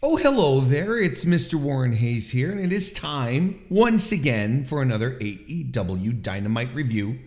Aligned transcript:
Oh, 0.00 0.16
hello 0.16 0.60
there. 0.60 0.96
It's 0.96 1.24
Mr. 1.24 1.56
Warren 1.56 1.94
Hayes 1.94 2.30
here, 2.30 2.52
and 2.52 2.60
it 2.60 2.72
is 2.72 2.92
time 2.92 3.64
once 3.68 4.12
again 4.12 4.62
for 4.62 4.80
another 4.80 5.14
AEW 5.14 6.22
Dynamite 6.22 6.72
review 6.72 7.18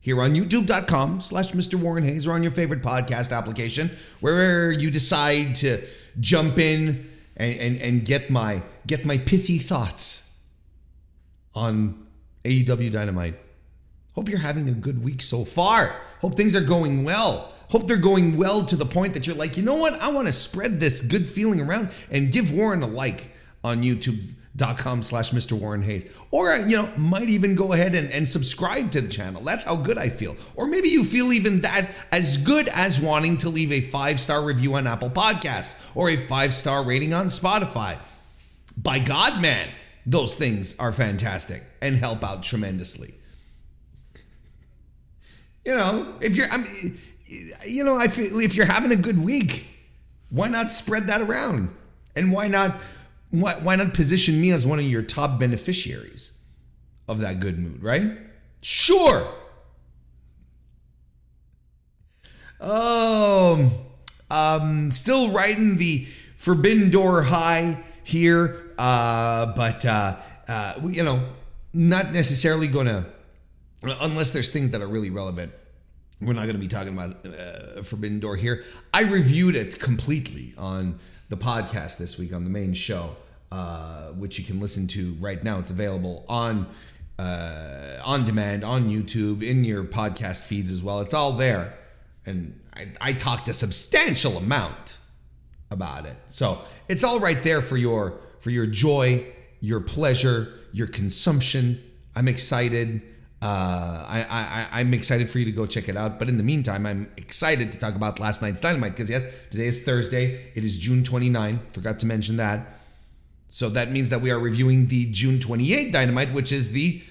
here 0.00 0.20
on 0.20 0.34
youtube.com 0.34 1.20
slash 1.20 1.52
Mr. 1.52 1.76
Warren 1.76 2.02
Hayes 2.02 2.26
or 2.26 2.32
on 2.32 2.42
your 2.42 2.50
favorite 2.50 2.82
podcast 2.82 3.30
application, 3.30 3.92
wherever 4.18 4.72
you 4.72 4.90
decide 4.90 5.54
to 5.56 5.80
jump 6.18 6.58
in 6.58 7.08
and, 7.36 7.60
and, 7.60 7.80
and 7.80 8.04
get 8.04 8.28
my 8.28 8.60
get 8.88 9.04
my 9.04 9.18
pithy 9.18 9.58
thoughts 9.58 10.44
on 11.54 12.08
AEW 12.42 12.90
Dynamite. 12.90 13.38
Hope 14.16 14.28
you're 14.28 14.40
having 14.40 14.68
a 14.68 14.72
good 14.72 15.04
week 15.04 15.22
so 15.22 15.44
far. 15.44 15.94
Hope 16.20 16.36
things 16.36 16.56
are 16.56 16.60
going 16.60 17.04
well. 17.04 17.52
Hope 17.68 17.86
they're 17.88 17.96
going 17.96 18.36
well 18.36 18.64
to 18.64 18.76
the 18.76 18.86
point 18.86 19.14
that 19.14 19.26
you're 19.26 19.36
like, 19.36 19.56
you 19.56 19.62
know 19.62 19.74
what? 19.74 19.94
I 19.94 20.10
want 20.10 20.26
to 20.28 20.32
spread 20.32 20.78
this 20.80 21.00
good 21.00 21.26
feeling 21.26 21.60
around 21.60 21.90
and 22.10 22.30
give 22.30 22.52
Warren 22.52 22.82
a 22.82 22.86
like 22.86 23.32
on 23.64 23.82
youtube.com 23.82 25.02
slash 25.02 25.32
Mr. 25.32 25.58
Warren 25.58 25.82
Hayes. 25.82 26.04
Or, 26.30 26.56
you 26.56 26.76
know, 26.76 26.88
might 26.96 27.28
even 27.28 27.56
go 27.56 27.72
ahead 27.72 27.96
and, 27.96 28.10
and 28.12 28.28
subscribe 28.28 28.92
to 28.92 29.00
the 29.00 29.08
channel. 29.08 29.42
That's 29.42 29.64
how 29.64 29.76
good 29.76 29.98
I 29.98 30.08
feel. 30.08 30.36
Or 30.54 30.66
maybe 30.66 30.88
you 30.88 31.02
feel 31.02 31.32
even 31.32 31.62
that 31.62 31.90
as 32.12 32.36
good 32.36 32.68
as 32.68 33.00
wanting 33.00 33.38
to 33.38 33.48
leave 33.48 33.72
a 33.72 33.80
five-star 33.80 34.44
review 34.44 34.76
on 34.76 34.86
Apple 34.86 35.10
Podcasts 35.10 35.90
or 35.96 36.08
a 36.10 36.16
five-star 36.16 36.84
rating 36.84 37.12
on 37.12 37.26
Spotify. 37.26 37.98
By 38.76 39.00
God, 39.00 39.42
man, 39.42 39.68
those 40.06 40.36
things 40.36 40.78
are 40.78 40.92
fantastic 40.92 41.62
and 41.82 41.96
help 41.96 42.22
out 42.22 42.44
tremendously. 42.44 43.14
You 45.64 45.74
know, 45.74 46.14
if 46.20 46.36
you're, 46.36 46.48
I 46.48 46.58
mean, 46.58 47.00
you 47.26 47.84
know, 47.84 47.96
I 47.96 48.08
feel 48.08 48.40
if 48.40 48.54
you're 48.54 48.66
having 48.66 48.92
a 48.92 48.96
good 48.96 49.22
week, 49.22 49.66
why 50.30 50.48
not 50.48 50.70
spread 50.70 51.08
that 51.08 51.20
around? 51.20 51.74
And 52.14 52.32
why 52.32 52.48
not 52.48 52.76
why, 53.30 53.54
why 53.54 53.76
not 53.76 53.94
position 53.94 54.40
me 54.40 54.52
as 54.52 54.66
one 54.66 54.78
of 54.78 54.84
your 54.84 55.02
top 55.02 55.38
beneficiaries 55.38 56.44
of 57.08 57.20
that 57.20 57.40
good 57.40 57.58
mood, 57.58 57.82
right? 57.82 58.12
Sure. 58.60 59.26
Um, 62.60 63.72
still 64.90 65.30
riding 65.30 65.76
the 65.76 66.06
Forbidden 66.36 66.90
Door 66.90 67.22
high 67.22 67.78
here, 68.04 68.72
uh, 68.78 69.52
but 69.54 69.84
uh, 69.84 70.16
uh, 70.48 70.74
you 70.84 71.02
know, 71.02 71.20
not 71.72 72.12
necessarily 72.12 72.68
to, 72.86 73.04
unless 73.82 74.30
there's 74.30 74.50
things 74.50 74.70
that 74.70 74.80
are 74.80 74.88
really 74.88 75.10
relevant 75.10 75.52
we're 76.20 76.32
not 76.32 76.44
going 76.44 76.54
to 76.54 76.60
be 76.60 76.68
talking 76.68 76.92
about 76.92 77.26
uh, 77.26 77.82
Forbidden 77.82 78.20
Door 78.20 78.36
here. 78.36 78.64
I 78.92 79.02
reviewed 79.02 79.54
it 79.54 79.78
completely 79.78 80.54
on 80.56 80.98
the 81.28 81.36
podcast 81.36 81.98
this 81.98 82.18
week 82.18 82.32
on 82.32 82.44
the 82.44 82.50
main 82.50 82.72
show, 82.72 83.16
uh, 83.52 84.08
which 84.12 84.38
you 84.38 84.44
can 84.44 84.60
listen 84.60 84.86
to 84.88 85.12
right 85.20 85.42
now. 85.42 85.58
It's 85.58 85.70
available 85.70 86.24
on 86.28 86.68
uh, 87.18 88.00
on 88.04 88.24
demand 88.24 88.64
on 88.64 88.88
YouTube 88.88 89.42
in 89.42 89.64
your 89.64 89.84
podcast 89.84 90.44
feeds 90.44 90.72
as 90.72 90.82
well. 90.82 91.00
It's 91.00 91.14
all 91.14 91.32
there, 91.32 91.74
and 92.24 92.58
I, 92.74 92.88
I 93.00 93.12
talked 93.12 93.48
a 93.48 93.54
substantial 93.54 94.38
amount 94.38 94.98
about 95.70 96.06
it, 96.06 96.16
so 96.26 96.60
it's 96.88 97.04
all 97.04 97.20
right 97.20 97.42
there 97.42 97.60
for 97.60 97.76
your 97.76 98.20
for 98.40 98.50
your 98.50 98.66
joy, 98.66 99.26
your 99.60 99.80
pleasure, 99.80 100.52
your 100.72 100.86
consumption. 100.86 101.82
I'm 102.14 102.28
excited. 102.28 103.02
Uh, 103.42 104.04
I, 104.08 104.26
I, 104.72 104.80
I'm 104.80 104.94
excited 104.94 105.30
for 105.30 105.38
you 105.38 105.44
to 105.44 105.52
go 105.52 105.66
check 105.66 105.88
it 105.88 105.96
out. 105.96 106.18
But 106.18 106.28
in 106.28 106.36
the 106.36 106.42
meantime, 106.42 106.86
I'm 106.86 107.10
excited 107.16 107.72
to 107.72 107.78
talk 107.78 107.94
about 107.94 108.18
last 108.18 108.42
night's 108.42 108.60
Dynamite 108.60 108.92
because, 108.92 109.10
yes, 109.10 109.24
today 109.50 109.66
is 109.66 109.84
Thursday. 109.84 110.50
It 110.54 110.64
is 110.64 110.78
June 110.78 111.04
29. 111.04 111.60
Forgot 111.72 111.98
to 112.00 112.06
mention 112.06 112.38
that. 112.38 112.74
So 113.48 113.68
that 113.70 113.90
means 113.90 114.10
that 114.10 114.20
we 114.20 114.30
are 114.30 114.38
reviewing 114.38 114.88
the 114.88 115.06
June 115.12 115.38
28 115.38 115.92
Dynamite, 115.92 116.32
which 116.32 116.50
is 116.50 116.72
the 116.72 117.02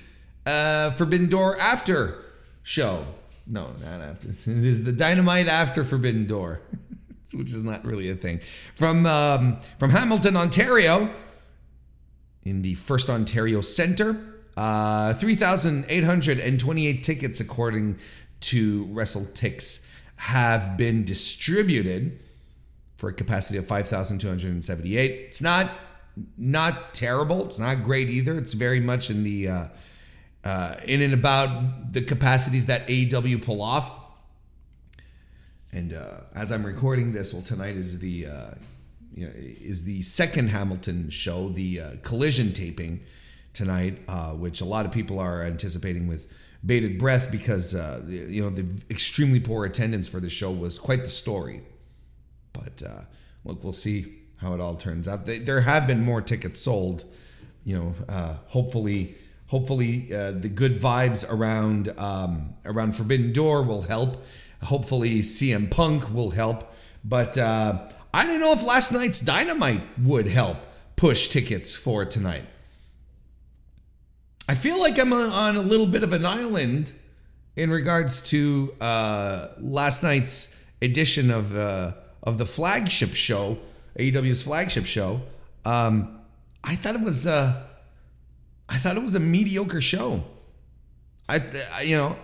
uh, 0.45 0.91
Forbidden 0.91 1.29
Door 1.29 1.59
after 1.59 2.23
show. 2.63 3.05
No, 3.47 3.71
not 3.81 4.01
after. 4.01 4.27
It 4.29 4.65
is 4.65 4.83
the 4.83 4.91
Dynamite 4.91 5.47
after 5.47 5.83
Forbidden 5.83 6.25
Door, 6.25 6.61
which 7.33 7.49
is 7.49 7.63
not 7.63 7.85
really 7.85 8.09
a 8.09 8.15
thing. 8.15 8.39
From 8.75 9.05
um, 9.05 9.59
from 9.79 9.91
Hamilton, 9.91 10.35
Ontario, 10.35 11.09
in 12.43 12.61
the 12.61 12.75
First 12.75 13.09
Ontario 13.09 13.61
Centre. 13.61 14.34
Uh, 14.57 15.13
3,828 15.13 17.03
tickets, 17.03 17.39
according 17.41 17.97
to 18.39 18.85
WrestleTix, 18.87 19.91
have 20.17 20.77
been 20.77 21.03
distributed 21.03 22.19
for 22.97 23.09
a 23.09 23.13
capacity 23.13 23.57
of 23.57 23.67
5,278. 23.67 25.11
It's 25.11 25.41
not 25.41 25.69
not 26.37 26.93
terrible. 26.93 27.45
It's 27.45 27.59
not 27.59 27.83
great 27.83 28.09
either. 28.09 28.37
It's 28.37 28.53
very 28.53 28.79
much 28.79 29.09
in 29.09 29.23
the 29.23 29.49
uh, 29.49 29.67
uh, 30.45 30.75
in 30.85 31.01
and 31.01 31.13
about 31.13 31.91
the 31.91 32.01
capacities 32.01 32.67
that 32.67 32.87
AEW 32.87 33.43
pull 33.43 33.61
off. 33.61 33.93
And 35.73 35.91
uh, 35.91 36.21
as 36.33 36.53
I'm 36.53 36.65
recording 36.65 37.11
this, 37.11 37.33
well, 37.33 37.41
tonight 37.41 37.75
is 37.75 37.99
the 37.99 38.27
uh, 38.27 38.51
you 39.13 39.25
know, 39.25 39.33
is 39.35 39.83
the 39.83 40.01
second 40.03 40.49
Hamilton 40.49 41.09
show, 41.09 41.49
the 41.49 41.81
uh, 41.81 41.91
Collision 42.01 42.53
taping 42.53 43.01
tonight, 43.55 43.97
uh, 44.07 44.33
which 44.33 44.61
a 44.61 44.65
lot 44.65 44.85
of 44.85 44.91
people 44.91 45.17
are 45.19 45.41
anticipating 45.41 46.07
with 46.07 46.27
bated 46.65 46.97
breath 46.97 47.31
because 47.31 47.75
uh, 47.75 48.03
you 48.07 48.41
know 48.41 48.49
the 48.49 48.83
extremely 48.89 49.39
poor 49.39 49.65
attendance 49.65 50.07
for 50.07 50.19
the 50.19 50.29
show 50.29 50.51
was 50.51 50.77
quite 50.77 51.01
the 51.01 51.07
story. 51.07 51.61
But 52.53 52.83
uh, 52.85 53.01
look, 53.43 53.63
we'll 53.63 53.73
see 53.73 54.15
how 54.39 54.53
it 54.53 54.61
all 54.61 54.75
turns 54.75 55.07
out. 55.07 55.25
There 55.25 55.61
have 55.61 55.87
been 55.87 56.03
more 56.03 56.21
tickets 56.21 56.61
sold. 56.61 57.05
You 57.63 57.77
know, 57.77 57.93
uh, 58.07 58.35
hopefully, 58.47 59.15
hopefully 59.47 60.13
uh, 60.13 60.31
the 60.31 60.49
good 60.49 60.75
vibes 60.75 61.25
around 61.27 61.93
um, 61.97 62.53
around 62.63 62.95
Forbidden 62.95 63.33
Door 63.33 63.63
will 63.63 63.83
help. 63.83 64.23
Hopefully, 64.63 65.19
CM 65.19 65.69
Punk 65.69 66.13
will 66.13 66.31
help. 66.31 66.73
But 67.03 67.37
uh, 67.37 67.87
I 68.13 68.25
don't 68.25 68.39
know 68.39 68.51
if 68.51 68.63
last 68.63 68.91
night's 68.91 69.19
Dynamite 69.19 69.81
would 70.01 70.27
help 70.27 70.57
push 70.95 71.27
tickets 71.27 71.75
for 71.75 72.05
tonight. 72.05 72.45
I 74.47 74.53
feel 74.53 74.79
like 74.79 74.99
I'm 74.99 75.11
on 75.11 75.57
a 75.57 75.61
little 75.61 75.87
bit 75.87 76.03
of 76.03 76.13
an 76.13 76.23
island 76.23 76.91
in 77.55 77.71
regards 77.71 78.21
to 78.29 78.75
uh, 78.79 79.47
last 79.59 80.03
night's 80.03 80.71
edition 80.83 81.31
of 81.31 81.55
uh, 81.55 81.93
of 82.21 82.37
the 82.37 82.45
flagship 82.45 83.15
show, 83.15 83.57
AEW's 83.97 84.43
flagship 84.43 84.85
show. 84.85 85.21
Um, 85.63 86.19
I 86.63 86.75
thought 86.75 86.93
it 86.93 87.01
was 87.01 87.25
uh, 87.25 87.59
I 88.69 88.77
thought 88.77 88.97
it 88.97 89.01
was 89.01 89.15
a 89.15 89.19
mediocre 89.19 89.81
show. 89.81 90.23
I, 91.27 91.39
I 91.73 91.81
you 91.81 91.97
know, 91.97 92.15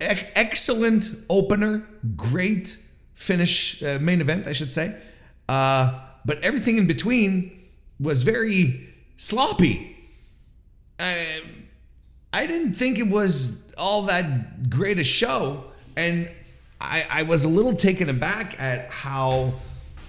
excellent 0.00 1.10
opener, 1.28 1.86
great 2.16 2.78
finish, 3.12 3.82
uh, 3.82 3.98
main 4.00 4.22
event, 4.22 4.46
I 4.46 4.54
should 4.54 4.72
say. 4.72 4.96
Uh, 5.50 6.00
but 6.24 6.42
everything 6.42 6.78
in 6.78 6.86
between 6.86 7.60
was 8.00 8.22
very 8.22 8.88
sloppy. 9.18 9.91
I, 11.02 11.42
I 12.32 12.46
didn't 12.46 12.74
think 12.74 12.98
it 12.98 13.08
was 13.08 13.74
all 13.76 14.02
that 14.02 14.70
great 14.70 14.98
a 14.98 15.04
show. 15.04 15.64
And 15.96 16.30
I, 16.80 17.04
I 17.10 17.22
was 17.24 17.44
a 17.44 17.48
little 17.48 17.74
taken 17.74 18.08
aback 18.08 18.58
at 18.60 18.90
how 18.90 19.52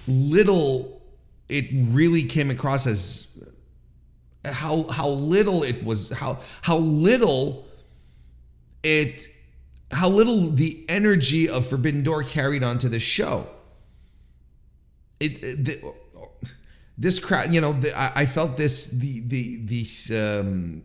little 0.07 1.01
it 1.49 1.65
really 1.71 2.23
came 2.23 2.49
across 2.49 2.87
as 2.87 3.49
how 4.45 4.83
how 4.83 5.07
little 5.07 5.63
it 5.63 5.83
was 5.85 6.09
how 6.11 6.39
how 6.61 6.77
little 6.77 7.65
it 8.81 9.27
how 9.91 10.09
little 10.09 10.49
the 10.49 10.83
energy 10.89 11.47
of 11.47 11.65
Forbidden 11.65 12.03
Door 12.03 12.23
carried 12.23 12.63
onto 12.63 12.89
the 12.89 12.99
show. 12.99 13.47
It, 15.19 15.41
the, 15.41 15.93
this 16.97 17.19
crowd, 17.19 17.53
you 17.53 17.61
know, 17.61 17.73
the, 17.73 17.97
I, 17.97 18.11
I, 18.15 18.25
felt 18.25 18.57
this, 18.57 18.87
the, 18.87 19.21
the, 19.21 19.65
the, 19.65 20.39
um, 20.39 20.83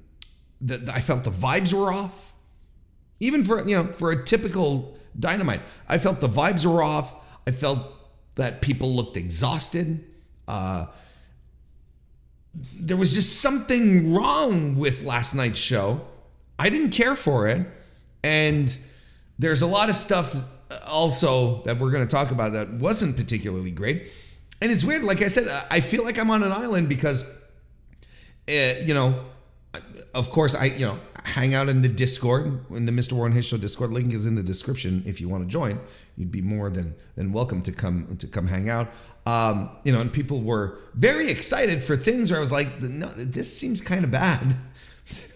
the, 0.60 0.78
the, 0.78 0.93
I 0.93 1.00
felt 1.00 1.25
the 1.25 1.31
vibes 1.31 1.75
were 1.75 1.93
off. 1.93 2.34
Even 3.20 3.44
for, 3.44 3.66
you 3.69 3.76
know, 3.76 3.84
for 3.84 4.10
a 4.10 4.25
typical 4.25 4.96
dynamite, 5.19 5.60
I 5.88 5.99
felt 5.99 6.20
the 6.20 6.28
vibes 6.28 6.64
were 6.64 6.82
off. 6.82 7.14
I 7.46 7.50
felt 7.50 7.81
that 8.37 8.62
people 8.62 8.94
looked 8.94 9.16
exhausted. 9.16 10.05
Uh, 10.46 10.87
there 12.75 12.96
was 12.96 13.14
just 13.14 13.40
something 13.40 14.14
wrong 14.14 14.76
with 14.76 15.04
last 15.04 15.34
night's 15.34 15.58
show. 15.58 16.00
I 16.58 16.70
didn't 16.70 16.90
care 16.90 17.14
for 17.14 17.49
it. 17.49 17.66
And 18.22 18.76
there's 19.38 19.62
a 19.62 19.66
lot 19.66 19.88
of 19.88 19.94
stuff 19.94 20.34
also 20.87 21.62
that 21.62 21.78
we're 21.78 21.90
going 21.90 22.06
to 22.06 22.11
talk 22.11 22.31
about 22.31 22.52
that 22.52 22.70
wasn't 22.75 23.16
particularly 23.16 23.70
great 23.70 24.11
and 24.60 24.72
it's 24.72 24.84
weird. 24.84 25.02
Like 25.02 25.22
I 25.22 25.28
said, 25.28 25.49
I 25.70 25.81
feel 25.81 26.05
like 26.05 26.19
I'm 26.19 26.31
on 26.31 26.43
an 26.43 26.52
island 26.52 26.88
because, 26.88 27.22
uh, 28.49 28.75
you 28.82 28.94
know, 28.94 29.25
of 30.14 30.31
course 30.31 30.55
I 30.55 30.66
you 30.66 30.87
know 30.87 30.99
hang 31.25 31.55
out 31.55 31.69
in 31.69 31.82
the 31.82 31.88
Discord 31.88 32.64
in 32.70 32.87
the 32.87 32.93
Mr. 32.93 33.12
Warren 33.12 33.32
Hayes 33.32 33.46
Show 33.46 33.58
Discord. 33.58 33.90
Link 33.90 34.12
is 34.12 34.26
in 34.26 34.34
the 34.34 34.43
description 34.43 35.02
if 35.06 35.20
you 35.20 35.28
want 35.28 35.44
to 35.44 35.49
join. 35.49 35.78
You'd 36.16 36.32
be 36.32 36.43
more 36.43 36.70
than 36.70 36.94
than 37.16 37.32
welcome 37.32 37.62
to 37.62 37.72
come 37.72 38.16
to 38.16 38.26
come 38.26 38.46
hang 38.46 38.69
out. 38.69 38.88
Um, 39.26 39.70
you 39.84 39.93
know, 39.93 40.00
and 40.00 40.12
people 40.12 40.40
were 40.40 40.78
very 40.94 41.31
excited 41.31 41.84
for 41.84 41.96
things 41.96 42.31
where 42.31 42.38
I 42.38 42.40
was 42.40 42.52
like, 42.52 42.81
no, 42.81 43.08
this 43.08 43.56
seems 43.56 43.81
kind 43.81 44.04
of 44.04 44.11
bad. 44.11 44.56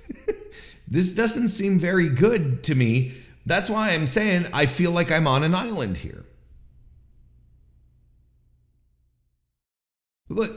this 0.89 1.13
doesn't 1.13 1.51
seem 1.51 1.79
very 1.79 2.09
good 2.09 2.65
to 2.65 2.75
me. 2.75 3.13
That's 3.45 3.69
why 3.69 3.91
I'm 3.91 4.07
saying 4.07 4.47
I 4.53 4.67
feel 4.67 4.93
like 4.93 5.11
I'm 5.13 5.27
on 5.27 5.43
an 5.43 5.55
island 5.55 5.99
here. 5.99 6.25
Look, 10.33 10.51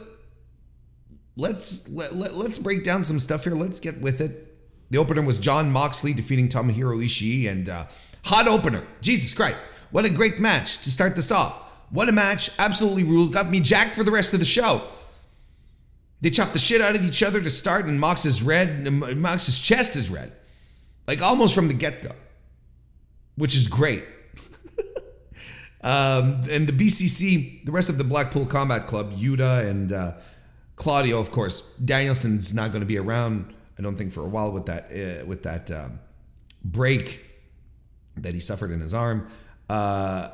let's 1.36 1.90
let, 1.90 2.16
let, 2.16 2.36
let's 2.36 2.58
break 2.58 2.84
down 2.84 3.06
some 3.06 3.20
stuff 3.20 3.44
here. 3.44 3.56
Let's 3.56 3.80
get 3.80 4.02
with 4.02 4.22
it. 4.22 4.56
The 4.90 4.98
opener 4.98 5.22
was 5.22 5.40
Jon 5.40 5.72
Moxley 5.72 6.14
defeating 6.14 6.48
Tomohiro 6.48 7.04
Ishii 7.04 7.50
and 7.50 7.70
uh, 7.70 7.86
hot 8.24 8.48
opener. 8.48 8.84
Jesus 9.02 9.34
Christ. 9.34 9.62
What 9.92 10.06
a 10.06 10.10
great 10.10 10.40
match 10.40 10.80
to 10.80 10.92
start 10.92 11.16
this 11.16 11.32
off. 11.32 11.62
What 11.90 12.10
a 12.10 12.12
match. 12.12 12.50
Absolutely 12.60 13.04
ruled. 13.04 13.34
Got 13.34 13.50
me 13.50 13.60
jacked 13.60 13.96
for 13.96 14.04
the 14.04 14.12
rest 14.12 14.34
of 14.34 14.40
the 14.40 14.46
show. 14.46 14.82
They 16.22 16.30
chop 16.30 16.50
the 16.50 16.60
shit 16.60 16.82
out 16.82 16.96
of 16.96 17.06
each 17.06 17.22
other 17.22 17.42
to 17.42 17.50
start, 17.50 17.86
and 17.86 18.00
Mox 18.00 18.26
is 18.26 18.42
red. 18.42 18.92
Mox's 18.92 19.60
chest 19.60 19.96
is 19.96 20.10
red. 20.10 20.32
Like 21.08 21.22
almost 21.22 21.54
from 21.54 21.68
the 21.68 21.74
get 21.74 22.02
go, 22.02 22.12
which 23.36 23.56
is 23.56 23.68
great. 23.68 24.04
Um, 25.86 26.42
and 26.50 26.68
the 26.68 26.74
BCC, 26.74 27.64
the 27.64 27.72
rest 27.72 27.90
of 27.92 28.00
the 28.00 28.04
Blackpool 28.04 28.48
Combat 28.48 28.88
Club, 28.88 29.16
Yuta 29.16 29.70
and 29.70 29.92
uh, 29.92 30.14
Claudio, 30.76 31.20
of 31.20 31.30
course. 31.30 31.78
Danielson's 31.78 32.56
not 32.56 32.72
going 32.72 32.80
to 32.80 32.88
be 32.88 32.98
around, 32.98 33.54
I 33.78 33.84
don't 33.84 33.96
think, 33.96 34.12
for 34.12 34.22
a 34.22 34.28
while 34.28 34.52
with 34.52 34.66
that 34.66 34.86
uh, 34.86 35.26
with 35.28 35.44
that 35.44 35.70
um, 35.70 36.00
break 36.64 37.24
that 38.18 38.34
he 38.34 38.40
suffered 38.40 38.72
in 38.72 38.80
his 38.80 38.96
arm. 38.96 39.28
Uh, 39.70 40.30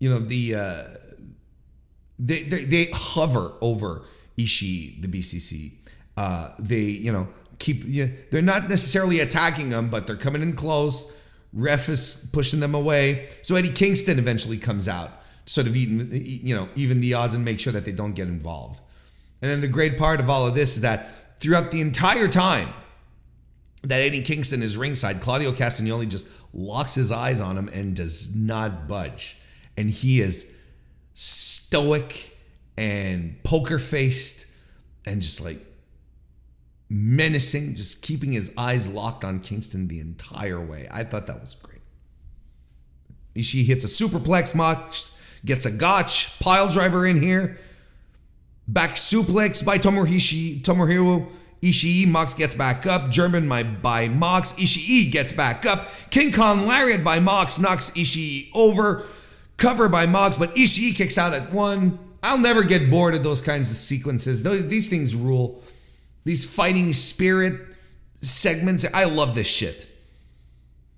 you 0.00 0.10
know 0.10 0.18
the 0.18 0.56
uh, 0.56 0.82
they, 2.18 2.42
they 2.42 2.64
they 2.64 2.88
hover 2.92 3.52
over 3.60 4.02
Ishii, 4.36 5.00
the 5.00 5.06
BCC. 5.06 5.74
Uh, 6.16 6.52
they 6.58 6.80
you 6.80 7.12
know 7.12 7.28
keep 7.60 7.84
you 7.84 8.12
they're 8.32 8.42
not 8.42 8.68
necessarily 8.68 9.20
attacking 9.20 9.70
them, 9.70 9.90
but 9.90 10.08
they're 10.08 10.16
coming 10.16 10.42
in 10.42 10.54
close. 10.54 11.20
Ref 11.54 11.88
is 11.88 12.28
pushing 12.32 12.60
them 12.60 12.74
away. 12.74 13.28
So 13.42 13.54
Eddie 13.54 13.70
Kingston 13.70 14.18
eventually 14.18 14.58
comes 14.58 14.88
out, 14.88 15.10
sort 15.46 15.66
of 15.66 15.76
even 15.76 16.08
you 16.12 16.54
know 16.54 16.68
even 16.74 17.00
the 17.00 17.14
odds 17.14 17.34
and 17.34 17.44
make 17.44 17.60
sure 17.60 17.72
that 17.72 17.84
they 17.84 17.92
don't 17.92 18.14
get 18.14 18.28
involved. 18.28 18.80
And 19.40 19.50
then 19.50 19.60
the 19.60 19.68
great 19.68 19.96
part 19.96 20.20
of 20.20 20.28
all 20.28 20.46
of 20.46 20.54
this 20.54 20.76
is 20.76 20.82
that 20.82 21.38
throughout 21.38 21.70
the 21.70 21.80
entire 21.80 22.28
time 22.28 22.70
that 23.82 24.00
Eddie 24.00 24.22
Kingston 24.22 24.62
is 24.62 24.76
ringside, 24.76 25.20
Claudio 25.20 25.52
Castagnoli 25.52 26.08
just 26.08 26.28
locks 26.54 26.94
his 26.94 27.12
eyes 27.12 27.40
on 27.40 27.58
him 27.58 27.68
and 27.68 27.94
does 27.94 28.34
not 28.34 28.88
budge 28.88 29.36
and 29.76 29.90
he 29.90 30.20
is 30.20 30.60
stoic 31.14 32.36
and 32.76 33.42
poker 33.44 33.78
faced 33.78 34.46
and 35.06 35.22
just 35.22 35.44
like 35.44 35.58
menacing, 36.94 37.74
just 37.74 38.02
keeping 38.02 38.32
his 38.32 38.54
eyes 38.56 38.88
locked 38.88 39.24
on 39.24 39.40
Kingston 39.40 39.88
the 39.88 39.98
entire 39.98 40.60
way. 40.60 40.86
I 40.92 41.02
thought 41.02 41.26
that 41.26 41.40
was 41.40 41.54
great. 41.54 41.80
Ishii 43.34 43.64
hits 43.64 43.84
a 43.84 43.88
superplex, 43.88 44.54
Mox 44.54 45.20
gets 45.44 45.66
a 45.66 45.72
gotch, 45.72 46.38
pile 46.38 46.68
driver 46.68 47.04
in 47.04 47.20
here. 47.20 47.58
Back 48.68 48.92
suplex 48.92 49.64
by 49.64 49.76
Tomohiro, 49.76 50.62
Tomohiro 50.62 51.30
Ishii. 51.60 52.06
Mox 52.06 52.32
gets 52.32 52.54
back 52.54 52.86
up. 52.86 53.10
German 53.10 53.48
by, 53.48 53.62
by 53.62 54.08
Mox. 54.08 54.52
Ishii 54.54 55.10
gets 55.10 55.32
back 55.32 55.66
up. 55.66 55.88
King 56.10 56.32
Kong 56.32 56.66
Lariat 56.66 57.02
by 57.02 57.20
Mox 57.20 57.58
knocks 57.58 57.90
Ishii 57.90 58.50
over 58.54 59.04
cover 59.56 59.88
by 59.88 60.06
Mox, 60.06 60.36
but 60.36 60.54
Ishii 60.54 60.94
kicks 60.94 61.18
out 61.18 61.34
at 61.34 61.52
one. 61.52 61.98
I'll 62.22 62.38
never 62.38 62.62
get 62.62 62.90
bored 62.90 63.14
of 63.14 63.22
those 63.22 63.42
kinds 63.42 63.70
of 63.70 63.76
sequences. 63.76 64.42
These 64.42 64.88
things 64.88 65.14
rule. 65.14 65.62
These 66.24 66.52
fighting 66.52 66.92
spirit 66.92 67.60
segments. 68.20 68.84
I 68.92 69.04
love 69.04 69.34
this 69.34 69.46
shit. 69.46 69.86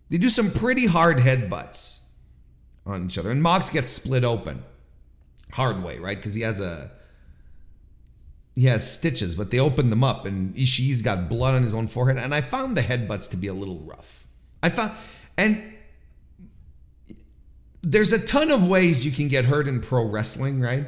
They 0.08 0.18
do 0.18 0.28
some 0.28 0.50
pretty 0.50 0.86
hard 0.86 1.18
headbutts 1.18 2.10
on 2.84 3.06
each 3.06 3.18
other, 3.18 3.30
and 3.30 3.42
Mox 3.42 3.70
gets 3.70 3.90
split 3.90 4.24
open. 4.24 4.62
Hard 5.52 5.82
way, 5.82 5.98
right? 5.98 6.16
Because 6.16 6.34
he 6.34 6.42
has 6.42 6.60
a 6.60 6.90
he 8.56 8.64
has 8.66 8.90
stitches, 8.90 9.34
but 9.34 9.50
they 9.50 9.60
open 9.60 9.90
them 9.90 10.02
up, 10.02 10.24
and 10.24 10.54
Ishii's 10.54 11.02
got 11.02 11.28
blood 11.28 11.54
on 11.54 11.62
his 11.62 11.74
own 11.74 11.86
forehead. 11.86 12.16
And 12.16 12.34
I 12.34 12.40
found 12.40 12.74
the 12.74 12.80
headbutts 12.80 13.30
to 13.32 13.36
be 13.36 13.48
a 13.48 13.52
little 13.52 13.80
rough. 13.80 14.26
I 14.62 14.70
found, 14.70 14.92
and 15.36 15.74
there's 17.82 18.12
a 18.14 18.26
ton 18.26 18.50
of 18.50 18.66
ways 18.66 19.04
you 19.04 19.12
can 19.12 19.28
get 19.28 19.44
hurt 19.44 19.68
in 19.68 19.80
pro 19.80 20.04
wrestling, 20.04 20.60
right? 20.60 20.86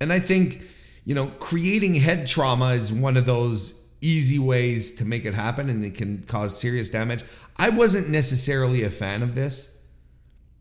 And 0.00 0.12
I 0.12 0.18
think, 0.18 0.62
you 1.04 1.14
know, 1.14 1.26
creating 1.38 1.94
head 1.94 2.26
trauma 2.26 2.70
is 2.70 2.92
one 2.92 3.16
of 3.16 3.26
those 3.26 3.92
easy 4.00 4.38
ways 4.38 4.96
to 4.96 5.04
make 5.04 5.24
it 5.24 5.34
happen 5.34 5.68
and 5.68 5.84
it 5.84 5.94
can 5.94 6.22
cause 6.24 6.58
serious 6.58 6.90
damage. 6.90 7.24
I 7.56 7.70
wasn't 7.70 8.08
necessarily 8.08 8.82
a 8.82 8.90
fan 8.90 9.22
of 9.22 9.34
this. 9.34 9.82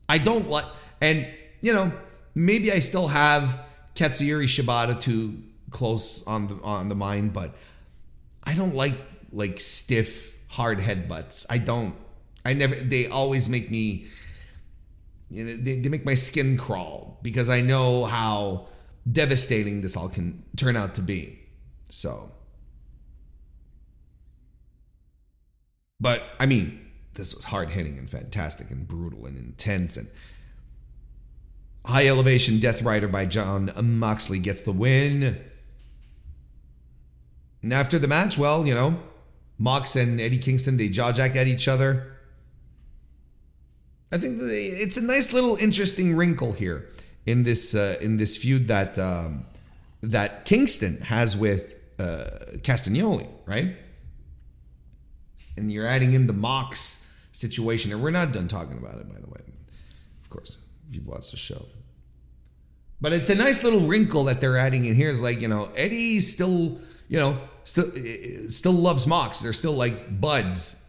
I 0.07 0.17
don't 0.17 0.49
like, 0.49 0.65
and, 1.01 1.27
you 1.61 1.73
know, 1.73 1.91
maybe 2.35 2.71
I 2.71 2.79
still 2.79 3.07
have 3.07 3.61
Katsuyori 3.95 4.45
Shibata 4.45 4.99
too 4.99 5.41
close 5.69 6.25
on 6.27 6.47
the 6.47 6.55
on 6.63 6.89
the 6.89 6.95
mind, 6.95 7.33
but 7.33 7.55
I 8.43 8.53
don't 8.53 8.75
like 8.75 8.95
like 9.31 9.59
stiff, 9.59 10.39
hard 10.49 10.79
headbutts. 10.79 11.45
I 11.49 11.57
don't. 11.57 11.95
I 12.45 12.53
never. 12.53 12.75
They 12.75 13.07
always 13.07 13.49
make 13.49 13.71
me 13.71 14.07
you 15.29 15.43
know, 15.43 15.55
they, 15.55 15.77
they 15.77 15.89
make 15.89 16.05
my 16.05 16.13
skin 16.13 16.57
crawl 16.57 17.19
because 17.23 17.49
I 17.49 17.61
know 17.61 18.05
how 18.05 18.67
devastating 19.09 19.81
this 19.81 19.97
all 19.97 20.09
can 20.09 20.43
turn 20.55 20.75
out 20.75 20.95
to 20.95 21.01
be. 21.01 21.39
So, 21.89 22.31
but 25.99 26.23
I 26.39 26.45
mean, 26.45 26.85
this 27.13 27.35
was 27.35 27.45
hard 27.45 27.71
hitting 27.71 27.97
and 27.97 28.09
fantastic 28.09 28.71
and 28.71 28.87
brutal 28.87 29.25
and 29.25 29.37
intense 29.37 29.97
and 29.97 30.07
high 31.85 32.07
elevation 32.07 32.59
Death 32.59 32.81
Rider 32.81 33.07
by 33.07 33.25
Jon 33.25 33.71
Moxley 33.81 34.39
gets 34.39 34.63
the 34.63 34.71
win. 34.71 35.39
And 37.61 37.73
after 37.73 37.99
the 37.99 38.07
match, 38.07 38.37
well, 38.37 38.65
you 38.65 38.73
know, 38.73 38.97
Mox 39.57 39.95
and 39.95 40.19
Eddie 40.19 40.39
Kingston 40.39 40.77
they 40.77 40.89
jaw 40.89 41.11
jack 41.11 41.35
at 41.35 41.47
each 41.47 41.67
other. 41.67 42.17
I 44.11 44.17
think 44.17 44.39
it's 44.41 44.97
a 44.97 45.01
nice 45.01 45.33
little 45.33 45.55
interesting 45.55 46.15
wrinkle 46.15 46.53
here 46.53 46.87
in 47.25 47.43
this 47.43 47.75
uh, 47.75 47.97
in 48.01 48.17
this 48.17 48.37
feud 48.37 48.67
that 48.67 48.97
um, 48.99 49.45
that 50.01 50.45
Kingston 50.45 50.97
has 51.01 51.37
with 51.37 51.79
uh, 51.99 52.25
Castagnoli, 52.57 53.27
right? 53.45 53.75
And 55.55 55.71
you're 55.71 55.87
adding 55.87 56.13
in 56.13 56.27
the 56.27 56.33
Mox 56.33 57.15
situation, 57.31 57.91
and 57.91 58.01
we're 58.01 58.11
not 58.11 58.31
done 58.31 58.47
talking 58.47 58.77
about 58.77 58.95
it, 58.95 59.07
by 59.07 59.19
the 59.19 59.27
way. 59.27 59.41
Of 60.21 60.29
course, 60.29 60.57
if 60.89 60.95
you've 60.95 61.07
watched 61.07 61.31
the 61.31 61.37
show. 61.37 61.65
But 62.99 63.13
it's 63.13 63.29
a 63.29 63.35
nice 63.35 63.63
little 63.63 63.81
wrinkle 63.81 64.23
that 64.25 64.41
they're 64.41 64.57
adding 64.57 64.85
in 64.85 64.95
here. 64.95 65.09
Is 65.09 65.21
like 65.21 65.41
you 65.41 65.47
know 65.47 65.69
Eddie 65.75 66.19
still 66.19 66.79
you 67.07 67.17
know 67.19 67.37
still 67.63 67.91
still 68.49 68.73
loves 68.73 69.07
Mox. 69.07 69.41
They're 69.41 69.53
still 69.53 69.73
like 69.73 70.19
buds 70.19 70.83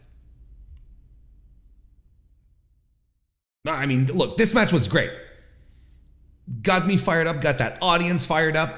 I 3.67 3.87
mean, 3.87 4.07
look, 4.07 4.37
this 4.37 4.55
match 4.55 4.73
was 4.73 4.89
great. 4.89 5.11
Got 6.63 6.87
me 6.87 6.97
fired 6.97 7.27
up, 7.27 7.41
got 7.41 7.59
that 7.59 7.79
audience 7.81 8.27
fired 8.27 8.57
up. 8.57 8.75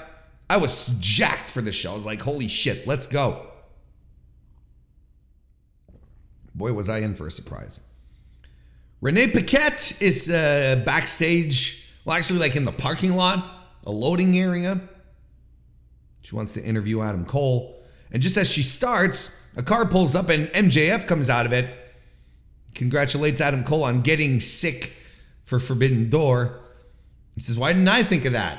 I 0.48 0.58
was 0.58 0.98
jacked 1.00 1.50
for 1.50 1.60
this 1.60 1.74
show. 1.74 1.92
I 1.92 1.94
was 1.94 2.06
like, 2.06 2.22
holy 2.22 2.48
shit, 2.48 2.86
let's 2.86 3.06
go. 3.06 3.46
Boy, 6.54 6.72
was 6.72 6.88
I 6.88 6.98
in 6.98 7.14
for 7.14 7.26
a 7.26 7.30
surprise. 7.30 7.80
Renee 9.00 9.28
Paquette 9.28 10.00
is 10.00 10.30
uh, 10.30 10.82
backstage, 10.86 11.92
well, 12.04 12.16
actually, 12.16 12.38
like 12.38 12.56
in 12.56 12.64
the 12.64 12.72
parking 12.72 13.14
lot, 13.14 13.44
a 13.84 13.90
loading 13.90 14.38
area. 14.38 14.80
She 16.22 16.34
wants 16.34 16.54
to 16.54 16.64
interview 16.64 17.02
Adam 17.02 17.24
Cole. 17.24 17.84
And 18.10 18.22
just 18.22 18.36
as 18.36 18.50
she 18.50 18.62
starts, 18.62 19.52
a 19.56 19.62
car 19.62 19.84
pulls 19.84 20.14
up 20.14 20.28
and 20.28 20.48
MJF 20.48 21.06
comes 21.06 21.28
out 21.28 21.46
of 21.46 21.52
it 21.52 21.68
congratulates 22.76 23.40
Adam 23.40 23.64
Cole 23.64 23.82
on 23.82 24.02
getting 24.02 24.38
sick 24.38 24.92
for 25.44 25.58
Forbidden 25.58 26.08
Door. 26.08 26.60
He 27.36 27.42
says, 27.42 27.56
Why 27.58 27.72
didn't 27.72 27.86
I 27.88 28.02
think 28.02 28.24
of 28.24 28.32
that? 28.32 28.58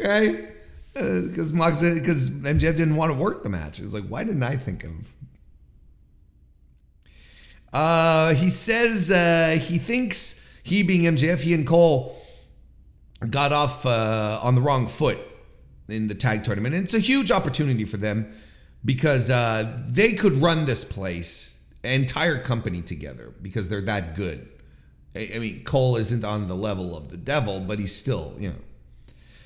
right? 0.00 0.48
Because 0.94 1.52
uh, 1.52 1.94
because 1.94 2.30
MJF 2.30 2.76
didn't 2.76 2.96
want 2.96 3.12
to 3.12 3.18
work 3.18 3.44
the 3.44 3.50
match. 3.50 3.80
It's 3.80 3.94
like, 3.94 4.04
why 4.04 4.24
didn't 4.24 4.42
I 4.42 4.56
think 4.56 4.84
of? 4.84 4.92
Uh, 7.72 8.34
he 8.34 8.48
says 8.50 9.10
uh, 9.10 9.58
he 9.60 9.78
thinks 9.78 10.60
he 10.62 10.82
being 10.82 11.02
MJF, 11.02 11.40
he 11.40 11.52
and 11.52 11.66
Cole 11.66 12.16
got 13.28 13.52
off 13.52 13.84
uh, 13.84 14.38
on 14.42 14.54
the 14.54 14.60
wrong 14.60 14.86
foot 14.86 15.18
in 15.88 16.08
the 16.08 16.14
tag 16.14 16.44
tournament, 16.44 16.74
and 16.74 16.84
it's 16.84 16.94
a 16.94 17.00
huge 17.00 17.30
opportunity 17.30 17.84
for 17.84 17.96
them 17.96 18.32
because 18.84 19.28
uh, 19.28 19.80
they 19.86 20.12
could 20.12 20.36
run 20.36 20.64
this 20.66 20.84
place, 20.84 21.68
entire 21.82 22.38
company 22.38 22.80
together, 22.80 23.32
because 23.42 23.68
they're 23.68 23.82
that 23.82 24.14
good. 24.14 24.48
I, 25.16 25.38
mean, 25.38 25.62
Cole 25.64 25.96
isn't 25.96 26.24
on 26.24 26.48
the 26.48 26.56
level 26.56 26.96
of 26.96 27.10
the 27.10 27.16
devil, 27.16 27.60
but 27.60 27.78
he's 27.78 27.94
still, 27.94 28.34
you 28.38 28.48
know. 28.48 28.56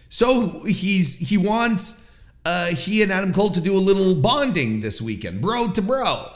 So 0.08 0.64
he's 0.64 1.18
he 1.18 1.36
wants 1.36 2.18
uh, 2.44 2.68
he 2.68 3.02
and 3.02 3.12
Adam 3.12 3.32
Cole 3.32 3.50
to 3.50 3.60
do 3.60 3.76
a 3.76 3.78
little 3.78 4.14
bonding 4.14 4.80
this 4.80 5.02
weekend, 5.02 5.42
bro 5.42 5.68
to 5.68 5.82
bro. 5.82 6.30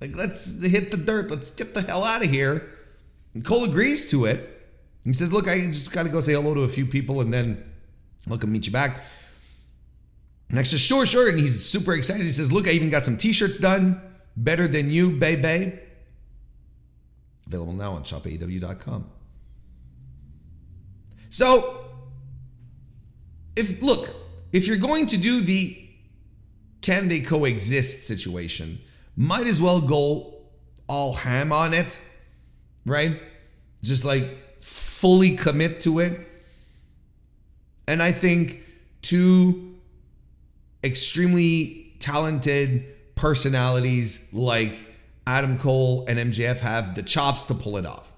Like, 0.00 0.16
let's 0.16 0.62
hit 0.62 0.90
the 0.90 0.96
dirt. 0.96 1.30
Let's 1.30 1.50
get 1.50 1.74
the 1.74 1.82
hell 1.82 2.04
out 2.04 2.24
of 2.24 2.30
here. 2.30 2.68
And 3.34 3.44
Cole 3.44 3.64
agrees 3.64 4.10
to 4.10 4.24
it. 4.24 4.48
He 5.04 5.12
says, 5.12 5.32
Look, 5.32 5.48
I 5.48 5.58
just 5.66 5.92
got 5.92 6.04
to 6.04 6.08
go 6.08 6.20
say 6.20 6.32
hello 6.32 6.54
to 6.54 6.62
a 6.62 6.68
few 6.68 6.86
people 6.86 7.20
and 7.20 7.32
then 7.32 7.62
look, 8.26 8.42
I'll 8.42 8.50
meet 8.50 8.66
you 8.66 8.72
back. 8.72 9.00
Next 10.50 10.70
says, 10.70 10.80
Sure, 10.80 11.04
sure. 11.06 11.28
And 11.28 11.38
he's 11.38 11.64
super 11.64 11.94
excited. 11.94 12.22
He 12.22 12.32
says, 12.32 12.52
Look, 12.52 12.66
I 12.66 12.70
even 12.70 12.88
got 12.88 13.04
some 13.04 13.16
t 13.16 13.32
shirts 13.32 13.58
done. 13.58 14.00
Better 14.36 14.66
than 14.66 14.90
you, 14.90 15.10
baby. 15.10 15.78
Available 17.52 17.74
now 17.74 17.92
on 17.92 18.02
shopaew.com. 18.04 19.10
So, 21.28 21.84
if, 23.54 23.82
look, 23.82 24.08
if 24.52 24.66
you're 24.66 24.78
going 24.78 25.06
to 25.06 25.18
do 25.18 25.40
the 25.42 25.78
can 26.80 27.08
they 27.08 27.20
coexist 27.20 28.06
situation, 28.06 28.78
might 29.16 29.46
as 29.46 29.60
well 29.60 29.82
go 29.82 30.34
all 30.88 31.12
ham 31.12 31.52
on 31.52 31.74
it, 31.74 32.00
right? 32.86 33.20
Just 33.82 34.04
like 34.04 34.24
fully 34.62 35.36
commit 35.36 35.80
to 35.80 35.98
it. 35.98 36.18
And 37.86 38.02
I 38.02 38.12
think 38.12 38.62
two 39.02 39.74
extremely 40.82 41.94
talented 41.98 43.14
personalities 43.14 44.32
like 44.32 44.91
Adam 45.26 45.58
Cole 45.58 46.04
and 46.08 46.18
MJF 46.18 46.60
have 46.60 46.94
the 46.94 47.02
chops 47.02 47.44
to 47.44 47.54
pull 47.54 47.76
it 47.76 47.86
off. 47.86 48.12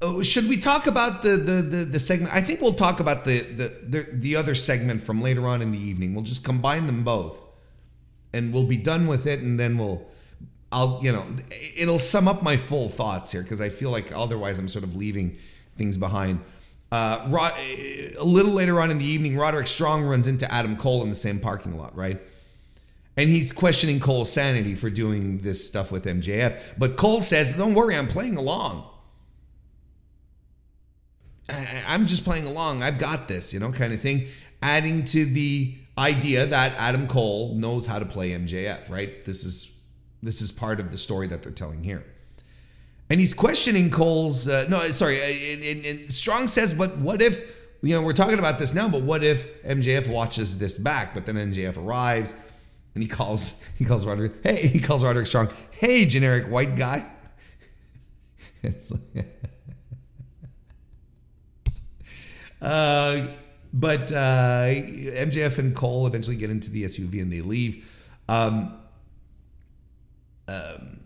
Oh, 0.00 0.22
should 0.22 0.48
we 0.48 0.56
talk 0.56 0.86
about 0.86 1.22
the, 1.22 1.30
the 1.30 1.60
the 1.60 1.84
the, 1.84 1.98
segment? 1.98 2.32
I 2.32 2.40
think 2.40 2.60
we'll 2.60 2.74
talk 2.74 3.00
about 3.00 3.24
the, 3.24 3.40
the 3.40 3.68
the 3.88 4.06
the 4.12 4.36
other 4.36 4.54
segment 4.54 5.02
from 5.02 5.20
later 5.20 5.46
on 5.46 5.60
in 5.60 5.72
the 5.72 5.78
evening. 5.78 6.14
We'll 6.14 6.22
just 6.22 6.44
combine 6.44 6.86
them 6.86 7.02
both, 7.02 7.44
and 8.32 8.52
we'll 8.52 8.66
be 8.66 8.76
done 8.76 9.08
with 9.08 9.26
it, 9.26 9.40
and 9.40 9.58
then 9.58 9.76
we'll. 9.76 10.06
I'll 10.70 11.00
you 11.02 11.10
know 11.10 11.24
it'll 11.76 11.98
sum 11.98 12.28
up 12.28 12.42
my 12.42 12.56
full 12.56 12.88
thoughts 12.88 13.32
here 13.32 13.42
because 13.42 13.60
I 13.60 13.70
feel 13.70 13.90
like 13.90 14.12
otherwise 14.14 14.58
I'm 14.58 14.68
sort 14.68 14.84
of 14.84 14.94
leaving 14.94 15.38
things 15.76 15.98
behind. 15.98 16.40
Uh, 16.92 17.26
Rod, 17.28 17.54
a 17.58 18.24
little 18.24 18.52
later 18.52 18.80
on 18.80 18.90
in 18.90 18.98
the 18.98 19.04
evening, 19.04 19.36
Roderick 19.36 19.66
Strong 19.66 20.04
runs 20.04 20.28
into 20.28 20.50
Adam 20.52 20.76
Cole 20.76 21.02
in 21.02 21.10
the 21.10 21.16
same 21.16 21.40
parking 21.40 21.76
lot, 21.76 21.96
right? 21.96 22.20
And 23.18 23.28
he's 23.28 23.50
questioning 23.50 23.98
Cole's 23.98 24.32
sanity 24.32 24.76
for 24.76 24.88
doing 24.90 25.38
this 25.38 25.66
stuff 25.66 25.90
with 25.90 26.04
MJF. 26.04 26.78
But 26.78 26.96
Cole 26.96 27.20
says, 27.20 27.56
Don't 27.56 27.74
worry, 27.74 27.96
I'm 27.96 28.06
playing 28.06 28.36
along. 28.36 28.88
I'm 31.48 32.06
just 32.06 32.24
playing 32.24 32.46
along. 32.46 32.84
I've 32.84 32.98
got 32.98 33.26
this, 33.26 33.52
you 33.52 33.58
know, 33.58 33.72
kind 33.72 33.92
of 33.92 34.00
thing. 34.00 34.28
Adding 34.62 35.04
to 35.06 35.24
the 35.24 35.74
idea 35.98 36.46
that 36.46 36.74
Adam 36.78 37.08
Cole 37.08 37.56
knows 37.56 37.86
how 37.86 37.98
to 37.98 38.04
play 38.04 38.30
MJF, 38.30 38.88
right? 38.88 39.24
This 39.24 39.44
is 39.44 39.82
this 40.22 40.40
is 40.40 40.52
part 40.52 40.78
of 40.78 40.92
the 40.92 40.96
story 40.96 41.26
that 41.26 41.42
they're 41.42 41.50
telling 41.50 41.82
here. 41.82 42.04
And 43.10 43.18
he's 43.18 43.34
questioning 43.34 43.90
Cole's. 43.90 44.48
Uh, 44.48 44.66
no, 44.68 44.80
sorry. 44.90 45.20
Uh, 45.20 45.24
and, 45.24 45.64
and, 45.64 45.86
and 45.86 46.12
Strong 46.12 46.48
says, 46.48 46.72
"But 46.72 46.98
what 46.98 47.20
if 47.20 47.56
you 47.82 47.94
know 47.94 48.02
we're 48.02 48.12
talking 48.12 48.38
about 48.38 48.60
this 48.60 48.74
now? 48.74 48.88
But 48.88 49.02
what 49.02 49.24
if 49.24 49.62
MJF 49.64 50.08
watches 50.08 50.58
this 50.58 50.78
back? 50.78 51.14
But 51.14 51.26
then 51.26 51.34
MJF 51.34 51.84
arrives, 51.84 52.34
and 52.98 53.02
he 53.04 53.08
calls 53.08 53.64
he 53.78 53.84
calls 53.84 54.04
Roderick. 54.04 54.32
Hey, 54.42 54.66
he 54.66 54.80
calls 54.80 55.04
Roderick 55.04 55.26
Strong. 55.26 55.50
Hey, 55.70 56.04
generic 56.04 56.46
white 56.46 56.74
guy. 56.74 57.06
uh, 62.60 63.26
but 63.72 64.10
uh, 64.10 64.64
MJF 64.66 65.58
and 65.58 65.76
Cole 65.76 66.08
eventually 66.08 66.34
get 66.34 66.50
into 66.50 66.70
the 66.70 66.82
SUV 66.82 67.22
and 67.22 67.32
they 67.32 67.40
leave. 67.40 67.88
Um, 68.28 68.76
um, 70.48 70.98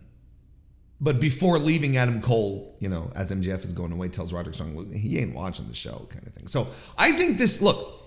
but 0.99 1.19
before 1.19 1.59
leaving, 1.59 1.97
Adam 1.97 2.21
Cole, 2.21 2.75
you 2.79 2.89
know, 2.89 3.11
as 3.15 3.31
MJF 3.31 3.63
is 3.63 3.73
going 3.73 3.91
away, 3.91 4.07
tells 4.07 4.33
Roderick 4.33 4.55
Strong, 4.55 4.93
he 4.93 5.19
ain't 5.19 5.35
watching 5.35 5.67
the 5.67 5.75
show, 5.75 6.07
kind 6.09 6.25
of 6.25 6.33
thing. 6.33 6.47
So 6.47 6.65
I 6.97 7.11
think 7.11 7.37
this, 7.37 7.61
look, 7.61 8.02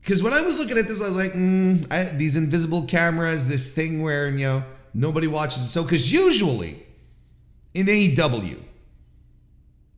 because 0.00 0.22
when 0.22 0.32
I 0.32 0.40
was 0.40 0.58
looking 0.58 0.78
at 0.78 0.88
this, 0.88 1.02
I 1.02 1.06
was 1.06 1.16
like, 1.16 1.32
mm, 1.32 1.90
I, 1.92 2.04
these 2.04 2.36
invisible 2.36 2.82
cameras, 2.82 3.46
this 3.46 3.70
thing 3.70 4.02
where, 4.02 4.30
you 4.30 4.46
know, 4.46 4.64
nobody 4.94 5.26
watches 5.26 5.62
it. 5.62 5.66
So, 5.66 5.82
because 5.82 6.10
usually 6.12 6.82
in 7.74 7.86
AEW, 7.86 8.58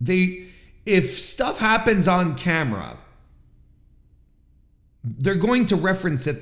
they, 0.00 0.46
if 0.84 1.18
stuff 1.18 1.58
happens 1.58 2.08
on 2.08 2.34
camera, 2.34 2.98
they're 5.04 5.34
going 5.36 5.66
to 5.66 5.76
reference 5.76 6.26
it 6.26 6.36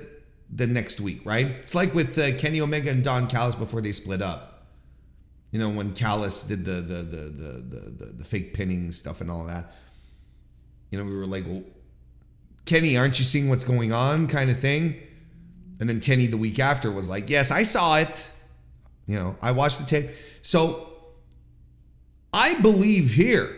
the 0.50 0.66
next 0.66 1.00
week, 1.00 1.20
right? 1.24 1.46
It's 1.46 1.74
like 1.74 1.94
with 1.94 2.18
uh, 2.18 2.36
Kenny 2.36 2.60
Omega 2.60 2.90
and 2.90 3.04
Don 3.04 3.26
Callis 3.26 3.54
before 3.54 3.80
they 3.80 3.92
split 3.92 4.22
up. 4.22 4.66
You 5.52 5.58
know, 5.58 5.68
when 5.68 5.92
Callis 5.94 6.44
did 6.44 6.64
the 6.64 6.72
the, 6.80 7.02
the 7.02 7.16
the 7.16 7.50
the 7.50 7.80
the 7.90 8.04
the 8.18 8.24
fake 8.24 8.54
pinning 8.54 8.92
stuff 8.92 9.20
and 9.20 9.30
all 9.30 9.44
that. 9.44 9.72
You 10.90 10.98
know, 10.98 11.04
we 11.04 11.16
were 11.16 11.26
like, 11.26 11.44
well, 11.46 11.62
Kenny, 12.64 12.96
aren't 12.96 13.18
you 13.18 13.24
seeing 13.24 13.48
what's 13.48 13.64
going 13.64 13.92
on? 13.92 14.26
Kind 14.26 14.50
of 14.50 14.60
thing. 14.60 14.96
And 15.80 15.88
then 15.88 16.00
Kenny 16.00 16.26
the 16.26 16.36
week 16.36 16.58
after 16.58 16.90
was 16.90 17.08
like, 17.08 17.30
yes, 17.30 17.50
I 17.50 17.62
saw 17.62 17.96
it. 17.96 18.30
You 19.06 19.16
know, 19.16 19.36
I 19.40 19.52
watched 19.52 19.80
the 19.80 19.86
tape. 19.86 20.10
So 20.42 20.86
I 22.32 22.60
believe 22.60 23.14
here 23.14 23.56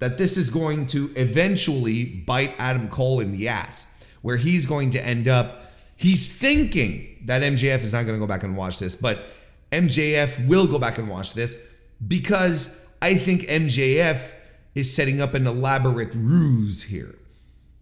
that 0.00 0.18
this 0.18 0.36
is 0.36 0.50
going 0.50 0.86
to 0.86 1.10
eventually 1.16 2.04
bite 2.04 2.54
Adam 2.58 2.88
Cole 2.88 3.20
in 3.20 3.32
the 3.32 3.48
ass, 3.48 3.86
where 4.22 4.36
he's 4.36 4.66
going 4.66 4.90
to 4.90 5.04
end 5.04 5.28
up, 5.28 5.72
he's 5.96 6.38
thinking 6.38 7.22
that 7.26 7.42
MJF 7.42 7.82
is 7.82 7.92
not 7.92 8.04
going 8.04 8.14
to 8.14 8.20
go 8.20 8.26
back 8.26 8.44
and 8.44 8.56
watch 8.56 8.78
this, 8.78 8.94
but 8.96 9.24
MJF 9.72 10.48
will 10.48 10.66
go 10.66 10.78
back 10.78 10.98
and 10.98 11.08
watch 11.08 11.34
this 11.34 11.76
because 12.06 12.88
I 13.02 13.14
think 13.14 13.42
MJF 13.42 14.32
is 14.74 14.94
setting 14.94 15.20
up 15.20 15.34
an 15.34 15.46
elaborate 15.46 16.14
ruse 16.14 16.84
here 16.84 17.17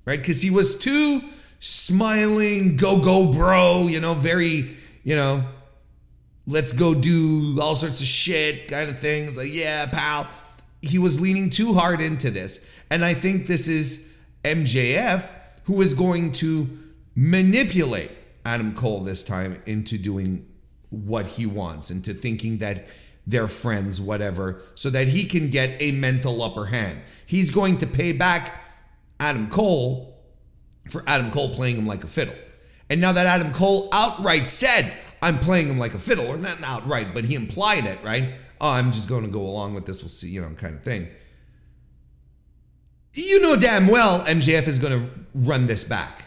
right? 0.07 0.19
Because 0.19 0.41
he 0.41 0.51
was 0.51 0.79
too 0.79 1.21
smiling, 1.61 2.77
go, 2.77 3.01
go, 3.01 3.33
bro, 3.33 3.89
you 3.89 4.01
know, 4.01 4.15
very, 4.15 4.71
you 5.05 5.17
know, 5.17 5.43
let's 6.47 6.73
go 6.73 6.95
do 6.95 7.59
all 7.61 7.77
sorts 7.77 8.01
of 8.01 8.07
shit 8.07 8.71
kind 8.71 8.89
of 8.89 8.99
things. 9.01 9.37
Like, 9.37 9.53
yeah, 9.53 9.87
pal. 9.87 10.29
He 10.81 10.99
was 10.99 11.21
leaning 11.21 11.51
too 11.51 11.75
hard 11.75 12.01
into 12.01 12.31
this. 12.31 12.71
And 12.91 13.05
I 13.05 13.15
think 13.15 13.47
this 13.47 13.67
is 13.67 14.25
MJF 14.45 15.29
who 15.65 15.81
is 15.81 15.95
going 15.95 16.31
to 16.33 16.69
manipulate 17.17 18.13
Adam 18.45 18.73
Cole 18.75 19.01
this 19.01 19.25
time 19.25 19.61
into 19.67 19.99
doing 19.99 20.47
what 20.91 21.27
he 21.27 21.47
wants, 21.47 21.91
into 21.91 22.15
thinking 22.15 22.59
that 22.59 22.87
they're 23.27 23.49
friends, 23.49 24.01
whatever, 24.01 24.63
so 24.77 24.89
that 24.91 25.09
he 25.09 25.25
can 25.25 25.51
get 25.51 25.71
a 25.83 25.91
mental 25.91 26.41
upper 26.43 26.67
hand. 26.67 27.01
He's 27.27 27.51
going 27.51 27.79
to 27.79 27.87
pay 27.89 28.13
back 28.13 28.66
Adam 29.19 29.49
Cole 29.49 30.17
for 30.89 31.03
Adam 31.07 31.31
Cole 31.31 31.55
playing 31.55 31.77
him 31.77 31.87
like 31.87 32.05
a 32.05 32.07
fiddle. 32.07 32.35
And 32.89 33.01
now 33.01 33.13
that 33.13 33.27
Adam 33.27 33.53
Cole 33.53 33.89
outright 33.93 34.49
said, 34.49 34.93
I'm 35.21 35.39
playing 35.39 35.69
him 35.69 35.79
like 35.79 35.95
a 35.95 35.99
fiddle, 35.99 36.27
or 36.27 36.37
not 36.37 36.63
outright, 36.63 37.09
but 37.15 37.25
he 37.25 37.35
implied 37.35 37.85
it, 37.85 37.99
right? 38.05 38.35
Oh, 38.61 38.73
I'm 38.73 38.93
just 38.93 39.09
going 39.09 39.25
to 39.25 39.31
go 39.31 39.41
along 39.41 39.75
with 39.75 39.87
this, 39.87 40.01
we'll 40.01 40.09
see, 40.09 40.29
you 40.29 40.41
know, 40.41 40.51
kind 40.51 40.77
of 40.77 40.83
thing. 40.83 41.09
You 43.15 43.41
know 43.41 43.57
damn 43.57 43.87
well 43.87 44.21
MJF 44.27 44.69
is 44.69 44.79
going 44.79 44.93
to 44.93 45.11
run 45.35 45.67
this 45.67 45.85
back. 45.85 46.25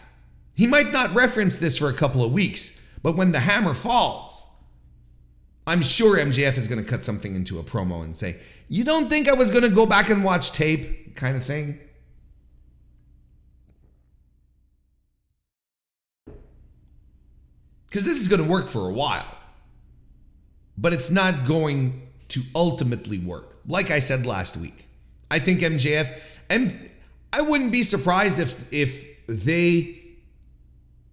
He 0.54 0.66
might 0.66 0.92
not 0.92 1.14
reference 1.14 1.58
this 1.58 1.78
for 1.78 1.88
a 1.88 1.94
couple 1.94 2.24
of 2.24 2.32
weeks, 2.32 2.94
but 3.02 3.16
when 3.16 3.32
the 3.32 3.40
hammer 3.40 3.74
falls, 3.74 4.44
I'm 5.66 5.82
sure 5.82 6.18
MJF 6.18 6.58
is 6.58 6.66
going 6.66 6.82
to 6.82 6.88
cut 6.88 7.04
something 7.04 7.34
into 7.36 7.60
a 7.60 7.62
promo 7.62 8.02
and 8.02 8.14
say, 8.14 8.36
You 8.68 8.82
don't 8.82 9.08
think 9.08 9.28
I 9.28 9.34
was 9.34 9.52
going 9.52 9.62
to 9.62 9.70
go 9.70 9.86
back 9.86 10.10
and 10.10 10.24
watch 10.24 10.50
tape, 10.50 11.14
kind 11.14 11.36
of 11.36 11.44
thing? 11.44 11.78
Because 17.90 18.04
this 18.04 18.20
is 18.20 18.28
going 18.28 18.42
to 18.42 18.48
work 18.48 18.68
for 18.68 18.88
a 18.88 18.92
while, 18.92 19.26
but 20.78 20.92
it's 20.92 21.10
not 21.10 21.44
going 21.46 22.06
to 22.28 22.40
ultimately 22.54 23.18
work. 23.18 23.58
Like 23.66 23.90
I 23.90 23.98
said 23.98 24.24
last 24.24 24.56
week, 24.56 24.86
I 25.30 25.40
think 25.40 25.60
MJF, 25.60 26.16
and 26.48 26.90
I 27.32 27.42
wouldn't 27.42 27.72
be 27.72 27.82
surprised 27.82 28.38
if 28.38 28.72
if 28.72 29.26
they 29.26 29.98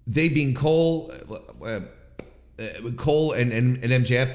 they 0.06 0.30
being 0.30 0.54
Cole, 0.54 1.12
uh, 1.66 1.66
uh, 2.60 2.92
Cole 2.96 3.34
and, 3.34 3.52
and 3.52 3.84
and 3.84 4.06
MJF, 4.06 4.32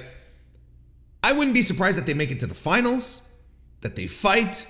I 1.23 1.33
wouldn't 1.33 1.55
be 1.55 1.63
surprised 1.63 1.97
that 1.97 2.07
they 2.07 2.15
make 2.15 2.33
it 2.33 2.41
to 2.41 2.47
the 2.47 2.55
finals, 2.55 3.33
that 3.83 3.95
they 3.95 4.09
fight 4.09 4.67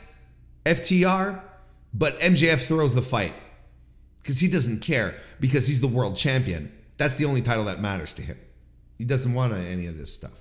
FTR, 0.67 1.41
but 1.95 2.21
MJF 2.21 2.69
throws 2.69 2.95
the 2.95 3.03
fight 3.03 3.33
because 4.19 4.41
he 4.41 4.49
doesn't 4.49 4.83
care 4.83 5.15
because 5.41 5.67
he's 5.67 5.81
the 5.81 5.89
world 5.89 6.17
champion 6.17 6.71
that's 7.03 7.17
the 7.17 7.25
only 7.25 7.43
title 7.43 7.65
that 7.65 7.81
matters 7.81 8.15
to 8.15 8.23
him. 8.23 8.39
He 8.97 9.05
doesn't 9.05 9.35
want 9.35 9.53
any 9.53 9.87
of 9.87 9.99
this 9.99 10.15
stuff. 10.15 10.39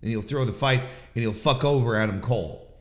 And 0.00 0.10
he'll 0.10 0.22
throw 0.22 0.44
the 0.44 0.52
fight 0.52 0.78
and 0.78 1.22
he'll 1.22 1.32
fuck 1.32 1.64
over 1.64 1.96
Adam 1.96 2.20
Cole. 2.20 2.72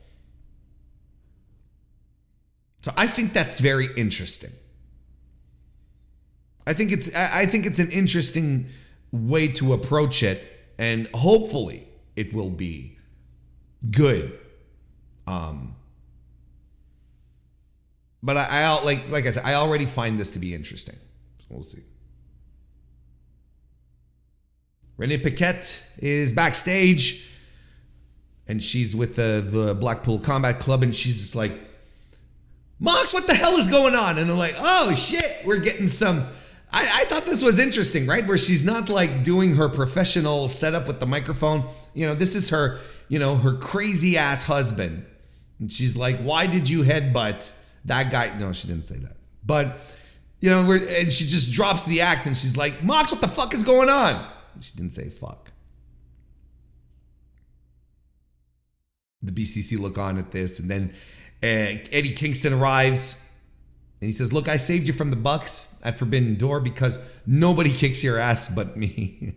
So 2.84 2.92
I 2.96 3.08
think 3.08 3.34
that's 3.34 3.60
very 3.60 3.88
interesting. 3.98 4.52
I 6.68 6.74
think 6.74 6.92
it's 6.92 7.14
I 7.16 7.46
think 7.48 7.66
it's 7.66 7.80
an 7.80 7.90
interesting 7.90 8.68
way 9.12 9.48
to 9.54 9.74
approach 9.74 10.22
it, 10.22 10.44
and 10.78 11.08
hopefully 11.14 11.88
it 12.16 12.34
will 12.34 12.50
be 12.50 12.98
good. 13.90 14.38
Um, 15.26 15.76
but 18.22 18.38
I, 18.38 18.48
I 18.50 18.84
like 18.84 19.10
like 19.10 19.26
I 19.26 19.32
said, 19.32 19.44
I 19.44 19.56
already 19.56 19.86
find 19.86 20.20
this 20.20 20.32
to 20.32 20.40
be 20.40 20.54
interesting. 20.54 20.96
So 21.38 21.46
we'll 21.50 21.64
see. 21.64 21.84
Renee 24.98 25.18
Paquette 25.18 25.90
is 26.00 26.34
backstage, 26.34 27.30
and 28.48 28.62
she's 28.62 28.96
with 28.96 29.16
the 29.16 29.44
the 29.46 29.76
Blackpool 29.76 30.20
Combat 30.20 30.60
Club, 30.60 30.84
and 30.84 30.94
she's 30.94 31.18
just 31.20 31.36
like, 31.36 31.52
"Mox, 32.80 33.14
what 33.14 33.28
the 33.28 33.34
hell 33.34 33.58
is 33.58 33.70
going 33.70 33.96
on?" 33.96 34.18
And 34.18 34.30
I'm 34.30 34.38
like, 34.38 34.56
"Oh 34.58 34.94
shit, 34.96 35.46
we're 35.46 35.60
getting 35.60 35.88
some." 35.88 36.24
I, 36.74 37.02
I 37.02 37.06
thought 37.06 37.26
this 37.26 37.44
was 37.44 37.60
interesting, 37.60 38.08
right? 38.08 38.26
Where 38.26 38.38
she's 38.38 38.66
not 38.66 38.90
like 38.90 39.24
doing 39.24 39.56
her 39.56 39.70
professional 39.70 40.48
setup 40.48 40.88
with 40.88 41.00
the 41.00 41.06
microphone. 41.06 41.64
You 41.94 42.08
know, 42.08 42.16
this 42.16 42.36
is 42.36 42.50
her, 42.50 42.80
you 43.10 43.20
know, 43.20 43.36
her 43.36 43.54
crazy 43.54 44.18
ass 44.18 44.44
husband. 44.44 45.06
And 45.60 45.72
she's 45.72 45.96
like, 45.96 46.18
why 46.18 46.48
did 46.48 46.68
you 46.68 46.82
headbutt 46.82 47.56
that 47.86 48.12
guy? 48.12 48.36
No, 48.40 48.52
she 48.52 48.68
didn't 48.68 48.86
say 48.86 48.98
that. 48.98 49.14
But, 49.46 49.78
you 50.40 50.50
know, 50.50 50.72
and 50.72 51.14
she 51.14 51.26
just 51.26 51.54
drops 51.54 51.84
the 51.84 52.02
act 52.02 52.26
and 52.26 52.36
she's 52.36 52.58
like, 52.58 52.84
Mox, 52.84 53.12
what 53.12 53.22
the 53.22 53.28
fuck 53.28 53.54
is 53.54 53.62
going 53.62 53.90
on? 53.90 54.20
She 54.64 54.76
didn't 54.76 54.94
say 54.94 55.10
fuck. 55.10 55.52
The 59.22 59.32
BCC 59.32 59.80
look 59.80 59.98
on 59.98 60.18
at 60.18 60.32
this, 60.32 60.60
and 60.60 60.70
then 60.70 60.94
uh, 61.42 61.80
Eddie 61.92 62.14
Kingston 62.14 62.54
arrives 62.54 63.24
and 64.04 64.10
he 64.10 64.12
says, 64.12 64.34
Look, 64.34 64.50
I 64.50 64.58
saved 64.58 64.86
you 64.86 64.94
from 64.94 65.12
the 65.12 65.16
Bucks 65.16 65.82
at 65.86 65.98
Forbidden 65.98 66.36
Door 66.36 66.60
because 66.60 67.00
nobody 67.26 67.72
kicks 67.72 68.04
your 68.04 68.18
ass 68.20 68.54
but 68.54 68.76
me. 68.76 69.34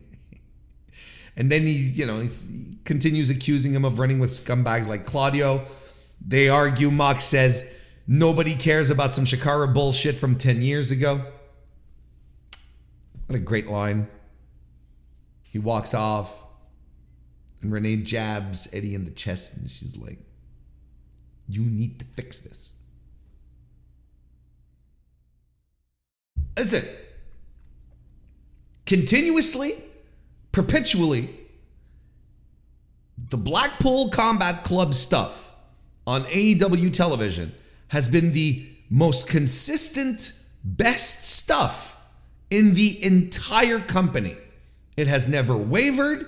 and 1.36 1.52
then 1.52 1.62
he, 1.62 1.72
you 1.72 2.04
know, 2.04 2.18
he 2.18 2.28
continues 2.84 3.30
accusing 3.30 3.72
him 3.72 3.84
of 3.84 4.00
running 4.00 4.18
with 4.18 4.30
scumbags 4.30 4.88
like 4.88 5.06
Claudio. 5.06 5.62
They 6.20 6.48
argue. 6.48 6.90
Mox 6.90 7.22
says, 7.22 7.76
Nobody 8.08 8.56
cares 8.56 8.90
about 8.90 9.12
some 9.12 9.24
Chikara 9.24 9.72
bullshit 9.72 10.18
from 10.18 10.34
10 10.34 10.62
years 10.62 10.90
ago. 10.90 11.20
What 13.26 13.36
a 13.36 13.38
great 13.38 13.68
line. 13.68 14.08
He 15.56 15.60
walks 15.60 15.94
off, 15.94 16.44
and 17.62 17.72
Renee 17.72 17.96
jabs 18.02 18.68
Eddie 18.74 18.94
in 18.94 19.06
the 19.06 19.10
chest, 19.10 19.56
and 19.56 19.70
she's 19.70 19.96
like, 19.96 20.18
You 21.48 21.62
need 21.62 21.98
to 21.98 22.04
fix 22.04 22.40
this. 22.40 22.84
Is 26.58 26.74
it 26.74 26.86
continuously, 28.84 29.72
perpetually, 30.52 31.30
the 33.16 33.38
Blackpool 33.38 34.10
Combat 34.10 34.62
Club 34.62 34.92
stuff 34.92 35.54
on 36.06 36.24
AEW 36.24 36.92
television 36.92 37.54
has 37.88 38.10
been 38.10 38.34
the 38.34 38.68
most 38.90 39.26
consistent, 39.26 40.32
best 40.62 41.24
stuff 41.24 42.06
in 42.50 42.74
the 42.74 43.02
entire 43.02 43.78
company. 43.78 44.36
It 44.96 45.08
has 45.08 45.28
never 45.28 45.56
wavered. 45.56 46.26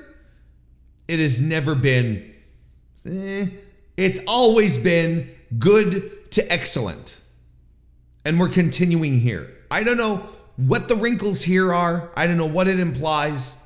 It 1.06 1.18
has 1.20 1.40
never 1.40 1.74
been, 1.74 2.34
eh, 3.06 3.46
it's 3.96 4.20
always 4.26 4.76
been 4.76 5.30
good 5.58 6.30
to 6.32 6.52
excellent. 6.52 7.20
And 8.24 8.38
we're 8.38 8.50
continuing 8.50 9.20
here. 9.20 9.50
I 9.70 9.84
don't 9.84 9.96
know 9.96 10.16
what 10.56 10.88
the 10.88 10.96
wrinkles 10.96 11.44
here 11.44 11.72
are. 11.72 12.10
I 12.16 12.26
don't 12.26 12.36
know 12.36 12.46
what 12.46 12.68
it 12.68 12.78
implies. 12.78 13.62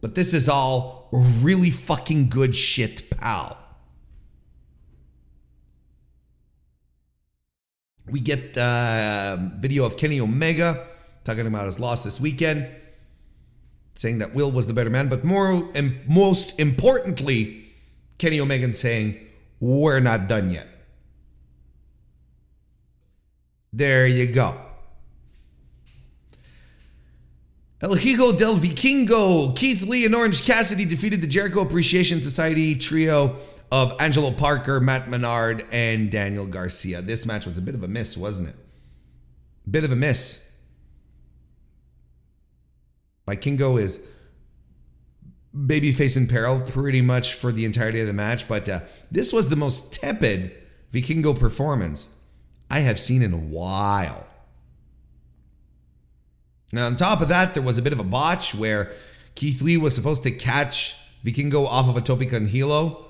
But 0.00 0.14
this 0.14 0.32
is 0.32 0.48
all 0.48 1.08
really 1.12 1.70
fucking 1.70 2.30
good 2.30 2.56
shit, 2.56 3.10
pal. 3.10 3.58
We 8.08 8.20
get 8.20 8.56
uh, 8.56 9.36
video 9.56 9.84
of 9.84 9.96
Kenny 9.96 10.20
Omega 10.20 10.86
talking 11.24 11.46
about 11.46 11.66
his 11.66 11.78
loss 11.78 12.02
this 12.02 12.20
weekend, 12.20 12.66
saying 14.00 14.18
that 14.18 14.34
Will 14.34 14.50
was 14.50 14.66
the 14.66 14.72
better 14.72 14.88
man. 14.88 15.08
But 15.08 15.24
more 15.24 15.68
and 15.74 16.00
most 16.08 16.58
importantly, 16.58 17.70
Kenny 18.16 18.40
Omega 18.40 18.72
saying, 18.72 19.18
We're 19.60 20.00
not 20.00 20.26
done 20.26 20.50
yet. 20.50 20.66
There 23.74 24.06
you 24.06 24.26
go. 24.26 24.56
El 27.82 27.94
Hijo 27.94 28.32
del 28.32 28.56
Vikingo, 28.56 29.54
Keith 29.54 29.82
Lee 29.82 30.06
and 30.06 30.14
Orange 30.14 30.44
Cassidy 30.44 30.86
defeated 30.86 31.20
the 31.20 31.26
Jericho 31.26 31.60
Appreciation 31.60 32.20
Society 32.22 32.74
trio 32.74 33.36
of 33.70 33.94
Angelo 34.00 34.30
Parker, 34.30 34.80
Matt 34.80 35.08
Menard, 35.08 35.64
and 35.72 36.10
Daniel 36.10 36.46
Garcia. 36.46 37.00
This 37.02 37.26
match 37.26 37.46
was 37.46 37.56
a 37.58 37.62
bit 37.62 37.74
of 37.74 37.82
a 37.82 37.88
miss, 37.88 38.16
wasn't 38.16 38.48
it? 38.48 38.54
Bit 39.70 39.84
of 39.84 39.92
a 39.92 39.96
miss. 39.96 40.49
Vikingo 43.36 43.80
is 43.80 44.10
babyface 45.56 46.16
in 46.16 46.26
peril 46.26 46.60
pretty 46.60 47.02
much 47.02 47.34
for 47.34 47.52
the 47.52 47.64
entirety 47.64 48.00
of 48.00 48.06
the 48.06 48.12
match, 48.12 48.46
but 48.46 48.68
uh, 48.68 48.80
this 49.10 49.32
was 49.32 49.48
the 49.48 49.56
most 49.56 49.92
tepid 49.92 50.52
Vikingo 50.92 51.38
performance 51.38 52.20
I 52.70 52.80
have 52.80 53.00
seen 53.00 53.22
in 53.22 53.32
a 53.32 53.38
while. 53.38 54.26
Now, 56.72 56.86
on 56.86 56.96
top 56.96 57.20
of 57.20 57.28
that, 57.28 57.54
there 57.54 57.62
was 57.62 57.78
a 57.78 57.82
bit 57.82 57.92
of 57.92 57.98
a 57.98 58.04
botch 58.04 58.54
where 58.54 58.92
Keith 59.34 59.60
Lee 59.60 59.76
was 59.76 59.94
supposed 59.94 60.22
to 60.22 60.30
catch 60.30 60.96
Vikingo 61.24 61.66
off 61.66 61.88
of 61.88 61.96
a 61.96 62.00
Tope 62.00 62.28
con 62.30 62.46
Hilo 62.46 63.06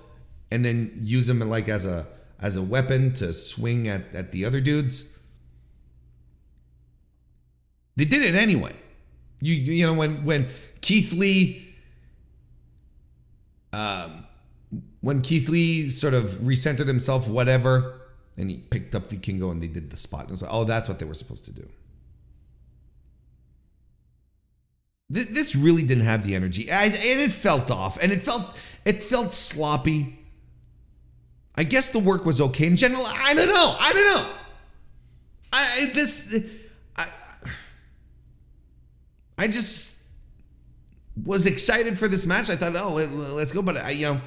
and 0.50 0.64
then 0.64 0.92
use 1.00 1.28
him 1.28 1.40
like 1.40 1.68
as 1.68 1.85
a 1.85 2.06
as 2.40 2.56
a 2.56 2.62
weapon 2.62 3.12
to 3.12 3.35
swing 3.35 3.87
at, 3.87 4.14
at 4.14 4.33
the 4.33 4.46
other 4.46 4.62
dudes. 4.62 5.18
They 7.96 8.06
did 8.06 8.22
it 8.22 8.35
anyway. 8.35 8.74
You 9.40 9.55
you 9.55 9.87
know 9.87 9.94
when 9.94 10.24
when 10.24 10.48
Keith 10.81 11.12
Lee 11.12 11.74
um 13.72 14.26
when 15.00 15.22
Keith 15.22 15.48
Lee 15.48 15.88
sort 15.88 16.14
of 16.14 16.24
recentered 16.42 16.87
himself, 16.87 17.29
whatever, 17.29 18.00
and 18.37 18.50
he 18.50 18.59
picked 18.59 18.94
up 18.94 19.09
Vikingo 19.09 19.50
and 19.50 19.62
they 19.62 19.66
did 19.66 19.90
the 19.90 19.96
spot. 19.96 20.22
And 20.22 20.31
it 20.31 20.33
was 20.33 20.42
like, 20.42 20.53
oh, 20.53 20.64
that's 20.64 20.88
what 20.88 20.98
they 20.98 21.07
were 21.07 21.14
supposed 21.14 21.46
to 21.46 21.53
do. 21.53 21.68
this 25.11 25.57
really 25.57 25.83
didn't 25.83 26.05
have 26.05 26.24
the 26.24 26.37
energy, 26.37 26.70
and 26.70 26.94
it 26.94 27.33
felt 27.33 27.70
off, 27.70 28.00
and 28.00 28.12
it 28.12 28.22
felt 28.22 28.57
it 28.85 29.03
felt 29.03 29.35
sloppy. 29.35 30.18
I 31.57 31.64
guess 31.64 31.90
the 31.90 31.98
work 31.98 32.24
was 32.24 32.40
okay 32.40 32.66
in 32.66 32.76
general. 32.76 33.05
I 33.05 33.35
don't 33.35 33.48
know. 33.48 33.76
I 33.79 33.92
don't 33.92 34.14
know. 34.14 34.31
I 35.53 35.90
this 35.92 36.33
I 39.40 39.48
just 39.48 40.09
was 41.24 41.46
excited 41.46 41.98
for 41.98 42.07
this 42.07 42.26
match. 42.26 42.50
I 42.50 42.57
thought, 42.57 42.74
oh, 42.76 42.94
let's 43.35 43.53
go, 43.53 43.62
but 43.62 43.76
I, 43.76 43.90
you 43.90 44.07
know, 44.07 44.20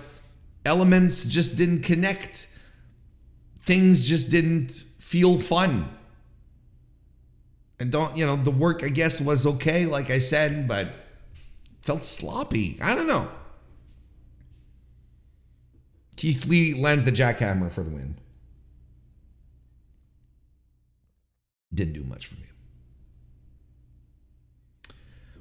elements 0.65 1.25
just 1.25 1.57
didn't 1.57 1.83
connect. 1.83 2.47
Things 3.61 4.07
just 4.07 4.29
didn't 4.31 4.71
feel 4.71 5.37
fun 5.37 5.89
and 7.83 7.91
don't 7.91 8.15
you 8.15 8.25
know 8.25 8.37
the 8.37 8.49
work 8.49 8.81
I 8.81 8.87
guess 8.87 9.19
was 9.19 9.45
okay, 9.45 9.85
like 9.85 10.09
I 10.09 10.17
said, 10.17 10.69
but 10.69 10.87
felt 11.81 12.05
sloppy. 12.05 12.77
I 12.81 12.95
don't 12.95 13.07
know. 13.07 13.27
Keith 16.15 16.45
Lee 16.45 16.73
lands 16.73 17.03
the 17.03 17.11
jackhammer 17.11 17.69
for 17.69 17.83
the 17.83 17.89
win. 17.89 18.17
Didn't 21.73 21.93
do 21.93 22.05
much 22.05 22.27
for 22.27 22.35
me. 22.35 22.47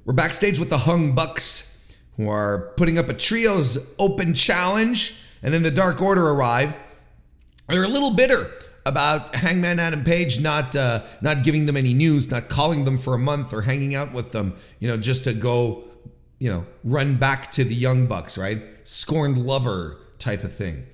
We're 0.04 0.14
backstage 0.14 0.58
with 0.58 0.68
the 0.68 0.78
Young 0.78 1.14
Bucks, 1.14 1.94
who 2.16 2.28
are 2.28 2.72
putting 2.76 2.98
up 2.98 3.08
a 3.08 3.14
trios 3.14 3.94
open 4.00 4.34
challenge, 4.34 5.22
and 5.44 5.54
then 5.54 5.62
the 5.62 5.70
Dark 5.70 6.02
Order 6.02 6.28
arrive. 6.28 6.76
They're 7.68 7.84
a 7.84 7.88
little 7.88 8.16
bitter 8.16 8.50
about 8.84 9.32
Hangman 9.36 9.78
Adam 9.78 10.02
Page 10.02 10.40
not 10.40 10.74
uh, 10.74 11.02
not 11.20 11.44
giving 11.44 11.66
them 11.66 11.76
any 11.76 11.94
news, 11.94 12.32
not 12.32 12.48
calling 12.48 12.84
them 12.84 12.98
for 12.98 13.14
a 13.14 13.18
month 13.18 13.52
or 13.52 13.62
hanging 13.62 13.94
out 13.94 14.12
with 14.12 14.32
them, 14.32 14.56
you 14.80 14.88
know, 14.88 14.96
just 14.96 15.22
to 15.22 15.32
go, 15.32 15.84
you 16.40 16.50
know, 16.50 16.66
run 16.82 17.14
back 17.14 17.52
to 17.52 17.62
the 17.62 17.74
Young 17.74 18.08
Bucks, 18.08 18.36
right? 18.36 18.60
Scorned 18.82 19.38
lover 19.38 19.98
type 20.18 20.42
of 20.42 20.52
thing. 20.52 20.84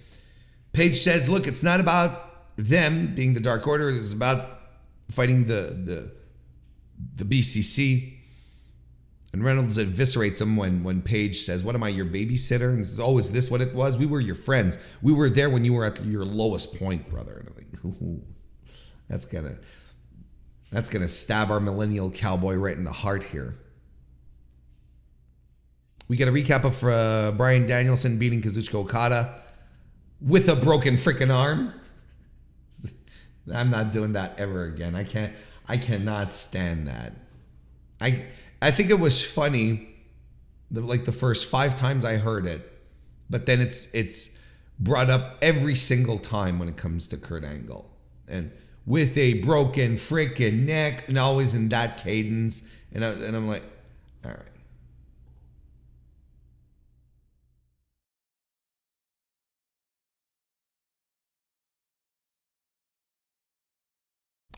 Page 0.75 0.97
says, 0.97 1.31
"Look, 1.31 1.47
it's 1.47 1.63
not 1.63 1.81
about 1.81 2.57
them 2.57 3.15
being 3.15 3.33
the 3.33 3.41
Dark 3.41 3.67
Order. 3.67 3.89
It's 3.89 4.13
about 4.13 4.45
fighting 5.11 5.47
the 5.47 5.75
the 5.83 6.13
the 7.17 7.25
BCC." 7.25 8.18
And 9.33 9.45
Reynolds 9.45 9.77
eviscerates 9.77 10.41
him 10.41 10.57
when 10.57 10.83
when 10.83 11.03
Page 11.03 11.41
says, 11.41 11.63
"What 11.63 11.75
am 11.75 11.83
I, 11.83 11.89
your 11.91 12.07
babysitter?" 12.07 12.73
And 12.73 12.85
says, 12.87 12.99
"Oh, 12.99 13.19
is 13.19 13.33
this 13.33 13.51
what 13.51 13.61
it 13.61 13.75
was? 13.75 13.99
We 13.99 14.07
were 14.07 14.21
your 14.21 14.35
friends. 14.35 14.79
We 15.03 15.13
were 15.13 15.29
there 15.29 15.51
when 15.51 15.65
you 15.65 15.75
were 15.75 15.85
at 15.85 16.05
your 16.05 16.25
lowest 16.25 16.79
point, 16.79 17.11
brother." 17.11 17.35
And 17.35 17.49
I'm 17.49 17.55
like, 17.55 17.85
Ooh. 17.85 18.23
That's 19.09 19.27
gonna 19.27 19.59
that's 20.71 20.91
gonna 20.91 21.09
stab 21.09 21.51
our 21.51 21.61
millennial 21.61 22.11
cowboy 22.11 22.57
right 22.57 22.77
in 22.77 22.85
the 22.85 22.93
heart 22.93 23.25
here. 23.25 23.57
We 26.09 26.17
get 26.17 26.29
a 26.29 26.33
recap 26.33 26.65
of 26.65 26.83
uh, 26.85 27.33
Bryan 27.37 27.67
Danielson 27.67 28.19
beating 28.19 28.41
Kazuchika 28.41 28.77
Okada 28.77 29.43
with 30.21 30.49
a 30.49 30.57
broken 30.57 30.95
freaking 30.95 31.35
arm. 31.35 31.73
I'm 33.55 33.71
not 33.71 33.93
doing 33.93 34.13
that 34.13 34.39
ever 34.39 34.65
again. 34.65 34.95
I 34.95 35.05
can't. 35.05 35.33
I 35.67 35.77
cannot 35.77 36.33
stand 36.33 36.87
that. 36.87 37.13
I 38.01 38.25
I 38.61 38.71
think 38.71 38.91
it 38.91 38.99
was 38.99 39.25
funny, 39.25 39.89
the, 40.71 40.81
like 40.81 41.05
the 41.05 41.13
first 41.13 41.49
five 41.49 41.77
times 41.77 42.05
I 42.05 42.17
heard 42.17 42.47
it, 42.47 42.69
but 43.31 43.47
then 43.47 43.61
it's 43.61 43.93
it's 43.95 44.39
brought 44.79 45.11
up 45.11 45.39
every 45.43 45.75
single 45.75 46.19
time 46.19 46.59
when 46.59 46.69
it 46.69 46.77
comes 46.77 47.09
to 47.09 47.17
Kurt 47.17 47.45
Angle 47.45 47.91
and 48.29 48.51
with 48.87 49.17
a 49.19 49.35
broken 49.43 49.95
freaking 49.95 50.67
neck 50.67 51.09
and 51.09 51.19
always 51.19 51.55
in 51.55 51.69
that 51.69 51.99
cadence 51.99 52.75
and 52.93 53.05
I, 53.05 53.11
and 53.11 53.37
I'm 53.37 53.49
like, 53.49 53.63
all 54.25 54.31
right. 54.31 54.41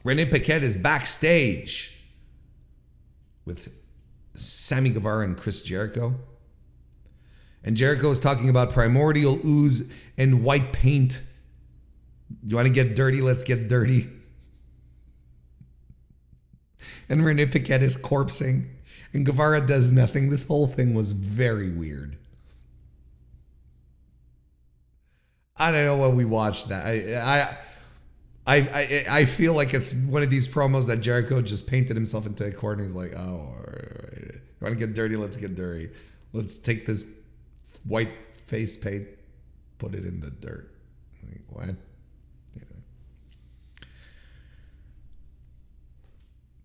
Renee 0.02 0.26
Paquette 0.26 0.62
is 0.62 0.76
backstage 0.76 2.04
with 3.44 3.79
Sammy 4.40 4.90
Guevara 4.90 5.24
and 5.24 5.36
Chris 5.36 5.62
Jericho. 5.62 6.14
And 7.62 7.76
Jericho 7.76 8.10
is 8.10 8.20
talking 8.20 8.48
about 8.48 8.72
primordial 8.72 9.38
ooze 9.44 9.92
and 10.16 10.42
white 10.42 10.72
paint. 10.72 11.22
You 12.42 12.56
want 12.56 12.68
to 12.68 12.72
get 12.72 12.96
dirty? 12.96 13.20
Let's 13.20 13.42
get 13.42 13.68
dirty. 13.68 14.06
And 17.10 17.24
Renee 17.24 17.46
Paquette 17.46 17.82
is 17.82 18.00
corpsing, 18.00 18.66
and 19.12 19.26
Guevara 19.26 19.60
does 19.66 19.90
nothing. 19.90 20.30
This 20.30 20.46
whole 20.46 20.68
thing 20.68 20.94
was 20.94 21.10
very 21.10 21.68
weird. 21.68 22.16
I 25.56 25.72
don't 25.72 25.84
know 25.84 25.98
when 25.98 26.16
we 26.16 26.24
watched 26.24 26.68
that. 26.68 26.86
I, 26.86 27.16
I 27.18 27.56
I, 28.46 29.04
I 29.10 29.24
feel 29.26 29.54
like 29.54 29.74
it's 29.74 29.94
one 29.94 30.22
of 30.22 30.30
these 30.30 30.48
promos 30.48 30.86
that 30.86 31.00
Jericho 31.00 31.42
just 31.42 31.68
painted 31.68 31.96
himself 31.96 32.26
into 32.26 32.44
a 32.44 32.52
corner. 32.52 32.82
He's 32.82 32.94
like, 32.94 33.14
oh. 33.14 33.54
You 34.60 34.66
want 34.66 34.78
to 34.78 34.86
get 34.86 34.94
dirty? 34.94 35.16
Let's 35.16 35.36
get 35.36 35.54
dirty. 35.54 35.88
Let's 36.32 36.56
take 36.56 36.86
this 36.86 37.04
white 37.84 38.10
face 38.34 38.76
paint, 38.76 39.08
put 39.78 39.94
it 39.94 40.04
in 40.04 40.20
the 40.20 40.30
dirt. 40.30 40.70
Like, 41.26 41.40
what? 41.48 41.66
Know. 41.68 41.74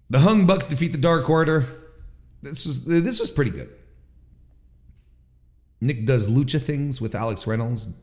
The 0.10 0.20
Young 0.20 0.46
Bucks 0.46 0.68
defeat 0.68 0.92
the 0.92 0.98
Dark 0.98 1.30
Order. 1.30 1.66
This 2.42 2.66
was 2.66 2.86
this 2.86 3.20
was 3.20 3.32
pretty 3.32 3.52
good. 3.52 3.70
Nick 5.82 6.06
does 6.06 6.30
lucha 6.30 6.62
things 6.62 7.00
with 7.00 7.16
Alex 7.16 7.48
Reynolds. 7.48 8.02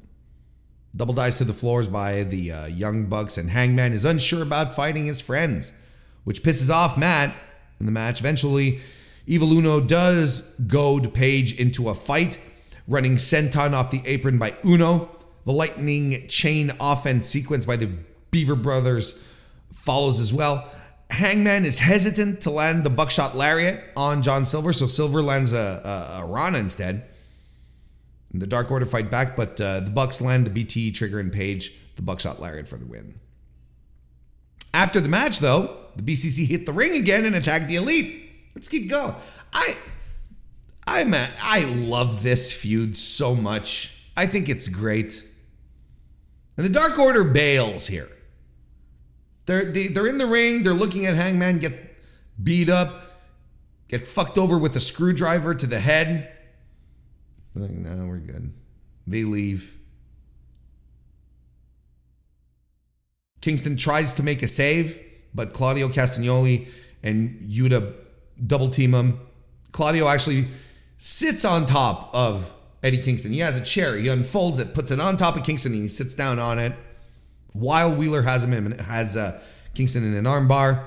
Double 0.94 1.14
dives 1.14 1.38
to 1.38 1.44
the 1.44 1.54
floors 1.54 1.88
by 1.88 2.22
the 2.22 2.52
uh, 2.52 2.66
Young 2.66 3.06
Bucks, 3.06 3.38
and 3.38 3.50
Hangman 3.50 3.92
is 3.92 4.04
unsure 4.04 4.42
about 4.42 4.74
fighting 4.74 5.06
his 5.06 5.20
friends, 5.20 5.74
which 6.24 6.42
pisses 6.42 6.70
off 6.70 6.98
Matt 6.98 7.34
in 7.80 7.86
the 7.86 7.92
match. 7.92 8.20
Eventually, 8.20 8.80
Evil 9.26 9.52
Uno 9.52 9.80
does 9.80 10.58
goad 10.60 11.14
Page 11.14 11.58
into 11.58 11.88
a 11.88 11.94
fight, 11.94 12.40
running 12.88 13.14
Senton 13.14 13.72
off 13.72 13.90
the 13.90 14.02
apron 14.04 14.38
by 14.38 14.54
Uno. 14.64 15.10
The 15.44 15.52
lightning 15.52 16.26
chain 16.28 16.72
offense 16.80 17.26
sequence 17.26 17.66
by 17.66 17.76
the 17.76 17.90
Beaver 18.30 18.54
Brothers 18.54 19.26
follows 19.72 20.20
as 20.20 20.32
well. 20.32 20.68
Hangman 21.10 21.64
is 21.64 21.78
hesitant 21.78 22.40
to 22.42 22.50
land 22.50 22.84
the 22.84 22.90
buckshot 22.90 23.36
lariat 23.36 23.82
on 23.96 24.22
John 24.22 24.46
Silver, 24.46 24.72
so 24.72 24.86
Silver 24.86 25.22
lands 25.22 25.52
a, 25.52 26.16
a, 26.16 26.22
a 26.22 26.26
Rana 26.26 26.58
instead. 26.58 27.04
The 28.32 28.46
Dark 28.46 28.70
Order 28.70 28.86
fight 28.86 29.10
back, 29.10 29.36
but 29.36 29.60
uh, 29.60 29.80
the 29.80 29.90
Bucks 29.90 30.22
land 30.22 30.46
the 30.46 30.64
BTE 30.64 30.94
trigger 30.94 31.20
and 31.20 31.30
Page 31.30 31.78
the 31.96 32.02
buckshot 32.02 32.40
lariat 32.40 32.66
for 32.66 32.78
the 32.78 32.86
win. 32.86 33.20
After 34.72 35.00
the 35.00 35.08
match, 35.08 35.40
though, 35.40 35.76
the 35.96 36.02
BCC 36.02 36.46
hit 36.46 36.64
the 36.64 36.72
ring 36.72 36.94
again 36.94 37.26
and 37.26 37.34
attacked 37.34 37.68
the 37.68 37.76
Elite. 37.76 38.31
Let's 38.54 38.68
keep 38.68 38.90
going. 38.90 39.14
I, 39.52 39.76
I'm 40.86 41.14
I 41.14 41.64
love 41.64 42.22
this 42.22 42.52
feud 42.52 42.96
so 42.96 43.34
much. 43.34 44.10
I 44.16 44.26
think 44.26 44.48
it's 44.48 44.68
great. 44.68 45.24
And 46.56 46.66
the 46.66 46.70
Dark 46.70 46.98
Order 46.98 47.24
bails 47.24 47.86
here. 47.86 48.08
They're 49.46 49.64
they, 49.64 49.88
they're 49.88 50.06
in 50.06 50.18
the 50.18 50.26
ring. 50.26 50.62
They're 50.62 50.74
looking 50.74 51.06
at 51.06 51.14
Hangman 51.14 51.58
get 51.58 51.72
beat 52.42 52.68
up, 52.68 53.02
get 53.88 54.06
fucked 54.06 54.38
over 54.38 54.58
with 54.58 54.76
a 54.76 54.80
screwdriver 54.80 55.54
to 55.54 55.66
the 55.66 55.80
head. 55.80 56.30
They're 57.52 57.64
like, 57.64 57.72
no, 57.72 58.06
we're 58.06 58.18
good. 58.18 58.52
They 59.06 59.24
leave. 59.24 59.78
Kingston 63.40 63.76
tries 63.76 64.14
to 64.14 64.22
make 64.22 64.42
a 64.42 64.48
save, 64.48 65.00
but 65.34 65.52
Claudio 65.52 65.88
Castagnoli 65.88 66.68
and 67.02 67.40
Yuta 67.40 67.92
double 68.40 68.68
team 68.68 68.94
him. 68.94 69.20
Claudio 69.72 70.08
actually 70.08 70.46
sits 70.98 71.44
on 71.44 71.66
top 71.66 72.10
of 72.14 72.54
Eddie 72.82 72.98
Kingston. 72.98 73.32
He 73.32 73.38
has 73.40 73.56
a 73.56 73.64
chair. 73.64 73.96
He 73.96 74.08
unfolds 74.08 74.58
it, 74.58 74.74
puts 74.74 74.90
it 74.90 75.00
on 75.00 75.16
top 75.16 75.36
of 75.36 75.44
Kingston, 75.44 75.72
and 75.72 75.82
he 75.82 75.88
sits 75.88 76.14
down 76.14 76.38
on 76.38 76.58
it. 76.58 76.72
While 77.52 77.94
Wheeler 77.94 78.22
has 78.22 78.44
him 78.44 78.52
in, 78.52 78.78
has 78.78 79.16
uh, 79.16 79.40
Kingston 79.74 80.04
in 80.04 80.14
an 80.14 80.24
armbar. 80.24 80.84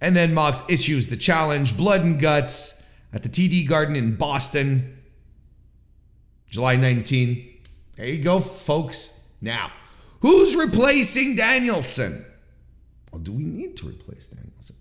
And 0.00 0.16
then 0.16 0.32
Mox 0.32 0.62
issues 0.68 1.08
the 1.08 1.16
challenge, 1.16 1.76
blood 1.76 2.02
and 2.02 2.20
guts, 2.20 2.94
at 3.12 3.22
the 3.22 3.28
TD 3.28 3.68
Garden 3.68 3.96
in 3.96 4.16
Boston. 4.16 4.98
July 6.48 6.76
19. 6.76 7.60
There 7.96 8.06
you 8.06 8.22
go, 8.22 8.40
folks. 8.40 9.28
Now, 9.40 9.72
who's 10.20 10.56
replacing 10.56 11.36
Danielson? 11.36 12.24
Well, 13.10 13.20
do 13.20 13.32
we 13.32 13.44
need 13.44 13.76
to 13.78 13.88
replace 13.88 14.26
Danielson? 14.28 14.76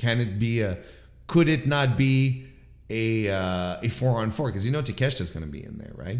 Can 0.00 0.18
it 0.18 0.38
be 0.38 0.62
a? 0.62 0.78
Could 1.26 1.46
it 1.50 1.66
not 1.66 1.98
be 1.98 2.46
a 2.88 3.28
uh, 3.28 3.80
a 3.82 3.88
four 3.90 4.18
on 4.18 4.30
four? 4.30 4.48
Because 4.48 4.64
you 4.64 4.72
know 4.72 4.80
Takeshita's 4.80 5.30
going 5.30 5.44
to 5.44 5.52
be 5.52 5.62
in 5.62 5.76
there, 5.76 5.92
right? 5.94 6.18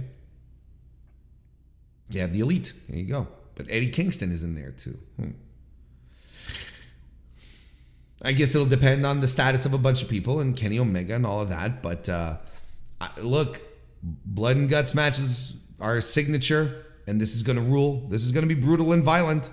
Yeah, 2.11 2.27
the 2.27 2.41
elite. 2.41 2.75
There 2.91 2.99
you 2.99 3.07
go. 3.07 3.27
But 3.55 3.67
Eddie 3.71 3.89
Kingston 3.89 4.33
is 4.33 4.45
in 4.45 4.55
there 4.55 4.71
too. 4.71 4.99
Hmm. 5.17 5.31
I 8.23 8.33
guess 8.33 8.55
it'll 8.55 8.67
depend 8.67 9.07
on 9.07 9.21
the 9.21 9.27
status 9.27 9.65
of 9.65 9.73
a 9.73 9.79
bunch 9.79 10.03
of 10.03 10.11
people 10.11 10.41
and 10.41 10.55
Kenny 10.55 10.79
Omega 10.79 11.15
and 11.15 11.25
all 11.25 11.41
of 11.41 11.49
that. 11.49 11.83
But 11.83 12.07
uh, 12.07 12.37
I, 13.01 13.09
look, 13.19 13.63
blood 14.03 14.57
and 14.57 14.69
guts 14.69 14.95
matches 14.95 15.67
are 15.81 16.03
signature, 16.03 16.85
and 17.07 17.19
this 17.19 17.35
is 17.35 17.43
going 17.43 17.57
to 17.57 17.63
rule. 17.63 18.07
This 18.09 18.27
is 18.27 18.33
going 18.33 18.47
to 18.47 18.55
be 18.55 18.61
brutal 18.61 18.93
and 18.93 19.03
violent. 19.03 19.49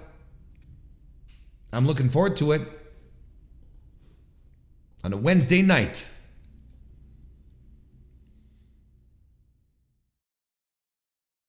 I'm 1.71 1.87
looking 1.87 2.09
forward 2.09 2.35
to 2.37 2.51
it. 2.51 2.61
On 5.07 5.13
a 5.13 5.15
Wednesday 5.15 5.61
night. 5.61 6.11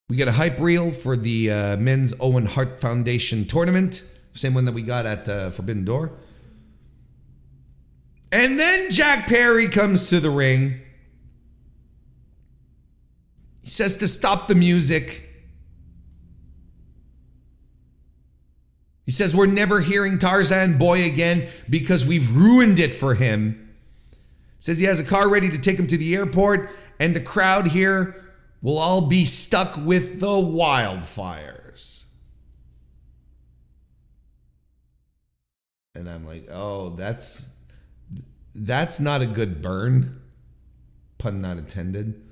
We 0.09 0.15
get 0.15 0.29
a 0.29 0.33
hype 0.33 0.61
reel 0.61 0.93
for 0.93 1.17
the 1.17 1.51
uh, 1.51 1.77
men's 1.77 2.15
Owen 2.21 2.47
Hart 2.47 2.81
Foundation 2.81 3.47
tournament, 3.47 4.05
same 4.33 4.55
one 4.55 4.65
that 4.67 4.75
we 4.75 4.83
got 4.83 5.07
at 5.07 5.29
uh, 5.29 5.51
Forbidden 5.51 5.85
Door. 5.85 6.13
And 8.31 8.61
then 8.61 8.93
Jack 8.93 9.27
Perry 9.27 9.67
comes 9.67 10.09
to 10.11 10.21
the 10.21 10.31
ring 10.31 10.81
he 13.63 13.71
says 13.71 13.97
to 13.97 14.07
stop 14.07 14.47
the 14.47 14.55
music. 14.55 15.28
He 19.09 19.13
says 19.13 19.35
we're 19.35 19.47
never 19.47 19.81
hearing 19.81 20.19
Tarzan 20.19 20.77
Boy 20.77 21.07
again 21.07 21.49
because 21.71 22.05
we've 22.05 22.37
ruined 22.37 22.79
it 22.79 22.95
for 22.95 23.15
him. 23.15 23.75
Says 24.59 24.81
he 24.81 24.85
has 24.85 25.01
a 25.01 25.05
car 25.05 25.31
ready 25.31 25.49
to 25.49 25.57
take 25.57 25.79
him 25.79 25.87
to 25.87 25.97
the 25.97 26.15
airport, 26.15 26.69
and 27.01 27.17
the 27.17 27.21
crowd 27.23 27.69
here 27.69 28.23
will 28.61 28.77
all 28.77 29.01
be 29.01 29.25
stuck 29.25 29.79
with 29.79 30.21
the 30.21 30.27
wildfires. 30.27 32.11
And 35.95 36.07
I'm 36.07 36.27
like, 36.27 36.47
oh, 36.53 36.91
that's 36.91 37.63
that's 38.55 39.01
not 39.01 39.23
a 39.23 39.27
good 39.27 39.63
burn. 39.63 40.21
Pun 41.17 41.41
not 41.41 41.57
intended. 41.57 42.29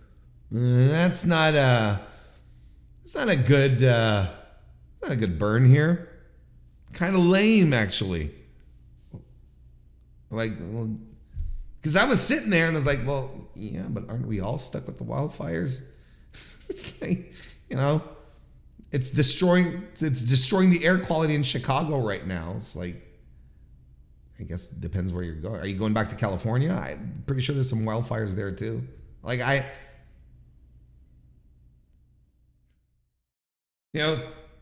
That's 0.51 1.25
not 1.25 1.55
a. 1.55 2.01
that's 3.01 3.17
not 3.17 3.31
a 3.31 3.37
good. 3.37 3.83
Uh, 3.83 4.29
not 5.01 5.13
a 5.13 5.17
good 5.17 5.39
burn 5.39 5.65
here. 5.65 6.11
Kind 6.97 7.15
of 7.15 7.21
lame, 7.23 7.75
actually. 7.75 8.33
Like, 10.31 10.53
well, 10.61 10.97
because 11.81 11.97
I 11.97 12.05
was 12.05 12.21
sitting 12.21 12.51
there 12.51 12.67
and 12.67 12.77
I 12.77 12.79
was 12.79 12.87
like, 12.87 13.01
well, 13.07 13.49
yeah, 13.55 13.85
but 13.89 14.09
aren't 14.09 14.27
we 14.27 14.41
all 14.41 14.59
stuck 14.59 14.87
with 14.87 14.99
the 14.99 15.05
wildfires? 15.05 15.85
it's 16.69 17.01
like, 17.01 17.33
you 17.71 17.77
know, 17.77 18.03
It's 18.93 19.11
destroying 19.11 19.85
it's 20.01 20.25
destroying 20.25 20.71
the 20.71 20.85
air 20.85 20.99
quality 20.99 21.35
in 21.35 21.43
Chicago 21.45 22.01
right 22.01 22.27
now. 22.27 22.55
It's 22.59 22.77
like 22.77 22.97
I 24.41 24.45
guess 24.45 24.73
it 24.73 24.81
depends 24.81 25.13
where 25.13 25.25
you're 25.25 25.35
going. 25.37 25.61
Are 25.61 25.67
you 25.67 25.77
going 25.77 25.95
back 25.95 26.09
to 26.09 26.17
California? 26.17 26.73
I'm 26.73 27.23
pretty 27.27 27.43
sure 27.43 27.55
there's 27.55 27.71
some 27.71 27.85
wildfires 27.87 28.35
there 28.35 28.53
too. 28.53 28.87
Like 29.23 29.41
I 29.41 29.67
you 33.93 34.01
know, 34.03 34.19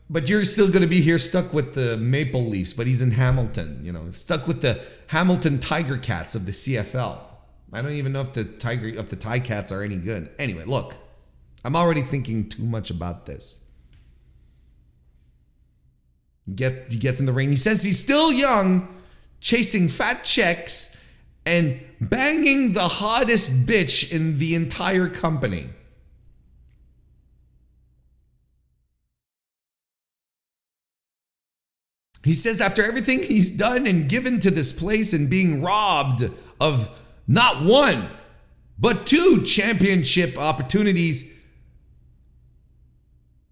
but 0.09 0.29
you're 0.29 0.45
still 0.45 0.67
going 0.67 0.81
to 0.81 0.87
be 0.87 1.01
here 1.01 1.17
stuck 1.17 1.53
with 1.53 1.75
the 1.75 1.97
Maple 1.97 2.43
Leafs, 2.43 2.73
but 2.73 2.87
he's 2.87 3.01
in 3.01 3.11
Hamilton, 3.11 3.79
you 3.83 3.91
know, 3.91 4.11
stuck 4.11 4.47
with 4.47 4.61
the 4.61 4.81
Hamilton 5.07 5.59
Tiger 5.59 5.97
Cats 5.97 6.35
of 6.35 6.45
the 6.45 6.51
CFL. 6.51 7.19
I 7.73 7.81
don't 7.81 7.93
even 7.93 8.13
know 8.13 8.21
if 8.21 8.33
the 8.33 8.45
Tiger 8.45 8.87
if 8.87 9.09
the 9.09 9.15
Ti-Cats 9.15 9.71
are 9.71 9.81
any 9.81 9.97
good. 9.97 10.29
Anyway, 10.39 10.63
look. 10.65 10.95
I'm 11.65 11.75
already 11.75 12.03
thinking 12.03 12.47
too 12.47 12.63
much 12.63 12.91
about 12.91 13.25
this. 13.25 13.67
Get 16.53 16.91
he 16.91 16.99
gets 16.99 17.19
in 17.19 17.25
the 17.25 17.33
ring. 17.33 17.49
He 17.49 17.55
says 17.55 17.83
he's 17.83 18.01
still 18.01 18.31
young, 18.31 18.87
chasing 19.39 19.87
fat 19.87 20.23
checks 20.23 21.11
and 21.43 21.81
banging 21.99 22.73
the 22.73 22.81
hottest 22.81 23.65
bitch 23.65 24.11
in 24.11 24.37
the 24.37 24.53
entire 24.53 25.09
company. 25.09 25.69
He 32.25 32.33
says 32.33 32.59
after 32.59 32.83
everything 32.83 33.21
he's 33.21 33.51
done 33.51 33.85
and 33.85 34.09
given 34.09 34.39
to 34.39 34.49
this 34.49 34.71
place 34.77 35.13
and 35.13 35.29
being 35.29 35.61
robbed 35.61 36.27
of 36.59 36.89
not 37.27 37.63
one, 37.63 38.09
but 38.79 39.05
two 39.05 39.43
championship 39.43 40.35
opportunities, 40.35 41.39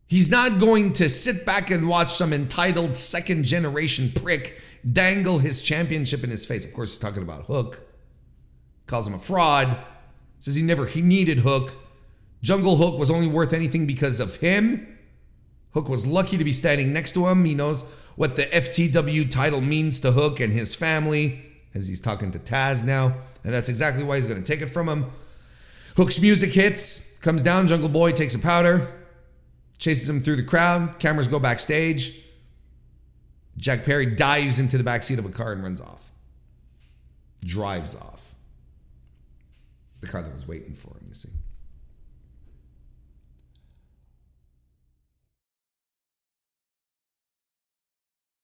he's 0.07 0.31
not 0.31 0.59
going 0.59 0.93
to 0.93 1.07
sit 1.07 1.45
back 1.45 1.69
and 1.69 1.87
watch 1.87 2.11
some 2.11 2.33
entitled 2.33 2.95
second 2.95 3.43
generation 3.43 4.11
prick 4.11 4.59
dangle 4.91 5.37
his 5.37 5.61
championship 5.61 6.23
in 6.23 6.31
his 6.31 6.43
face. 6.43 6.65
Of 6.65 6.73
course, 6.73 6.93
he's 6.93 6.99
talking 6.99 7.21
about 7.21 7.43
Hook. 7.43 7.79
Calls 8.87 9.07
him 9.07 9.13
a 9.13 9.19
fraud. 9.19 9.77
Says 10.39 10.55
he 10.55 10.63
never 10.63 10.87
he 10.87 11.03
needed 11.03 11.41
Hook. 11.41 11.73
Jungle 12.41 12.77
Hook 12.77 12.99
was 12.99 13.11
only 13.11 13.27
worth 13.27 13.53
anything 13.53 13.85
because 13.85 14.19
of 14.19 14.37
him. 14.37 14.97
Hook 15.75 15.89
was 15.89 16.07
lucky 16.07 16.37
to 16.37 16.43
be 16.43 16.51
standing 16.51 16.91
next 16.91 17.13
to 17.13 17.27
him. 17.27 17.45
He 17.45 17.53
knows 17.53 17.83
what 18.15 18.35
the 18.35 18.43
FTW 18.43 19.29
title 19.29 19.61
means 19.61 19.99
to 20.01 20.11
Hook 20.11 20.39
and 20.39 20.53
his 20.53 20.75
family, 20.75 21.41
as 21.73 21.87
he's 21.87 22.01
talking 22.01 22.31
to 22.31 22.39
Taz 22.39 22.85
now. 22.85 23.13
And 23.43 23.53
that's 23.53 23.69
exactly 23.69 24.03
why 24.03 24.15
he's 24.17 24.27
going 24.27 24.41
to 24.41 24.51
take 24.51 24.61
it 24.61 24.67
from 24.67 24.87
him. 24.87 25.05
Hook's 25.97 26.21
music 26.21 26.53
hits, 26.53 27.19
comes 27.19 27.43
down, 27.43 27.67
Jungle 27.67 27.89
Boy 27.89 28.11
takes 28.11 28.35
a 28.35 28.39
powder, 28.39 28.87
chases 29.77 30.09
him 30.09 30.19
through 30.19 30.37
the 30.37 30.43
crowd. 30.43 30.97
Cameras 30.99 31.27
go 31.27 31.39
backstage. 31.39 32.19
Jack 33.57 33.83
Perry 33.83 34.05
dives 34.05 34.59
into 34.59 34.77
the 34.77 34.83
backseat 34.83 35.19
of 35.19 35.25
a 35.25 35.29
car 35.29 35.51
and 35.51 35.63
runs 35.63 35.81
off. 35.81 36.11
Drives 37.43 37.95
off. 37.95 38.35
The 40.01 40.07
car 40.07 40.21
that 40.21 40.33
was 40.33 40.47
waiting 40.47 40.73
for 40.73 40.89
him, 40.89 41.05
you 41.07 41.13
see. 41.13 41.29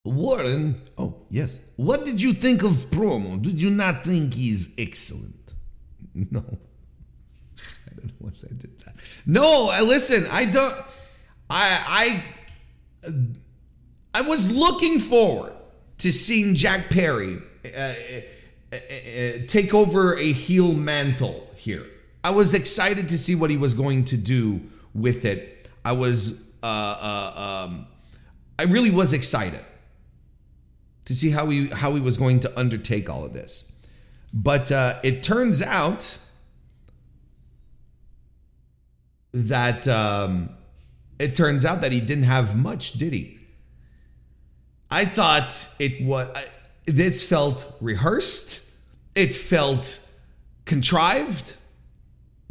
Warren, 0.05 0.81
oh, 0.97 1.15
yes. 1.29 1.59
What 1.75 2.05
did 2.05 2.21
you 2.21 2.33
think 2.33 2.63
of 2.63 2.71
promo? 2.89 3.41
Did 3.41 3.61
you 3.61 3.69
not 3.69 4.03
think 4.05 4.33
he's 4.33 4.75
excellent? 4.77 5.35
No. 6.31 6.39
I 6.39 7.95
don't 7.95 8.05
know 8.07 8.13
why 8.19 8.29
I 8.29 8.53
did 8.53 8.79
that. 8.81 8.95
No, 9.25 9.69
I 9.71 9.81
listen, 9.81 10.27
I 10.31 10.45
don't 10.45 10.73
I 11.49 12.23
I 13.03 13.13
I 14.13 14.21
was 14.21 14.51
looking 14.51 14.99
forward 14.99 15.53
to 15.99 16.11
seeing 16.11 16.55
Jack 16.55 16.89
Perry 16.89 17.37
uh, 17.63 17.69
uh, 17.77 18.75
uh, 18.75 19.31
take 19.47 19.73
over 19.73 20.17
a 20.17 20.31
heel 20.31 20.73
mantle 20.73 21.47
here. 21.55 21.85
I 22.23 22.31
was 22.31 22.53
excited 22.53 23.09
to 23.09 23.17
see 23.17 23.35
what 23.35 23.49
he 23.49 23.57
was 23.57 23.73
going 23.73 24.05
to 24.05 24.17
do 24.17 24.61
with 24.93 25.25
it. 25.25 25.69
I 25.85 25.93
was 25.93 26.53
uh, 26.63 26.65
uh 26.65 27.65
um 27.65 27.87
I 28.57 28.63
really 28.63 28.91
was 28.91 29.13
excited 29.13 29.61
to 31.09 31.15
see 31.15 31.31
how 31.31 31.47
he 31.47 31.65
how 31.69 31.95
he 31.95 31.99
was 31.99 32.17
going 32.17 32.39
to 32.39 32.59
undertake 32.59 33.09
all 33.09 33.25
of 33.25 33.33
this. 33.33 33.75
But 34.31 34.71
uh, 34.71 34.93
it 35.03 35.23
turns 35.23 35.59
out 35.59 36.15
that 39.33 39.87
um, 39.87 40.51
it 41.17 41.35
turns 41.35 41.65
out 41.65 41.81
that 41.81 41.91
he 41.91 41.99
didn't 41.99 42.25
have 42.25 42.55
much, 42.55 42.93
did 42.93 43.13
he? 43.13 43.39
I 44.91 45.05
thought 45.05 45.67
it 45.79 46.05
was. 46.05 46.29
This 46.85 47.27
felt 47.27 47.75
rehearsed. 47.81 48.61
It 49.15 49.35
felt 49.35 50.07
contrived. 50.65 51.55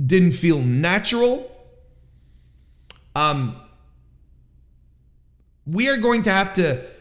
Didn't 0.05 0.33
feel 0.33 0.59
natural. 0.59 1.49
Um, 3.15 3.55
we 5.65 5.89
are 5.89 5.99
going 5.99 6.23
to 6.23 6.33
have 6.33 6.55
to 6.55 6.98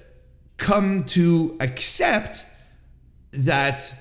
come 0.57 1.03
to 1.03 1.55
accept 1.59 2.45
that 3.31 3.93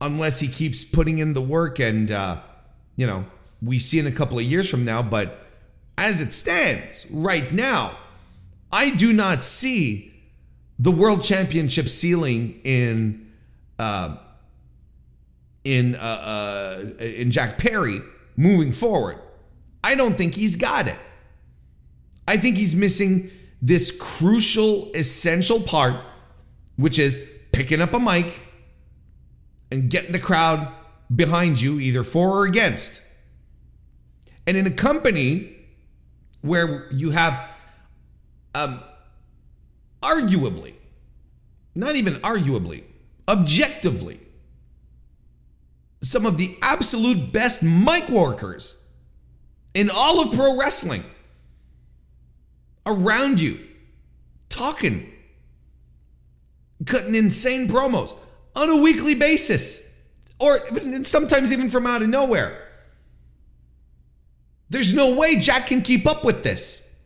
unless 0.00 0.40
he 0.40 0.48
keeps 0.48 0.84
putting 0.84 1.18
in 1.18 1.32
the 1.32 1.40
work 1.40 1.78
and 1.78 2.10
uh, 2.10 2.36
you 2.96 3.06
know 3.06 3.24
we 3.62 3.78
see 3.78 3.98
in 3.98 4.06
a 4.06 4.12
couple 4.12 4.38
of 4.38 4.44
years 4.44 4.68
from 4.68 4.84
now 4.84 5.02
but 5.02 5.46
as 5.96 6.20
it 6.20 6.32
stands 6.32 7.06
right 7.10 7.52
now 7.52 7.96
i 8.70 8.90
do 8.90 9.12
not 9.12 9.42
see 9.42 10.12
the 10.78 10.90
world 10.90 11.22
championship 11.22 11.88
ceiling 11.88 12.60
in 12.64 13.32
uh, 13.78 14.16
in 15.64 15.94
uh, 15.94 15.98
uh, 15.98 16.84
in 17.00 17.30
jack 17.30 17.56
perry 17.56 18.00
moving 18.36 18.72
forward. 18.72 19.18
I 19.82 19.94
don't 19.94 20.16
think 20.16 20.34
he's 20.34 20.56
got 20.56 20.86
it. 20.86 20.96
I 22.28 22.36
think 22.36 22.56
he's 22.56 22.76
missing 22.76 23.30
this 23.66 23.90
crucial, 23.90 24.92
essential 24.94 25.60
part, 25.60 25.96
which 26.76 27.00
is 27.00 27.28
picking 27.50 27.80
up 27.80 27.92
a 27.94 27.98
mic 27.98 28.46
and 29.72 29.90
getting 29.90 30.12
the 30.12 30.20
crowd 30.20 30.72
behind 31.14 31.60
you, 31.60 31.80
either 31.80 32.04
for 32.04 32.38
or 32.38 32.44
against. 32.44 33.02
And 34.46 34.56
in 34.56 34.68
a 34.68 34.70
company 34.70 35.56
where 36.42 36.86
you 36.92 37.10
have, 37.10 37.50
um, 38.54 38.78
arguably, 40.00 40.74
not 41.74 41.96
even 41.96 42.14
arguably, 42.16 42.84
objectively, 43.26 44.20
some 46.04 46.24
of 46.24 46.38
the 46.38 46.56
absolute 46.62 47.32
best 47.32 47.64
mic 47.64 48.08
workers 48.10 48.88
in 49.74 49.90
all 49.92 50.22
of 50.22 50.32
pro 50.36 50.56
wrestling 50.56 51.02
around 52.86 53.40
you, 53.40 53.58
talking, 54.48 55.12
cutting 56.86 57.14
insane 57.14 57.68
promos 57.68 58.14
on 58.54 58.70
a 58.70 58.76
weekly 58.76 59.14
basis, 59.14 60.02
or 60.38 60.58
sometimes 61.04 61.52
even 61.52 61.68
from 61.68 61.86
out 61.86 62.02
of 62.02 62.08
nowhere. 62.08 62.62
There's 64.70 64.94
no 64.94 65.14
way 65.14 65.38
Jack 65.38 65.66
can 65.66 65.82
keep 65.82 66.06
up 66.06 66.24
with 66.24 66.42
this. 66.42 67.00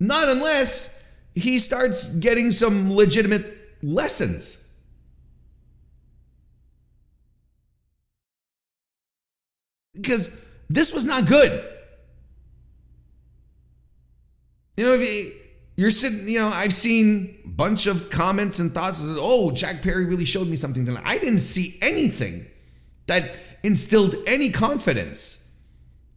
Not 0.00 0.28
unless 0.28 1.12
he 1.34 1.58
starts 1.58 2.14
getting 2.16 2.50
some 2.50 2.94
legitimate 2.94 3.46
lessons. 3.82 4.72
Because 9.94 10.44
this 10.70 10.92
was 10.92 11.04
not 11.04 11.26
good. 11.26 11.77
You 14.78 14.86
know, 14.86 14.94
if 14.94 15.34
you're 15.74 15.90
sitting, 15.90 16.28
you 16.28 16.38
know, 16.38 16.52
I've 16.54 16.72
seen 16.72 17.40
a 17.44 17.48
bunch 17.48 17.88
of 17.88 18.10
comments 18.10 18.60
and 18.60 18.70
thoughts. 18.70 19.04
That, 19.04 19.18
oh, 19.20 19.50
Jack 19.50 19.82
Perry 19.82 20.04
really 20.04 20.24
showed 20.24 20.46
me 20.46 20.54
something 20.54 20.86
tonight. 20.86 21.02
I 21.04 21.18
didn't 21.18 21.40
see 21.40 21.76
anything 21.82 22.46
that 23.08 23.28
instilled 23.64 24.14
any 24.28 24.50
confidence 24.50 25.60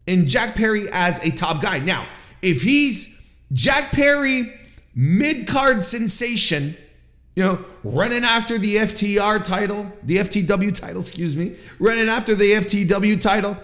in 0.05 0.27
Jack 0.27 0.53
Perry 0.53 0.83
as 0.93 1.27
a 1.27 1.31
top 1.31 1.63
guy. 1.63 1.79
Now, 1.79 2.05
if 2.43 2.61
he's 2.61 3.35
Jack 3.51 3.91
Perry, 3.93 4.53
mid 4.93 5.47
card 5.47 5.81
sensation, 5.81 6.75
you 7.35 7.43
know, 7.43 7.65
running 7.83 8.23
after 8.23 8.59
the 8.59 8.75
FTR 8.75 9.43
title, 9.43 9.91
the 10.03 10.17
FTW 10.17 10.79
title, 10.79 11.01
excuse 11.01 11.35
me, 11.35 11.55
running 11.79 12.09
after 12.09 12.35
the 12.35 12.51
FTW 12.53 13.19
title, 13.19 13.57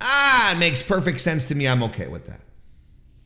ah, 0.00 0.54
makes 0.60 0.80
perfect 0.80 1.20
sense 1.20 1.48
to 1.48 1.56
me. 1.56 1.66
I'm 1.66 1.82
okay 1.82 2.06
with 2.06 2.26
that. 2.26 2.40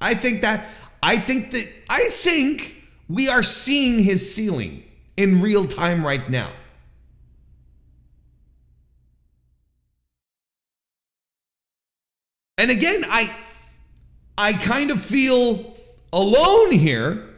I 0.00 0.14
think 0.14 0.40
that 0.40 0.64
I 1.02 1.18
think 1.18 1.50
that 1.50 1.68
I 1.90 2.08
think 2.10 2.76
we 3.08 3.28
are 3.28 3.42
seeing 3.42 3.98
his 3.98 4.34
ceiling 4.34 4.84
in 5.16 5.40
real 5.40 5.66
time 5.66 6.04
right 6.04 6.26
now. 6.30 6.48
And 12.56 12.70
again, 12.70 13.04
I 13.08 13.34
I 14.38 14.52
kind 14.52 14.90
of 14.90 15.02
feel 15.02 15.76
alone 16.12 16.70
here. 16.70 17.28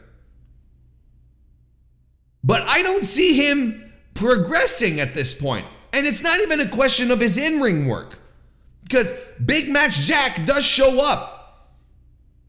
But 2.43 2.63
I 2.69 2.83
don't 2.83 3.05
see 3.05 3.35
him 3.35 3.93
progressing 4.13 5.01
at 5.01 5.15
this 5.15 5.41
point. 5.41 5.65
And 5.95 6.07
it's 6.07 6.23
not 6.23 6.41
even 6.41 6.61
a 6.61 6.69
question 6.69 7.11
of 7.11 7.21
his 7.21 7.39
in 7.39 7.61
ring 7.61 7.87
work. 7.87 8.19
Because 8.83 9.11
Big 9.43 9.71
Match 9.71 10.01
Jack 10.01 10.45
does 10.45 10.65
show 10.65 11.03
up. 11.03 11.71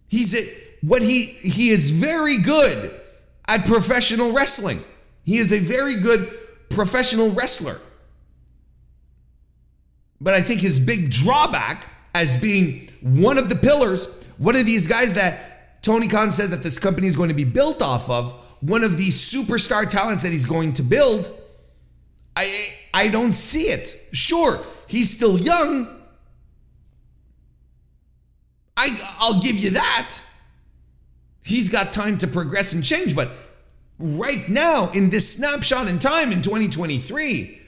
He's 0.09 0.35
a, 0.35 0.64
what 0.85 1.01
he 1.01 1.25
he 1.25 1.69
is 1.69 1.91
very 1.91 2.37
good 2.37 2.99
at 3.47 3.65
professional 3.65 4.31
wrestling. 4.31 4.79
He 5.23 5.37
is 5.37 5.51
a 5.51 5.59
very 5.59 5.95
good 5.95 6.31
professional 6.69 7.31
wrestler. 7.31 7.77
But 10.21 10.33
I 10.33 10.41
think 10.41 10.61
his 10.61 10.79
big 10.79 11.11
drawback 11.11 11.87
as 12.13 12.39
being 12.39 12.89
one 13.01 13.37
of 13.37 13.49
the 13.49 13.55
pillars, 13.55 14.25
one 14.37 14.55
of 14.55 14.65
these 14.65 14.87
guys 14.87 15.15
that 15.15 15.83
Tony 15.83 16.07
Khan 16.07 16.31
says 16.31 16.49
that 16.51 16.63
this 16.63 16.79
company 16.79 17.07
is 17.07 17.15
going 17.15 17.29
to 17.29 17.35
be 17.35 17.43
built 17.43 17.81
off 17.81 18.09
of, 18.09 18.33
one 18.61 18.83
of 18.83 18.97
these 18.97 19.15
superstar 19.15 19.87
talents 19.87 20.23
that 20.23 20.31
he's 20.31 20.45
going 20.45 20.73
to 20.73 20.83
build, 20.83 21.29
I 22.35 22.73
I 22.93 23.07
don't 23.09 23.33
see 23.33 23.63
it. 23.63 23.95
Sure, 24.11 24.59
he's 24.87 25.15
still 25.15 25.39
young. 25.39 25.87
I 28.77 28.97
I'll 29.19 29.41
give 29.41 29.57
you 29.57 29.71
that. 29.71 30.19
He's 31.45 31.69
got 31.69 31.93
time 31.93 32.17
to 32.17 32.27
progress 32.27 32.73
and 32.73 32.83
change, 32.83 33.15
but 33.15 33.29
right 33.99 34.49
now 34.49 34.89
in 34.91 35.11
this 35.11 35.31
snapshot 35.31 35.87
in 35.87 35.99
time 35.99 36.31
in 36.31 36.41
2023, 36.41 37.61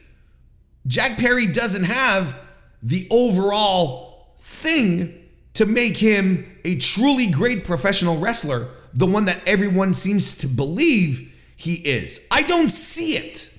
Jack 0.87 1.17
Perry 1.19 1.45
doesn't 1.45 1.83
have 1.83 2.39
the 2.81 3.07
overall 3.11 4.35
thing 4.39 5.13
to 5.53 5.65
make 5.67 5.95
him 5.95 6.59
a 6.65 6.77
truly 6.77 7.27
great 7.27 7.65
professional 7.65 8.17
wrestler, 8.17 8.67
the 8.93 9.05
one 9.05 9.25
that 9.25 9.39
everyone 9.45 9.93
seems 9.93 10.39
to 10.39 10.47
believe 10.47 11.35
he 11.55 11.75
is. 11.75 12.27
I 12.31 12.41
don't 12.41 12.69
see 12.69 13.15
it. 13.15 13.53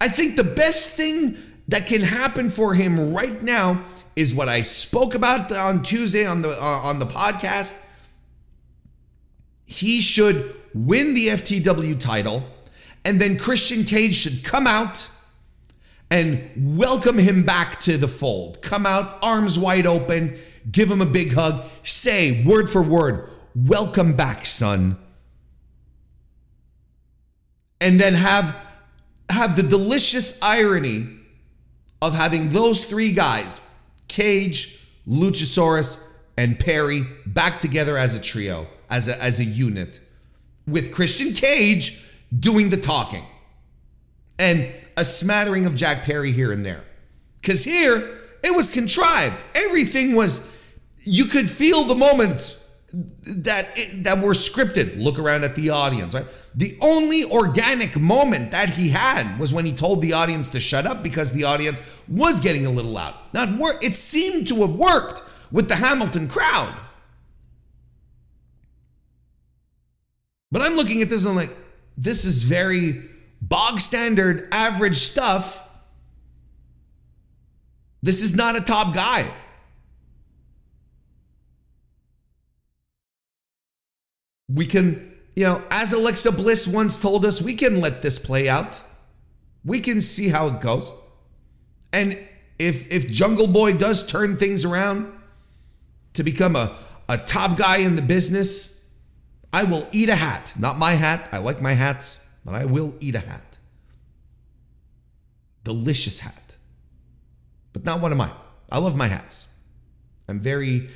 I 0.00 0.08
think 0.08 0.36
the 0.36 0.44
best 0.44 0.96
thing 0.96 1.36
that 1.68 1.86
can 1.86 2.02
happen 2.02 2.50
for 2.50 2.74
him 2.74 3.12
right 3.14 3.42
now 3.42 3.84
is 4.18 4.34
what 4.34 4.48
I 4.48 4.62
spoke 4.62 5.14
about 5.14 5.52
on 5.52 5.84
Tuesday 5.84 6.26
on 6.26 6.42
the 6.42 6.50
uh, 6.50 6.80
on 6.82 6.98
the 6.98 7.06
podcast. 7.06 7.86
He 9.64 10.00
should 10.00 10.56
win 10.74 11.14
the 11.14 11.28
FTW 11.28 12.00
title 12.00 12.42
and 13.04 13.20
then 13.20 13.38
Christian 13.38 13.84
Cage 13.84 14.14
should 14.14 14.44
come 14.44 14.66
out 14.66 15.08
and 16.10 16.50
welcome 16.76 17.16
him 17.16 17.44
back 17.44 17.78
to 17.80 17.96
the 17.96 18.08
fold. 18.08 18.60
Come 18.60 18.86
out 18.86 19.18
arms 19.22 19.56
wide 19.56 19.86
open, 19.86 20.36
give 20.70 20.90
him 20.90 21.00
a 21.00 21.06
big 21.06 21.34
hug, 21.34 21.62
say 21.84 22.44
word 22.44 22.68
for 22.68 22.82
word, 22.82 23.30
"Welcome 23.54 24.16
back, 24.16 24.46
son." 24.46 24.98
And 27.80 28.00
then 28.00 28.14
have 28.14 28.56
have 29.30 29.54
the 29.54 29.62
delicious 29.62 30.36
irony 30.42 31.06
of 32.02 32.14
having 32.14 32.50
those 32.50 32.84
three 32.84 33.12
guys, 33.12 33.60
Cage, 34.08 34.86
Luchasaurus, 35.06 36.12
and 36.36 36.58
Perry, 36.58 37.04
back 37.26 37.60
together 37.60 37.96
as 37.96 38.14
a 38.14 38.20
trio, 38.20 38.66
as 38.90 39.08
a, 39.08 39.22
as 39.22 39.40
a 39.40 39.44
unit, 39.44 40.00
with 40.66 40.92
Christian 40.92 41.32
Cage 41.32 42.04
doing 42.36 42.70
the 42.70 42.76
talking 42.76 43.24
and 44.38 44.70
a 44.96 45.04
smattering 45.04 45.66
of 45.66 45.74
Jack 45.74 46.04
Perry 46.04 46.32
here 46.32 46.52
and 46.52 46.64
there. 46.64 46.84
Because 47.40 47.64
here, 47.64 48.18
it 48.42 48.54
was 48.54 48.68
contrived. 48.68 49.36
Everything 49.54 50.14
was, 50.14 50.56
you 50.98 51.24
could 51.24 51.48
feel 51.48 51.84
the 51.84 51.94
moments 51.94 52.67
that 52.92 53.66
that 53.96 54.22
were 54.22 54.32
scripted. 54.32 55.02
Look 55.02 55.18
around 55.18 55.44
at 55.44 55.54
the 55.54 55.70
audience, 55.70 56.14
right? 56.14 56.24
The 56.54 56.76
only 56.80 57.24
organic 57.24 57.96
moment 57.96 58.50
that 58.52 58.70
he 58.70 58.88
had 58.88 59.38
was 59.38 59.52
when 59.52 59.64
he 59.64 59.72
told 59.72 60.02
the 60.02 60.14
audience 60.14 60.48
to 60.50 60.60
shut 60.60 60.86
up 60.86 61.02
because 61.02 61.32
the 61.32 61.44
audience 61.44 61.80
was 62.08 62.40
getting 62.40 62.66
a 62.66 62.70
little 62.70 62.90
loud. 62.90 63.14
Not 63.32 63.58
work. 63.58 63.84
It 63.84 63.94
seemed 63.94 64.48
to 64.48 64.56
have 64.66 64.74
worked 64.74 65.22
with 65.52 65.68
the 65.68 65.76
Hamilton 65.76 66.28
crowd. 66.28 66.74
But 70.50 70.62
I'm 70.62 70.74
looking 70.74 71.02
at 71.02 71.10
this 71.10 71.24
and 71.26 71.30
I'm 71.30 71.36
like, 71.36 71.56
this 71.96 72.24
is 72.24 72.42
very 72.42 73.02
bog 73.42 73.80
standard, 73.80 74.48
average 74.52 74.96
stuff. 74.96 75.64
This 78.02 78.22
is 78.22 78.34
not 78.34 78.56
a 78.56 78.60
top 78.60 78.94
guy. 78.94 79.28
We 84.52 84.66
can, 84.66 85.14
you 85.36 85.44
know, 85.44 85.62
as 85.70 85.92
Alexa 85.92 86.32
Bliss 86.32 86.66
once 86.66 86.98
told 86.98 87.24
us, 87.24 87.42
we 87.42 87.54
can 87.54 87.80
let 87.80 88.02
this 88.02 88.18
play 88.18 88.48
out. 88.48 88.80
We 89.64 89.80
can 89.80 90.00
see 90.00 90.28
how 90.28 90.48
it 90.48 90.60
goes. 90.60 90.92
And 91.92 92.18
if 92.58 92.90
if 92.92 93.10
Jungle 93.10 93.46
Boy 93.46 93.72
does 93.72 94.06
turn 94.06 94.36
things 94.36 94.64
around 94.64 95.12
to 96.14 96.22
become 96.22 96.56
a, 96.56 96.76
a 97.08 97.18
top 97.18 97.56
guy 97.56 97.78
in 97.78 97.96
the 97.96 98.02
business, 98.02 98.96
I 99.52 99.64
will 99.64 99.86
eat 99.92 100.08
a 100.08 100.14
hat. 100.14 100.54
Not 100.58 100.78
my 100.78 100.92
hat. 100.92 101.28
I 101.32 101.38
like 101.38 101.60
my 101.60 101.72
hats, 101.72 102.28
but 102.44 102.54
I 102.54 102.64
will 102.64 102.94
eat 103.00 103.14
a 103.14 103.20
hat. 103.20 103.58
Delicious 105.64 106.20
hat. 106.20 106.56
But 107.72 107.84
not 107.84 108.00
one 108.00 108.12
of 108.12 108.18
mine. 108.18 108.32
I 108.70 108.78
love 108.78 108.96
my 108.96 109.06
hats. 109.06 109.46
I'm 110.28 110.40
very 110.40 110.88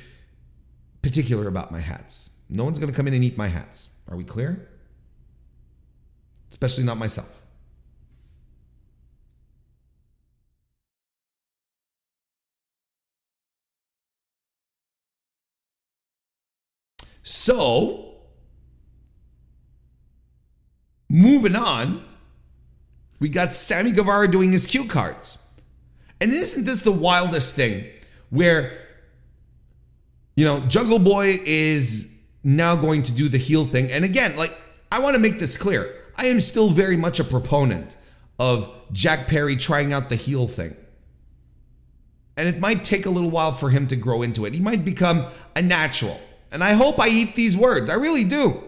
particular 1.01 1.47
about 1.47 1.71
my 1.71 1.79
hats. 1.79 2.29
No 2.53 2.63
one's 2.63 2.77
going 2.77 2.91
to 2.91 2.95
come 2.95 3.07
in 3.07 3.15
and 3.15 3.23
eat 3.23 3.35
my 3.35 3.47
hats. 3.47 3.99
Are 4.07 4.15
we 4.15 4.23
clear? 4.23 4.69
Especially 6.51 6.83
not 6.83 6.97
myself. 6.97 7.41
So, 17.23 18.17
moving 21.09 21.55
on, 21.55 22.05
we 23.19 23.29
got 23.29 23.55
Sammy 23.55 23.91
Guevara 23.91 24.27
doing 24.29 24.51
his 24.51 24.67
cue 24.67 24.85
cards. 24.85 25.39
And 26.21 26.31
isn't 26.31 26.65
this 26.65 26.83
the 26.83 26.91
wildest 26.91 27.55
thing 27.55 27.85
where, 28.29 28.71
you 30.35 30.45
know, 30.45 30.59
Jungle 30.67 30.99
Boy 30.99 31.39
is 31.43 32.12
now 32.43 32.75
going 32.75 33.03
to 33.03 33.11
do 33.11 33.29
the 33.29 33.37
heel 33.37 33.65
thing. 33.65 33.91
And 33.91 34.03
again, 34.03 34.35
like, 34.35 34.53
I 34.91 34.99
want 34.99 35.15
to 35.15 35.19
make 35.19 35.39
this 35.39 35.57
clear. 35.57 35.93
I 36.15 36.27
am 36.27 36.39
still 36.41 36.69
very 36.69 36.97
much 36.97 37.19
a 37.19 37.23
proponent 37.23 37.95
of 38.37 38.69
Jack 38.91 39.27
Perry 39.27 39.55
trying 39.55 39.93
out 39.93 40.09
the 40.09 40.15
heel 40.15 40.47
thing. 40.47 40.75
And 42.35 42.47
it 42.47 42.59
might 42.59 42.83
take 42.83 43.05
a 43.05 43.09
little 43.09 43.29
while 43.29 43.51
for 43.51 43.69
him 43.69 43.87
to 43.87 43.95
grow 43.95 44.21
into 44.21 44.45
it. 44.45 44.53
He 44.53 44.59
might 44.59 44.83
become 44.83 45.25
a 45.55 45.61
natural. 45.61 46.19
And 46.51 46.63
I 46.63 46.73
hope 46.73 46.99
I 46.99 47.07
eat 47.07 47.35
these 47.35 47.55
words. 47.55 47.89
I 47.89 47.95
really 47.95 48.23
do. 48.23 48.61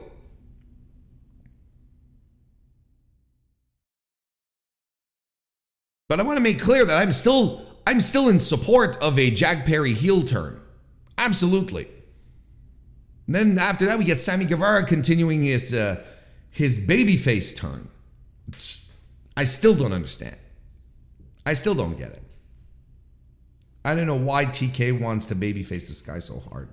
But 6.08 6.20
I 6.20 6.24
want 6.24 6.38
to 6.38 6.44
make 6.44 6.60
clear 6.60 6.86
that 6.86 6.98
I'm 6.98 7.12
still 7.12 7.66
I'm 7.88 8.02
still 8.02 8.30
in 8.30 8.40
support 8.40 8.98
of 8.98 9.20
a 9.20 9.30
Jack 9.30 9.66
Perry 9.66 9.94
heel 9.94 10.24
turn. 10.24 10.60
Absolutely. 11.18 11.88
Then 13.28 13.58
after 13.58 13.86
that, 13.86 13.98
we 13.98 14.06
get 14.06 14.22
Sammy 14.22 14.46
Guevara 14.46 14.86
continuing 14.86 15.42
his 15.42 15.74
uh, 15.74 16.04
his 16.52 16.86
babyface 16.88 17.56
turn. 17.56 17.90
I 19.36 19.44
still 19.44 19.74
don't 19.74 19.94
understand. 19.94 20.36
I 21.46 21.54
still 21.54 21.76
don't 21.76 21.98
get 21.98 22.10
it. 22.10 22.24
I 23.84 23.94
don't 23.94 24.08
know 24.08 24.16
why 24.16 24.46
TK 24.46 25.00
wants 25.00 25.26
to 25.28 25.36
babyface 25.36 25.88
this 25.88 26.02
guy 26.02 26.20
so 26.20 26.40
hard. 26.40 26.70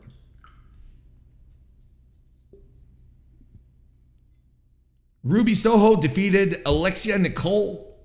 Ruby 5.25 5.55
Soho 5.55 6.01
defeated 6.01 6.63
Alexia 6.67 7.19
Nicole. 7.19 7.97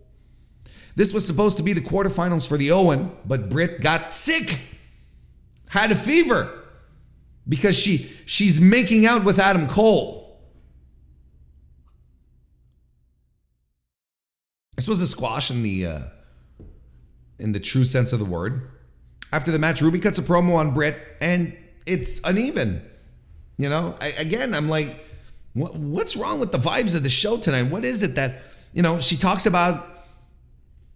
This 0.95 1.13
was 1.13 1.25
supposed 1.25 1.57
to 1.57 1.63
be 1.63 1.73
the 1.73 1.81
quarterfinals 1.81 2.47
for 2.47 2.57
the 2.57 2.71
Owen, 2.71 3.11
but 3.25 3.49
Britt 3.49 3.81
got 3.81 4.13
sick, 4.13 4.59
had 5.69 5.91
a 5.91 5.95
fever 5.95 6.63
because 7.47 7.77
she 7.77 8.11
she's 8.27 8.61
making 8.61 9.05
out 9.05 9.23
with 9.23 9.39
Adam 9.39 9.67
Cole. 9.67 10.37
This 14.75 14.87
was 14.87 15.01
a 15.01 15.07
squash 15.07 15.49
in 15.49 15.63
the 15.63 15.87
uh, 15.87 15.99
in 17.39 17.53
the 17.53 17.59
true 17.59 17.83
sense 17.83 18.13
of 18.13 18.19
the 18.19 18.25
word. 18.25 18.69
After 19.33 19.51
the 19.51 19.57
match, 19.57 19.81
Ruby 19.81 19.99
cuts 19.99 20.19
a 20.19 20.21
promo 20.21 20.55
on 20.55 20.73
Britt, 20.73 20.97
and 21.19 21.57
it's 21.87 22.21
uneven. 22.23 22.83
You 23.57 23.69
know, 23.69 23.95
I, 23.99 24.11
again, 24.19 24.53
I'm 24.53 24.69
like, 24.69 24.89
what, 25.53 25.75
what's 25.75 26.15
wrong 26.15 26.39
with 26.39 26.51
the 26.51 26.59
vibes 26.59 26.95
of 26.95 27.01
the 27.01 27.09
show 27.09 27.37
tonight? 27.37 27.63
What 27.63 27.83
is 27.83 28.03
it 28.03 28.15
that 28.15 28.43
you 28.73 28.83
know? 28.83 28.99
She 28.99 29.15
talks 29.17 29.47
about 29.47 29.83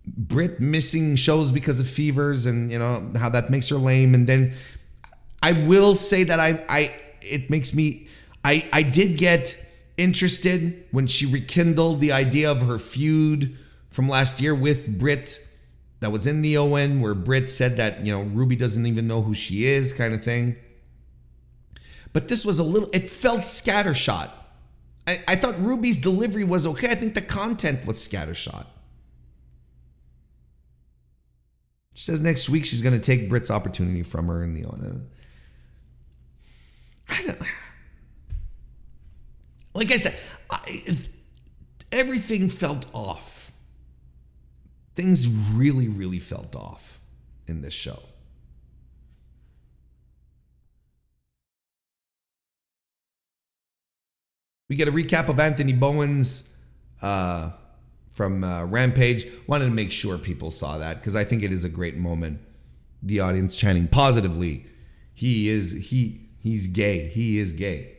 Britt 0.06 0.60
missing 0.60 1.16
shows 1.16 1.52
because 1.52 1.80
of 1.80 1.88
fevers 1.88 2.46
and 2.46 2.72
you 2.72 2.78
know 2.78 3.10
how 3.18 3.30
that 3.30 3.50
makes 3.50 3.70
her 3.70 3.78
lame. 3.78 4.14
And 4.14 4.28
then 4.28 4.54
I 5.42 5.54
will 5.54 5.96
say 5.96 6.24
that 6.24 6.40
I 6.40 6.64
I 6.70 6.94
it 7.22 7.50
makes 7.50 7.74
me 7.74 8.08
I 8.44 8.66
I 8.74 8.84
did 8.84 9.18
get 9.18 9.58
interested 9.98 10.86
when 10.92 11.08
she 11.08 11.26
rekindled 11.26 12.00
the 12.00 12.12
idea 12.12 12.52
of 12.52 12.62
her 12.64 12.80
feud 12.80 13.58
from 13.90 14.10
last 14.10 14.42
year 14.42 14.56
with 14.56 14.98
Britt 14.98 15.48
that 16.00 16.12
was 16.12 16.26
in 16.26 16.42
the 16.42 16.58
Owen 16.58 17.02
where 17.02 17.14
Britt 17.14 17.50
said 17.52 17.78
that, 17.78 18.06
you 18.06 18.12
know, 18.12 18.24
Ruby 18.24 18.56
doesn't 18.56 18.86
even 18.86 19.08
know 19.08 19.22
who 19.22 19.34
she 19.34 19.66
is 19.66 19.94
kind 19.94 20.14
of 20.14 20.24
thing. 20.24 20.56
But 22.14 22.28
this 22.28 22.44
was 22.44 22.60
a 22.60 22.64
little 22.64 22.90
it 22.94 23.10
felt 23.10 23.42
scattershot. 23.42 24.30
I, 25.08 25.22
I 25.28 25.36
thought 25.36 25.58
Ruby's 25.60 26.00
delivery 26.00 26.44
was 26.44 26.68
okay. 26.68 26.90
I 26.90 26.96
think 26.96 27.14
the 27.14 27.22
content 27.22 27.86
was 27.86 27.98
scattershot. 27.98 28.66
She 31.94 32.04
says 32.04 32.22
next 32.22 32.50
week 32.50 32.66
she's 32.66 32.82
going 32.82 33.00
to 33.00 33.06
take 33.06 33.30
Britt's 33.30 33.52
opportunity 33.52 34.04
from 34.04 34.28
her 34.28 34.42
in 34.42 34.54
the 34.54 34.66
Owen. 34.66 35.10
I 37.12 37.22
don't 37.24 37.38
like 39.74 39.92
I 39.92 39.96
said, 39.96 40.18
I, 40.50 40.98
everything 41.92 42.50
felt 42.50 42.86
off. 42.94 43.52
Things 44.96 45.28
really, 45.28 45.88
really 45.88 46.20
felt 46.20 46.56
off 46.56 47.00
in 47.48 47.62
this 47.62 47.74
show. 47.74 48.00
We 54.70 54.76
get 54.76 54.88
a 54.88 54.92
recap 54.92 55.28
of 55.28 55.40
Anthony 55.40 55.74
Bowens 55.74 56.58
uh, 57.02 57.52
from 58.14 58.44
uh, 58.44 58.66
Rampage. 58.66 59.26
Wanted 59.48 59.66
to 59.66 59.72
make 59.72 59.92
sure 59.92 60.18
people 60.18 60.52
saw 60.52 60.78
that 60.78 60.98
because 60.98 61.16
I 61.16 61.24
think 61.24 61.44
it 61.44 61.52
is 61.52 61.66
a 61.66 61.70
great 61.70 61.98
moment. 61.98 62.40
The 63.04 63.20
audience 63.20 63.58
chanting 63.58 63.88
positively. 63.88 64.66
He 65.14 65.50
is 65.50 65.90
he 65.90 66.31
he's 66.42 66.68
gay. 66.68 67.08
He 67.08 67.38
is 67.38 67.54
gay. 67.54 67.98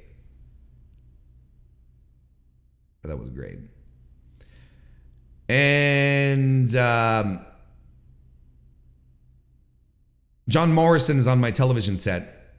That 3.02 3.18
was 3.18 3.30
great. 3.30 3.58
And 5.48 6.74
um, 6.76 7.44
John 10.48 10.72
Morrison 10.72 11.18
is 11.18 11.26
on 11.26 11.40
my 11.40 11.50
television 11.50 11.98
set, 11.98 12.54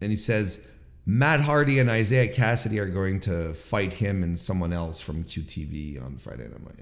and 0.00 0.10
he 0.10 0.16
says 0.16 0.70
Matt 1.06 1.40
Hardy 1.40 1.78
and 1.78 1.90
Isiah 1.90 2.32
Kassidy 2.32 2.78
are 2.80 2.88
going 2.88 3.20
to 3.20 3.52
fight 3.54 3.94
him 3.94 4.22
and 4.22 4.38
someone 4.38 4.72
else 4.72 5.00
from 5.00 5.24
QTV 5.24 6.02
on 6.02 6.16
Friday. 6.16 6.44
And 6.44 6.54
I'm 6.54 6.64
like, 6.64 6.78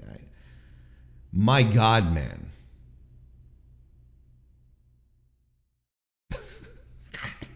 my 1.33 1.63
God, 1.63 2.13
man. 2.13 2.51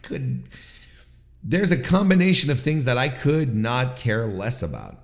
Could 0.07 0.43
there's 1.43 1.71
a 1.71 1.81
combination 1.81 2.49
of 2.49 2.59
things 2.59 2.85
that 2.85 2.97
I 2.97 3.09
could 3.09 3.55
not 3.55 3.95
care 3.95 4.25
less 4.25 4.61
about. 4.61 4.95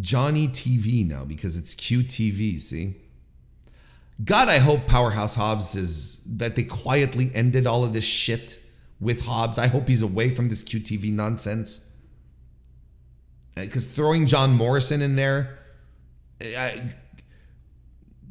Johnny 0.00 0.48
TV 0.48 1.06
now 1.06 1.24
because 1.24 1.56
it's 1.56 1.74
QTV, 1.74 2.60
see? 2.60 2.96
God, 4.24 4.48
I 4.48 4.58
hope 4.58 4.86
Powerhouse 4.86 5.34
Hobbs 5.34 5.76
is 5.76 6.24
that 6.24 6.56
they 6.56 6.64
quietly 6.64 7.30
ended 7.34 7.66
all 7.66 7.84
of 7.84 7.92
this 7.92 8.04
shit 8.04 8.58
with 9.00 9.26
Hobbs. 9.26 9.58
I 9.58 9.66
hope 9.66 9.86
he's 9.88 10.02
away 10.02 10.34
from 10.34 10.48
this 10.48 10.64
QTV 10.64 11.12
nonsense. 11.12 11.96
Because 13.54 13.86
uh, 13.86 13.94
throwing 13.94 14.26
John 14.26 14.54
Morrison 14.54 15.02
in 15.02 15.16
there 15.16 15.58
I 16.42 16.94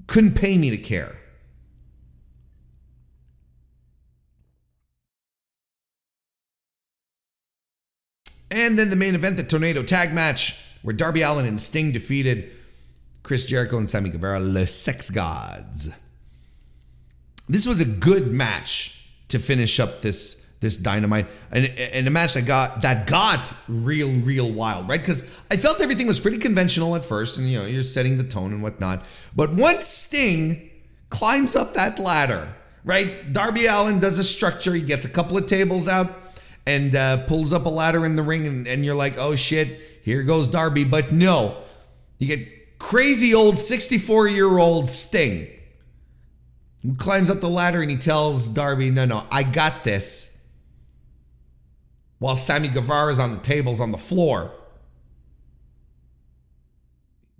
couldn't 0.07 0.34
pay 0.34 0.57
me 0.57 0.69
to 0.72 0.78
care. 0.78 1.17
And 8.52 8.78
then 8.78 8.89
the 8.89 8.95
main 8.95 9.16
event, 9.16 9.38
the 9.38 9.43
Tornado 9.43 9.82
Tag 9.82 10.14
Match 10.14 10.62
where 10.82 10.95
Darby 10.95 11.22
Allin 11.22 11.45
and 11.45 11.60
Sting 11.60 11.91
defeated 11.91 12.52
Chris 13.24 13.45
Jericho 13.45 13.78
and 13.78 13.89
Sammy 13.89 14.10
Guevara, 14.10 14.39
Le 14.39 14.66
Sex 14.68 15.10
Gods. 15.10 15.89
This 17.47 17.68
was 17.68 17.82
a 17.82 17.86
good 17.86 18.28
match 18.28 19.10
to 19.28 19.39
finish 19.39 19.80
up 19.80 20.02
this 20.02 20.39
this 20.62 20.78
dynamite. 20.78 21.26
And, 21.52 21.66
and 21.66 22.08
a 22.08 22.12
match 22.12 22.36
that 22.36 22.45
got 22.45 22.82
that 22.84 23.08
got 23.08 23.52
real 23.68 24.10
real 24.10 24.52
wild 24.52 24.88
right? 24.88 24.99
Because 24.99 25.39
i 25.49 25.58
felt 25.58 25.82
everything 25.82 26.08
was 26.08 26.20
pretty 26.20 26.38
conventional 26.38 26.95
at 26.95 27.04
first 27.04 27.38
and 27.38 27.49
you 27.49 27.60
know 27.60 27.66
you're 27.66 27.84
setting 27.84 28.18
the 28.18 28.24
tone 28.24 28.54
and 28.54 28.62
whatnot. 28.62 29.04
But 29.36 29.54
once 29.54 29.86
sting 29.86 30.70
climbs 31.10 31.56
up 31.56 31.74
that 31.74 31.99
ladder 31.99 32.47
right 32.86 33.34
darby 33.34 33.66
Allin 33.66 33.99
does 33.99 34.18
a 34.18 34.24
structure 34.24 34.74
he 34.74 34.82
gets 34.82 35.04
a 35.04 35.10
couple 35.10 35.38
of 35.38 35.45
tables 35.45 35.88
out 35.88 36.10
and 36.66 36.95
uh, 36.95 37.26
pulls 37.26 37.53
up 37.53 37.66
a 37.66 37.70
ladder 37.70 38.05
in 38.05 38.16
the 38.16 38.24
ring 38.24 38.47
and, 38.47 38.68
and 38.68 38.86
you're 38.86 38.95
like 38.95 39.18
oh 39.18 39.36
shit 39.36 39.80
here 40.03 40.24
goes 40.24 40.49
Darby. 40.49 40.84
But 40.84 41.12
no, 41.12 41.55
you 42.20 42.28
get 42.28 42.80
crazy 42.80 43.34
old 43.34 43.59
64 43.59 44.28
year 44.28 44.57
old 44.57 44.89
Sting 44.89 45.47
who 46.84 46.95
climbs 46.95 47.30
up 47.30 47.39
the 47.39 47.49
ladder 47.49 47.82
and 47.82 47.91
he 47.91 47.97
tells 47.97 48.47
Darby, 48.47 48.89
no, 48.89 49.05
no, 49.05 49.24
I 49.32 49.43
got 49.43 49.84
this. 49.84 50.49
While 52.18 52.36
Sammy 52.36 52.68
Guevara 52.68 53.12
is 53.12 53.20
on 53.20 53.32
the 53.32 53.39
tables 53.39 53.80
on 53.80 53.91
the 53.91 53.97
floor. 53.97 54.51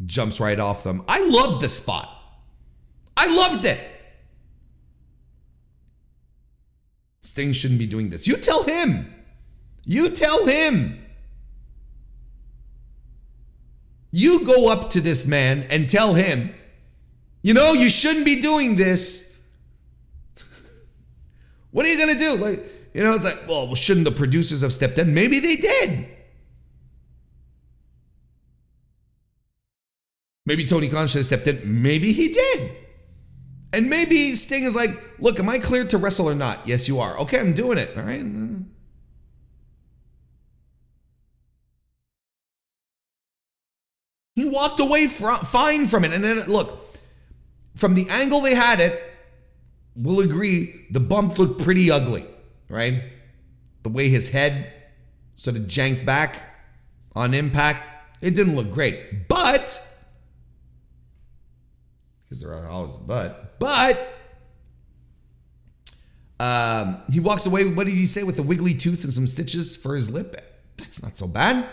Jumps 0.06 0.40
right 0.40 0.60
off 0.60 0.84
them. 0.84 1.04
I 1.08 1.28
loved 1.28 1.62
the 1.62 1.70
spot. 1.70 2.10
I 3.16 3.36
loved 3.36 3.66
it. 3.66 3.80
Sting 7.22 7.52
shouldn't 7.52 7.80
be 7.80 7.86
doing 7.86 8.10
this. 8.10 8.28
You 8.28 8.36
tell 8.36 8.64
him. 8.64 9.14
You 9.86 10.10
tell 10.10 10.46
him. 10.46 10.98
You 14.12 14.46
go 14.46 14.70
up 14.70 14.90
to 14.92 15.02
this 15.02 15.26
man 15.26 15.66
and 15.70 15.90
tell 15.90 16.14
him, 16.14 16.54
you 17.44 17.54
know, 17.54 17.74
you 17.74 17.90
shouldn't 17.90 18.26
be 18.26 18.42
doing 18.42 18.76
this. 18.76 19.48
what 21.72 21.86
are 21.86 21.90
you 21.90 21.98
going 21.98 22.14
to 22.14 22.20
do? 22.20 22.36
Like, 22.36 22.60
you 22.94 23.04
know, 23.04 23.16
it's 23.16 23.24
like, 23.24 23.48
well, 23.48 23.74
shouldn't 23.74 24.06
the 24.06 24.12
producers 24.12 24.62
have 24.62 24.74
stepped 24.74 24.98
in? 24.98 25.14
Maybe 25.14 25.40
they 25.40 25.56
did. 25.56 26.06
Maybe 30.46 30.66
Tony 30.66 30.90
Khan 30.90 31.08
should 31.08 31.20
have 31.20 31.26
stepped 31.28 31.48
in. 31.48 31.82
Maybe 31.82 32.12
he 32.12 32.34
did. 32.34 32.72
And 33.74 33.90
maybe 33.90 34.34
Sting 34.36 34.66
is 34.66 34.76
like, 34.76 34.92
look, 35.20 35.40
am 35.40 35.48
I 35.48 35.58
cleared 35.58 35.90
to 35.92 35.98
wrestle 35.98 36.28
or 36.28 36.36
not? 36.36 36.60
Yes, 36.66 36.88
you 36.88 37.00
are. 37.00 37.18
Okay, 37.20 37.40
I'm 37.40 37.54
doing 37.54 37.78
it. 37.78 37.96
All 37.98 38.04
right. 38.04 38.26
He 44.36 44.46
walked 44.46 44.80
away 44.80 45.08
fine 45.08 45.88
from 45.88 46.04
it. 46.04 46.12
And 46.12 46.24
then, 46.24 46.40
look, 46.48 46.98
from 47.76 47.96
the 47.96 48.10
angle 48.10 48.42
they 48.42 48.56
had 48.56 48.80
it, 48.80 49.02
we'll 49.96 50.20
agree 50.20 50.86
the 50.90 51.00
bump 51.00 51.38
looked 51.38 51.62
pretty 51.62 51.92
ugly, 51.92 52.26
right? 52.68 53.04
The 53.84 53.90
way 53.90 54.10
his 54.10 54.30
head 54.30 54.74
sort 55.36 55.56
of 55.56 55.68
janked 55.68 56.06
back 56.06 56.36
on 57.16 57.34
impact, 57.34 57.90
it 58.22 58.36
didn't 58.36 58.56
look 58.56 58.72
great. 58.72 59.28
But, 59.28 59.82
because 62.32 62.44
there 62.44 62.54
are 62.54 62.70
always 62.70 62.96
but, 62.96 63.60
but, 63.60 64.18
um, 66.40 67.02
he 67.12 67.20
walks 67.20 67.46
away. 67.46 67.66
What 67.66 67.88
did 67.88 67.94
he 67.94 68.06
say 68.06 68.24
with 68.24 68.40
a 68.40 68.42
wiggly 68.42 68.74
tooth 68.74 69.04
and 69.04 69.12
some 69.12 69.28
stitches 69.28 69.76
for 69.76 69.96
his 69.96 70.10
lip? 70.10 70.42
That's 70.78 71.04
not 71.04 71.18
so 71.18 71.28
bad. 71.28 71.68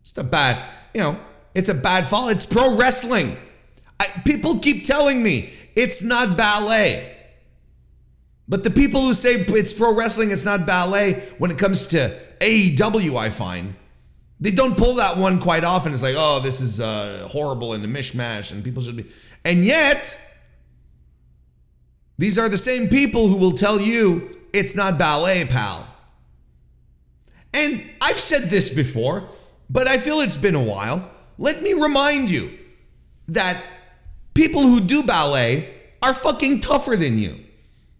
It's 0.00 0.16
not 0.16 0.30
bad. 0.30 0.64
You 0.94 1.02
know, 1.02 1.16
it's 1.54 1.68
a 1.68 1.74
bad 1.74 2.06
fall. 2.06 2.30
It's 2.30 2.46
pro 2.46 2.78
wrestling. 2.78 3.36
I, 4.00 4.06
people 4.24 4.58
keep 4.58 4.86
telling 4.86 5.22
me 5.22 5.52
it's 5.76 6.02
not 6.02 6.34
ballet. 6.34 7.14
But 8.48 8.64
the 8.64 8.70
people 8.70 9.02
who 9.02 9.12
say 9.12 9.34
it's 9.34 9.74
pro 9.74 9.94
wrestling, 9.94 10.30
it's 10.30 10.46
not 10.46 10.64
ballet, 10.64 11.20
when 11.36 11.50
it 11.50 11.58
comes 11.58 11.88
to 11.88 12.18
AEW, 12.40 13.18
I 13.18 13.28
find, 13.28 13.74
they 14.42 14.50
don't 14.50 14.76
pull 14.76 14.94
that 14.94 15.18
one 15.18 15.38
quite 15.38 15.62
often. 15.62 15.92
It's 15.92 16.02
like, 16.02 16.16
oh, 16.18 16.40
this 16.40 16.60
is 16.60 16.80
uh, 16.80 17.28
horrible 17.30 17.74
and 17.74 17.84
a 17.84 17.88
mishmash, 17.88 18.50
and 18.50 18.64
people 18.64 18.82
should 18.82 18.96
be. 18.96 19.06
And 19.44 19.64
yet, 19.64 20.18
these 22.18 22.38
are 22.38 22.48
the 22.48 22.58
same 22.58 22.88
people 22.88 23.28
who 23.28 23.36
will 23.36 23.52
tell 23.52 23.80
you 23.80 24.38
it's 24.52 24.76
not 24.76 24.98
ballet, 24.98 25.44
pal. 25.44 25.86
And 27.54 27.82
I've 28.00 28.20
said 28.20 28.50
this 28.50 28.74
before, 28.74 29.28
but 29.68 29.88
I 29.88 29.98
feel 29.98 30.20
it's 30.20 30.36
been 30.36 30.54
a 30.54 30.62
while. 30.62 31.10
Let 31.38 31.62
me 31.62 31.72
remind 31.72 32.30
you 32.30 32.50
that 33.28 33.62
people 34.34 34.62
who 34.62 34.80
do 34.80 35.02
ballet 35.02 35.68
are 36.02 36.14
fucking 36.14 36.60
tougher 36.60 36.96
than 36.96 37.18
you. 37.18 37.38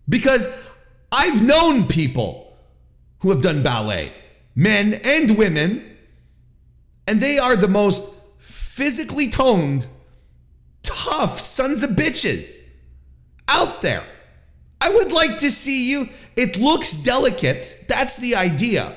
Because 0.09 0.49
I've 1.11 1.43
known 1.43 1.87
people 1.87 2.57
who 3.21 3.31
have 3.31 3.41
done 3.41 3.63
ballet, 3.63 4.13
men 4.55 4.95
and 5.05 5.37
women, 5.39 5.97
and 7.07 7.21
they 7.21 7.39
are 7.39 7.57
the 7.57 7.69
most 7.69 8.41
physically 8.41 9.29
toned 9.29 9.87
tough 10.83 11.39
sons 11.39 11.83
of 11.83 11.91
bitches 11.91 12.63
out 13.49 13.83
there. 13.83 14.03
I 14.81 14.91
would 14.91 15.13
like 15.13 15.39
to 15.39 15.51
see 15.51 15.91
you. 15.91 16.07
It 16.37 16.57
looks 16.57 16.93
delicate. 16.93 17.85
That's 17.89 18.17
the 18.17 18.37
idea. 18.37 18.93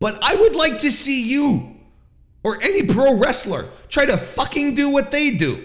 But 0.00 0.22
I 0.22 0.34
would 0.34 0.54
like 0.54 0.78
to 0.78 0.90
see 0.90 1.30
you 1.30 1.76
or 2.42 2.60
any 2.62 2.82
pro 2.84 3.16
wrestler 3.16 3.64
try 3.88 4.04
to 4.04 4.16
fucking 4.16 4.74
do 4.74 4.90
what 4.90 5.12
they 5.12 5.30
do. 5.30 5.62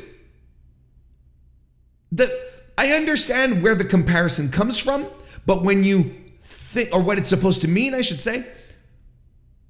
The 2.11 2.29
I 2.77 2.91
understand 2.91 3.63
where 3.63 3.73
the 3.73 3.83
comparison 3.83 4.49
comes 4.49 4.79
from, 4.79 5.07
but 5.47 5.63
when 5.63 5.83
you 5.83 6.13
think 6.39 6.89
or 6.93 7.01
what 7.01 7.17
it's 7.17 7.29
supposed 7.29 7.61
to 7.61 7.67
mean, 7.67 7.95
I 7.95 8.01
should 8.01 8.19
say, 8.19 8.45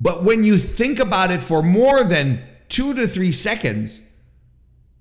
but 0.02 0.24
when 0.24 0.44
you 0.44 0.58
think 0.58 1.00
about 1.00 1.32
it 1.32 1.42
for 1.42 1.64
more 1.64 2.04
than 2.04 2.44
2 2.70 2.96
to 2.96 3.08
3 3.08 3.32
seconds, 3.32 4.07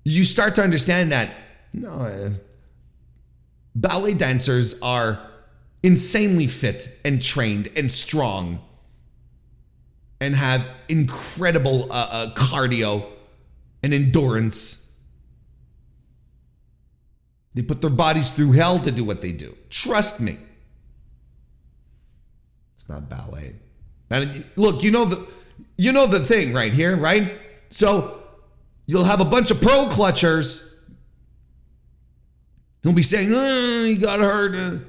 you 0.07 0.23
start 0.23 0.55
to 0.55 0.63
understand 0.63 1.11
that 1.11 1.29
no, 1.73 1.89
uh, 1.89 2.29
ballet 3.75 4.13
dancers 4.13 4.81
are 4.81 5.19
insanely 5.83 6.47
fit 6.47 6.97
and 7.03 7.21
trained 7.21 7.69
and 7.75 7.91
strong 7.91 8.59
and 10.21 10.35
have 10.35 10.65
incredible 10.87 11.91
uh, 11.91 12.07
uh, 12.09 12.33
cardio 12.35 13.05
and 13.83 13.93
endurance. 13.93 15.03
They 17.53 17.61
put 17.61 17.81
their 17.81 17.89
bodies 17.89 18.29
through 18.31 18.53
hell 18.53 18.79
to 18.79 18.91
do 18.91 19.03
what 19.03 19.21
they 19.21 19.31
do. 19.31 19.55
Trust 19.69 20.21
me. 20.21 20.37
It's 22.75 22.87
not 22.87 23.09
ballet. 23.09 23.55
And 24.09 24.45
look, 24.55 24.83
you 24.83 24.91
know 24.91 25.05
the 25.05 25.27
you 25.77 25.91
know 25.91 26.07
the 26.07 26.21
thing 26.21 26.53
right 26.53 26.73
here, 26.73 26.95
right? 26.95 27.39
So 27.69 28.23
you'll 28.87 29.03
have 29.03 29.21
a 29.21 29.25
bunch 29.25 29.51
of 29.51 29.61
pearl 29.61 29.85
clutchers. 29.85 30.81
He'll 32.81 32.93
be 32.93 33.03
saying, 33.03 33.29
oh, 33.31 33.83
he 33.83 33.97
got 33.97 34.19
hurt. 34.19 34.81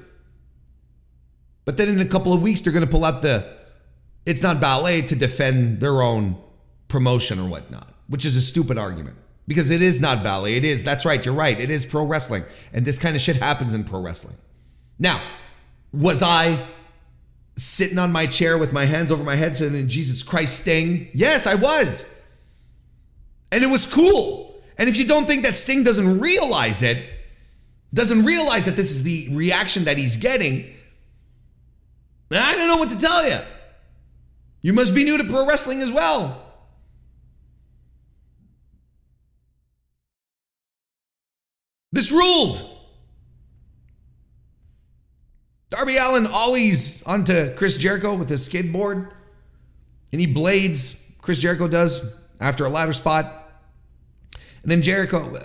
But 1.65 1.77
then 1.77 1.89
in 1.89 1.99
a 1.99 2.05
couple 2.05 2.33
of 2.33 2.41
weeks, 2.41 2.61
they're 2.61 2.73
going 2.73 2.85
to 2.85 2.89
pull 2.89 3.05
out 3.05 3.21
the 3.21 3.45
it's 4.25 4.41
not 4.41 4.59
ballet 4.59 5.01
to 5.03 5.15
defend 5.15 5.79
their 5.79 6.01
own 6.01 6.37
promotion 6.87 7.39
or 7.39 7.47
whatnot, 7.47 7.93
which 8.07 8.25
is 8.25 8.35
a 8.35 8.41
stupid 8.41 8.77
argument 8.77 9.17
because 9.47 9.71
it 9.71 9.81
is 9.81 9.99
not 9.99 10.23
ballet. 10.23 10.55
It 10.55 10.65
is, 10.65 10.83
that's 10.83 11.05
right, 11.05 11.23
you're 11.23 11.33
right. 11.33 11.59
It 11.59 11.69
is 11.69 11.85
pro 11.85 12.03
wrestling. 12.05 12.43
And 12.71 12.85
this 12.85 12.99
kind 12.99 13.15
of 13.15 13.21
shit 13.21 13.37
happens 13.37 13.73
in 13.73 13.83
pro 13.83 14.01
wrestling. 14.01 14.37
Now, 14.99 15.19
was 15.91 16.21
I 16.21 16.63
sitting 17.55 17.97
on 17.97 18.11
my 18.11 18.27
chair 18.27 18.57
with 18.57 18.71
my 18.71 18.85
hands 18.85 19.11
over 19.11 19.23
my 19.23 19.35
head 19.35 19.57
saying, 19.57 19.87
Jesus 19.87 20.21
Christ, 20.21 20.61
Sting? 20.61 21.07
Yes, 21.13 21.47
I 21.47 21.55
was. 21.55 22.18
And 23.51 23.63
it 23.63 23.67
was 23.67 23.85
cool. 23.85 24.61
And 24.77 24.87
if 24.87 24.97
you 24.97 25.05
don't 25.05 25.25
think 25.25 25.43
that 25.43 25.57
Sting 25.57 25.83
doesn't 25.83 26.19
realize 26.19 26.83
it, 26.83 27.03
doesn't 27.93 28.23
realize 28.23 28.65
that 28.65 28.75
this 28.75 28.91
is 28.91 29.03
the 29.03 29.27
reaction 29.31 29.85
that 29.85 29.97
he's 29.97 30.17
getting, 30.17 30.65
I 32.31 32.55
don't 32.55 32.67
know 32.67 32.77
what 32.77 32.91
to 32.91 32.97
tell 32.99 33.27
you. 33.27 33.39
You 34.61 34.73
must 34.73 34.93
be 34.93 35.03
new 35.03 35.17
to 35.17 35.23
pro 35.23 35.47
wrestling 35.47 35.81
as 35.81 35.91
well. 35.91 36.45
This 41.91 42.11
ruled. 42.11 42.63
Darby 45.71 45.97
Allin 45.97 46.27
ollies 46.27 47.03
onto 47.03 47.53
Chris 47.55 47.77
Jericho 47.77 48.15
with 48.15 48.29
his 48.29 48.47
skateboard. 48.47 49.09
And 50.11 50.21
he 50.21 50.27
blades, 50.27 51.15
Chris 51.21 51.41
Jericho 51.41 51.67
does, 51.67 52.15
after 52.39 52.65
a 52.65 52.69
ladder 52.69 52.93
spot. 52.93 53.38
And 54.63 54.71
then 54.71 54.81
Jericho 54.81 55.37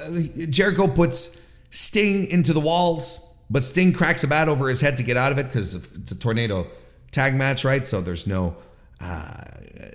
Jericho 0.50 0.86
puts 0.88 1.40
Sting 1.70 2.26
into 2.26 2.52
the 2.52 2.60
walls, 2.60 3.36
but 3.50 3.64
Sting 3.64 3.92
cracks 3.92 4.22
a 4.22 4.28
bat 4.28 4.48
over 4.48 4.68
his 4.68 4.80
head 4.80 4.96
to 4.98 5.02
get 5.02 5.16
out 5.16 5.32
of 5.32 5.38
it 5.38 5.46
because 5.46 5.74
it's 5.74 6.12
a 6.12 6.18
tornado 6.18 6.66
tag 7.10 7.34
match, 7.34 7.64
right? 7.64 7.86
So 7.86 8.00
there's 8.00 8.26
no 8.26 8.56
uh, 9.00 9.42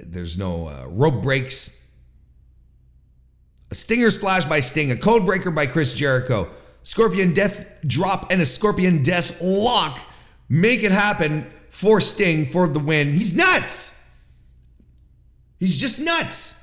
there's 0.04 0.38
no 0.38 0.68
uh, 0.68 0.86
rope 0.88 1.24
breaks. 1.24 1.94
A 3.72 3.76
stinger 3.76 4.10
splash 4.10 4.46
by 4.46 4.60
Sting, 4.62 4.92
a 4.92 4.98
code 4.98 5.26
breaker 5.26 5.52
by 5.52 5.68
Chris 5.68 5.94
Jericho, 5.94 6.50
Scorpion 6.82 7.34
Death 7.34 7.82
drop, 7.86 8.32
and 8.32 8.42
a 8.42 8.46
Scorpion 8.46 9.04
Death 9.04 9.42
lock 9.42 10.00
make 10.50 10.84
it 10.84 10.92
happen 10.92 11.50
for 11.70 12.02
Sting 12.02 12.46
for 12.46 12.68
the 12.68 12.80
win. 12.80 13.14
He's 13.14 13.36
nuts. 13.36 14.18
He's 15.60 15.80
just 15.80 16.00
nuts. 16.00 16.59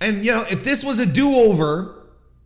And, 0.00 0.24
you 0.24 0.32
know, 0.32 0.44
if 0.50 0.64
this 0.64 0.82
was 0.82 0.98
a 0.98 1.06
do 1.06 1.34
over 1.34 1.94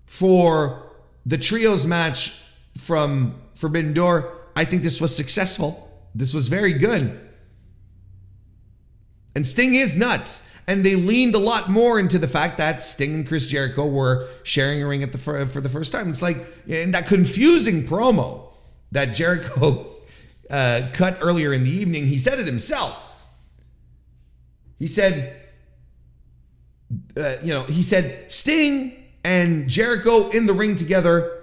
for 0.07 0.83
the 1.25 1.39
trios 1.39 1.87
match 1.87 2.43
from 2.77 3.41
Forbidden 3.55 3.95
Door, 3.95 4.33
I 4.57 4.65
think 4.65 4.83
this 4.83 5.01
was 5.01 5.15
successful. 5.15 5.91
This 6.15 6.35
was 6.35 6.49
very 6.49 6.75
good. 6.75 7.21
And 9.35 9.47
Sting 9.47 9.75
is 9.75 9.97
nuts. 9.97 10.53
And 10.67 10.85
they 10.85 10.95
leaned 10.95 11.35
a 11.35 11.39
lot 11.39 11.69
more 11.69 11.99
into 11.99 12.19
the 12.19 12.29
fact 12.29 12.57
that 12.57 12.83
Sting 12.83 13.15
and 13.15 13.29
Chris 13.29 13.47
Jericho 13.47 13.87
were 13.87 14.29
sharing 14.45 14.83
a 14.83 14.87
ring 14.87 15.03
at 15.03 15.13
the 15.13 15.19
for, 15.19 15.45
for 15.47 15.61
the 15.61 15.69
first 15.69 15.93
time. 15.93 16.09
It's 16.09 16.23
like 16.23 16.39
in 16.67 16.93
that 16.93 17.07
confusing 17.07 17.83
promo 17.83 18.49
that 18.93 19.15
Jericho 19.15 19.87
uh, 20.51 20.89
cut 20.95 21.19
earlier 21.21 21.53
in 21.53 21.65
the 21.65 21.71
evening. 21.71 22.07
He 22.07 22.17
said 22.17 22.39
it 22.39 22.47
himself. 22.47 23.01
He 24.79 24.87
said, 24.87 25.44
uh, 27.17 27.37
you 27.43 27.53
know, 27.53 27.63
he 27.65 27.83
said 27.83 28.31
Sting 28.31 29.05
and 29.25 29.69
Jericho 29.69 30.29
in 30.31 30.47
the 30.47 30.53
ring 30.53 30.75
together. 30.75 31.43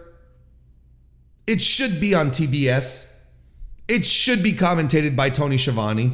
It 1.47 1.61
should 1.61 1.99
be 1.99 2.13
on 2.13 2.32
TBS. 2.32 3.19
It 3.88 4.05
should 4.05 4.43
be 4.43 4.53
commentated 4.53 5.15
by 5.15 5.30
Tony 5.30 5.57
Schiavone. 5.57 6.13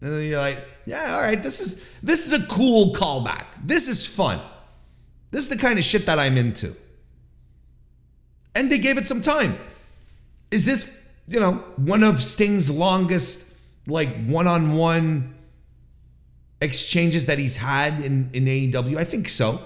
And 0.00 0.24
you're 0.24 0.40
like, 0.40 0.58
yeah, 0.84 1.14
all 1.14 1.22
right, 1.22 1.42
this 1.42 1.60
is 1.60 1.98
this 2.02 2.26
is 2.26 2.32
a 2.32 2.46
cool 2.46 2.94
callback. 2.94 3.46
This 3.64 3.88
is 3.88 4.06
fun. 4.06 4.38
This 5.30 5.42
is 5.42 5.48
the 5.48 5.56
kind 5.56 5.78
of 5.78 5.84
shit 5.84 6.06
that 6.06 6.18
I'm 6.18 6.36
into. 6.36 6.74
And 8.54 8.70
they 8.70 8.78
gave 8.78 8.98
it 8.98 9.06
some 9.06 9.22
time. 9.22 9.58
Is 10.50 10.64
this, 10.64 11.10
you 11.26 11.40
know, 11.40 11.54
one 11.76 12.04
of 12.04 12.22
Sting's 12.22 12.70
longest 12.70 13.60
like 13.86 14.08
one-on-one 14.26 15.33
exchanges 16.64 17.26
that 17.26 17.38
he's 17.38 17.58
had 17.58 18.00
in, 18.04 18.30
in 18.32 18.46
AEW? 18.46 18.96
I 18.96 19.04
think 19.04 19.28
so. 19.28 19.60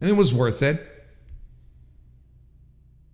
And 0.00 0.08
it 0.08 0.14
was 0.14 0.32
worth 0.32 0.62
it. 0.62 0.80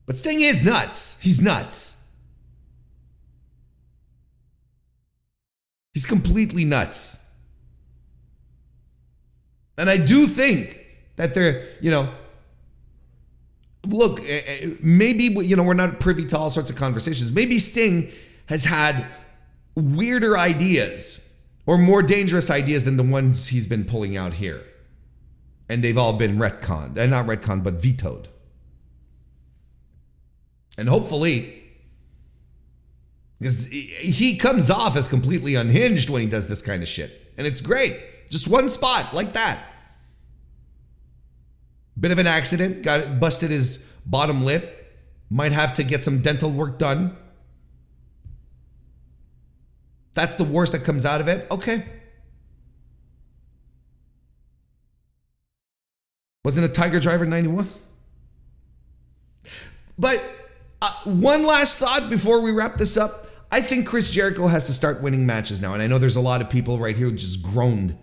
But 0.07 0.19
Sting 0.19 0.43
is 0.43 0.65
nuts. 0.65 1.21
He's 1.23 1.41
nuts. 1.41 2.17
He's 5.95 6.07
completely 6.07 6.65
nuts. 6.65 7.35
And 9.79 9.89
I 9.89 9.97
do 9.97 10.27
think 10.27 10.85
that 11.17 11.35
they're, 11.35 11.63
you 11.81 11.91
know, 11.91 12.09
look, 13.87 14.21
eh, 14.21 14.41
eh, 14.47 14.71
maybe, 14.81 15.25
you 15.25 15.57
know, 15.57 15.63
we're 15.63 15.75
not 15.75 16.01
privy 16.01 16.27
to 16.27 16.39
all 16.39 16.51
sorts 16.51 16.71
of 16.71 16.77
conversations. 16.77 17.33
Maybe 17.33 17.59
Sting 17.59 18.11
has 18.47 18.65
had 18.65 19.07
weirder 19.75 20.37
ideas 20.37 21.24
or 21.67 21.79
more 21.79 22.03
dangerous 22.03 22.51
ideas 22.51 22.85
than 22.85 22.97
the 22.97 23.03
ones 23.03 23.49
he's 23.49 23.67
been 23.67 23.85
pulling 23.85 24.17
out 24.17 24.35
here. 24.35 24.63
And 25.69 25.83
they've 25.83 25.97
all 25.97 26.13
been 26.13 26.37
retconned, 26.37 26.99
and 26.99 27.13
uh, 27.13 27.23
not 27.23 27.27
retconned, 27.27 27.65
but 27.65 27.75
vetoed. 27.75 28.29
And 30.77 30.89
hopefully, 30.89 31.63
because 33.39 33.67
he 33.67 34.37
comes 34.37 34.71
off 34.71 34.97
as 34.97 35.09
completely 35.09 35.55
unhinged 35.55 36.11
when 36.11 36.23
he 36.23 36.29
does 36.29 36.49
this 36.49 36.63
kind 36.63 36.83
of 36.83 36.89
shit. 36.89 37.33
And 37.37 37.47
it's 37.47 37.61
great. 37.61 37.99
Just 38.31 38.49
one 38.49 38.69
spot 38.69 39.13
like 39.13 39.33
that. 39.33 39.59
Bit 41.99 42.11
of 42.11 42.19
an 42.19 42.27
accident, 42.27 42.83
got 42.83 43.21
busted 43.21 43.51
his 43.51 43.97
bottom 44.07 44.45
lip. 44.45 44.81
Might 45.31 45.53
have 45.53 45.75
to 45.75 45.85
get 45.85 46.03
some 46.05 46.21
dental 46.23 46.51
work 46.51 46.79
done. 46.79 47.17
That's 50.15 50.37
the 50.37 50.45
worst 50.45 50.73
that 50.73 50.85
comes 50.85 51.05
out 51.05 51.21
of 51.21 51.29
it. 51.29 51.47
Okay. 51.51 51.85
Wasn't 56.45 56.65
a 56.65 56.69
Tiger 56.69 57.01
Driver 57.01 57.27
91? 57.27 57.67
But 59.99 60.23
uh, 60.83 60.93
one 61.05 61.45
last 61.45 61.79
thought 61.79 62.11
before 62.11 62.41
we 62.41 62.53
wrap 62.53 62.75
this 62.75 62.97
up. 62.97 63.27
I 63.51 63.61
think 63.61 63.87
Chris 63.87 64.11
Jericho 64.11 64.47
has 64.49 64.67
to 64.67 64.73
start 64.73 65.03
winning 65.03 65.27
matches 65.27 65.61
now. 65.61 65.75
And 65.75 65.83
I 65.83 65.87
know 65.87 65.99
there's 65.99 66.17
a 66.17 66.21
lot 66.21 66.41
of 66.41 66.51
people 66.51 66.79
right 66.79 66.97
here 66.97 67.09
who 67.09 67.17
just 67.17 67.43
groaned 67.43 67.97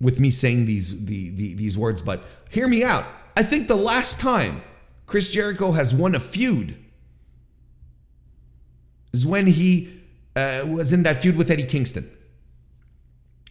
with 0.00 0.18
me 0.18 0.30
saying 0.30 0.66
these 0.66 1.06
the, 1.06 1.30
the, 1.30 1.54
these 1.54 1.78
words, 1.78 2.02
but 2.02 2.24
hear 2.50 2.66
me 2.66 2.82
out. 2.82 3.04
I 3.36 3.42
think 3.42 3.68
the 3.68 3.76
last 3.76 4.20
time 4.20 4.62
Chris 5.06 5.30
Jericho 5.30 5.72
has 5.72 5.94
won 5.94 6.14
a 6.14 6.20
feud 6.20 6.76
is 9.12 9.24
when 9.24 9.46
he 9.46 10.01
uh, 10.36 10.64
was 10.66 10.92
in 10.92 11.02
that 11.04 11.18
feud 11.18 11.36
with 11.36 11.50
Eddie 11.50 11.64
Kingston. 11.64 12.08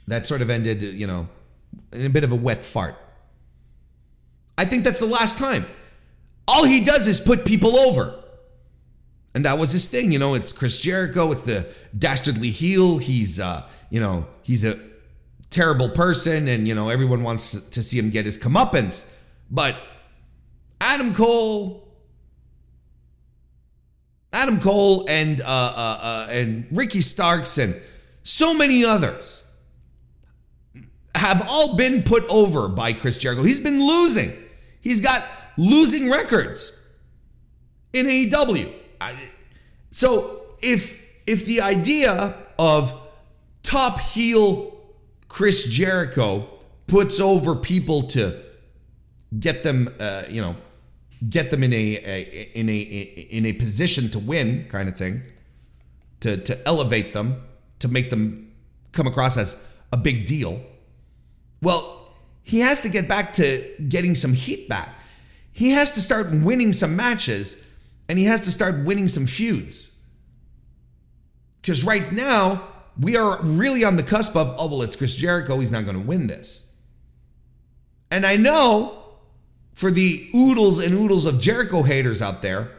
That 0.07 0.27
sort 0.27 0.41
of 0.41 0.49
ended, 0.49 0.81
you 0.81 1.07
know, 1.07 1.27
in 1.91 2.05
a 2.05 2.09
bit 2.09 2.23
of 2.23 2.31
a 2.31 2.35
wet 2.35 2.65
fart. 2.65 2.95
I 4.57 4.65
think 4.65 4.83
that's 4.83 4.99
the 4.99 5.05
last 5.05 5.37
time. 5.37 5.65
All 6.47 6.65
he 6.65 6.83
does 6.83 7.07
is 7.07 7.19
put 7.19 7.45
people 7.45 7.77
over. 7.77 8.15
And 9.33 9.45
that 9.45 9.57
was 9.57 9.71
his 9.71 9.87
thing, 9.87 10.11
you 10.11 10.19
know. 10.19 10.33
It's 10.33 10.51
Chris 10.51 10.79
Jericho. 10.81 11.31
It's 11.31 11.43
the 11.43 11.65
dastardly 11.97 12.49
heel. 12.49 12.97
He's, 12.97 13.39
uh, 13.39 13.63
you 13.89 14.01
know, 14.01 14.27
he's 14.43 14.65
a 14.65 14.77
terrible 15.51 15.89
person, 15.89 16.47
and 16.47 16.67
you 16.67 16.73
know 16.73 16.89
everyone 16.89 17.21
wants 17.21 17.69
to 17.69 17.83
see 17.83 17.99
him 17.99 18.09
get 18.09 18.25
his 18.25 18.37
comeuppance. 18.37 19.15
But 19.51 19.75
Adam 20.79 21.13
Cole, 21.13 21.80
Adam 24.33 24.59
Cole, 24.59 25.05
and 25.09 25.41
uh, 25.41 25.45
uh, 25.45 25.99
uh, 26.01 26.27
and 26.29 26.67
Ricky 26.71 27.01
Starks, 27.01 27.57
and 27.57 27.75
so 28.23 28.53
many 28.53 28.85
others 28.85 29.45
have 31.15 31.45
all 31.49 31.75
been 31.75 32.03
put 32.03 32.23
over 32.29 32.67
by 32.67 32.93
Chris 32.93 33.17
Jericho. 33.17 33.43
He's 33.43 33.59
been 33.59 33.85
losing. 33.85 34.31
He's 34.79 35.01
got 35.01 35.23
losing 35.57 36.09
records 36.09 36.89
in 37.93 38.05
AEW. 38.05 38.71
So 39.91 40.55
if 40.61 41.01
if 41.27 41.45
the 41.45 41.61
idea 41.61 42.35
of 42.57 42.93
top 43.63 43.99
heel 43.99 44.71
Chris 45.27 45.65
Jericho 45.65 46.47
puts 46.87 47.19
over 47.19 47.55
people 47.55 48.03
to 48.03 48.37
get 49.39 49.63
them, 49.63 49.93
uh, 49.99 50.23
you 50.29 50.41
know, 50.41 50.55
get 51.29 51.51
them 51.51 51.63
in 51.63 51.73
a, 51.73 51.75
a, 51.75 52.51
in 52.55 52.69
a 52.69 52.79
in 52.79 53.45
a 53.45 53.53
position 53.53 54.09
to 54.09 54.19
win, 54.19 54.65
kind 54.69 54.89
of 54.89 54.97
thing, 54.97 55.21
to 56.21 56.37
to 56.37 56.67
elevate 56.67 57.13
them, 57.13 57.41
to 57.79 57.87
make 57.87 58.09
them 58.09 58.51
come 58.91 59.07
across 59.07 59.37
as 59.37 59.67
a 59.91 59.97
big 59.97 60.25
deal. 60.25 60.61
Well, 61.61 62.07
he 62.43 62.59
has 62.59 62.81
to 62.81 62.89
get 62.89 63.07
back 63.07 63.33
to 63.33 63.75
getting 63.87 64.15
some 64.15 64.33
heat 64.33 64.67
back. 64.67 64.89
He 65.51 65.71
has 65.71 65.91
to 65.93 66.01
start 66.01 66.31
winning 66.31 66.73
some 66.73 66.95
matches 66.95 67.67
and 68.09 68.17
he 68.17 68.25
has 68.25 68.41
to 68.41 68.51
start 68.51 68.83
winning 68.83 69.07
some 69.07 69.25
feuds. 69.25 70.05
Because 71.61 71.85
right 71.85 72.11
now, 72.11 72.67
we 72.99 73.15
are 73.15 73.39
really 73.43 73.83
on 73.83 73.95
the 73.95 74.03
cusp 74.03 74.35
of, 74.35 74.55
oh, 74.57 74.67
well, 74.67 74.81
it's 74.81 74.95
Chris 74.95 75.15
Jericho. 75.15 75.59
He's 75.59 75.71
not 75.71 75.85
going 75.85 75.95
to 75.95 76.05
win 76.05 76.27
this. 76.27 76.75
And 78.09 78.25
I 78.25 78.35
know 78.35 79.00
for 79.73 79.91
the 79.91 80.29
oodles 80.35 80.79
and 80.79 80.93
oodles 80.93 81.25
of 81.25 81.39
Jericho 81.39 81.83
haters 81.83 82.21
out 82.21 82.41
there, 82.41 82.71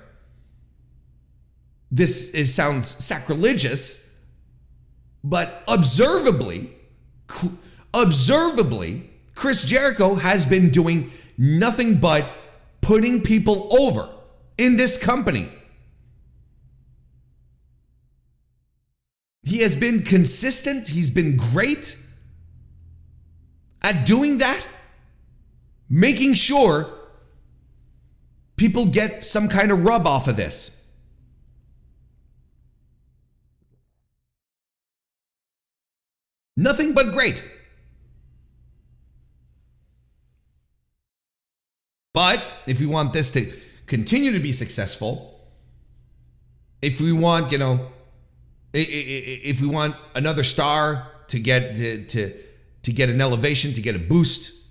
this 1.90 2.32
is, 2.34 2.54
sounds 2.54 2.86
sacrilegious, 2.86 4.24
but 5.22 5.62
observably, 5.68 6.72
observably, 7.92 9.10
Chris 9.34 9.64
Jericho 9.64 10.14
has 10.14 10.46
been 10.46 10.70
doing 10.70 11.10
nothing 11.36 11.96
but 11.96 12.24
putting 12.80 13.20
people 13.20 13.74
over 13.78 14.08
in 14.58 14.76
this 14.76 15.02
company. 15.02 15.50
He 19.44 19.58
has 19.58 19.76
been 19.76 20.02
consistent, 20.02 20.88
he's 20.88 21.10
been 21.10 21.36
great 21.36 21.98
at 23.82 24.06
doing 24.06 24.38
that, 24.38 24.66
making 25.94 26.32
sure 26.32 26.86
people 28.56 28.86
get 28.86 29.22
some 29.22 29.46
kind 29.46 29.70
of 29.70 29.84
rub 29.84 30.06
off 30.06 30.26
of 30.26 30.36
this. 30.38 30.96
Nothing 36.56 36.94
but 36.94 37.12
great. 37.12 37.44
But 42.14 42.42
if 42.66 42.80
we 42.80 42.86
want 42.86 43.12
this 43.12 43.30
to 43.32 43.52
continue 43.86 44.32
to 44.32 44.38
be 44.38 44.52
successful, 44.52 45.40
if 46.80 47.02
we 47.02 47.12
want, 47.12 47.52
you 47.52 47.58
know, 47.58 47.92
if 48.72 49.60
we 49.60 49.66
want 49.66 49.94
another 50.14 50.42
star 50.42 51.06
to 51.28 51.38
get 51.38 51.76
to, 51.76 52.04
to, 52.06 52.32
to 52.82 52.92
get 52.92 53.10
an 53.10 53.20
elevation, 53.20 53.74
to 53.74 53.82
get 53.82 53.94
a 53.94 53.98
boost, 53.98 54.61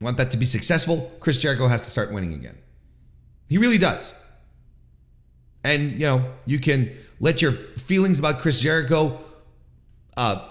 want 0.00 0.16
that 0.18 0.30
to 0.30 0.36
be 0.36 0.44
successful, 0.44 1.10
Chris 1.20 1.40
Jericho 1.40 1.66
has 1.66 1.82
to 1.82 1.90
start 1.90 2.12
winning 2.12 2.34
again. 2.34 2.56
He 3.48 3.58
really 3.58 3.78
does. 3.78 4.24
And 5.64 5.92
you 5.92 6.06
know, 6.06 6.24
you 6.46 6.58
can 6.58 6.90
let 7.20 7.42
your 7.42 7.52
feelings 7.52 8.18
about 8.18 8.38
Chris 8.38 8.60
Jericho 8.60 9.18
uh, 10.16 10.48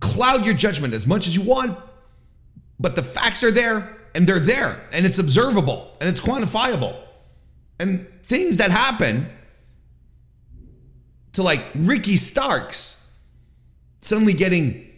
cloud 0.00 0.44
your 0.44 0.54
judgment 0.54 0.94
as 0.94 1.06
much 1.06 1.26
as 1.26 1.36
you 1.36 1.42
want, 1.42 1.78
but 2.80 2.96
the 2.96 3.02
facts 3.02 3.44
are 3.44 3.50
there 3.50 3.96
and 4.14 4.26
they're 4.26 4.38
there 4.38 4.80
and 4.92 5.04
it's 5.04 5.18
observable 5.18 5.94
and 6.00 6.08
it's 6.08 6.20
quantifiable. 6.20 6.96
And 7.78 8.06
things 8.22 8.56
that 8.56 8.70
happen 8.70 9.26
to 11.34 11.42
like 11.42 11.60
Ricky 11.74 12.16
Starks 12.16 13.20
suddenly 14.00 14.32
getting 14.32 14.88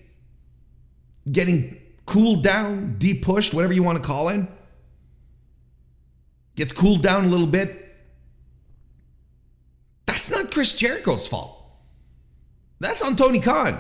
getting 1.31 1.81
cooled 2.09 2.43
down, 2.43 2.97
depushed, 2.99 3.53
whatever 3.53 3.75
you 3.75 3.83
want 3.83 4.03
to 4.03 4.03
call 4.03 4.31
it. 4.31 4.41
Gets 6.57 6.73
cooled 6.73 7.03
down 7.03 7.27
a 7.27 7.29
little 7.29 7.47
bit. 7.47 7.97
That's 10.07 10.31
not 10.31 10.51
Chris 10.51 10.75
Jericho's 10.75 11.29
fault. 11.29 11.55
That's 12.81 13.03
on 13.03 13.15
Tony 13.15 13.41
Khan. 13.41 13.79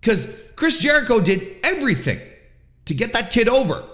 Because 0.00 0.34
Chris 0.56 0.80
Jericho 0.80 1.20
did 1.20 1.56
everything 1.62 2.18
to 2.86 2.94
get 2.94 3.12
that 3.12 3.30
kid 3.30 3.48
over. 3.48 3.84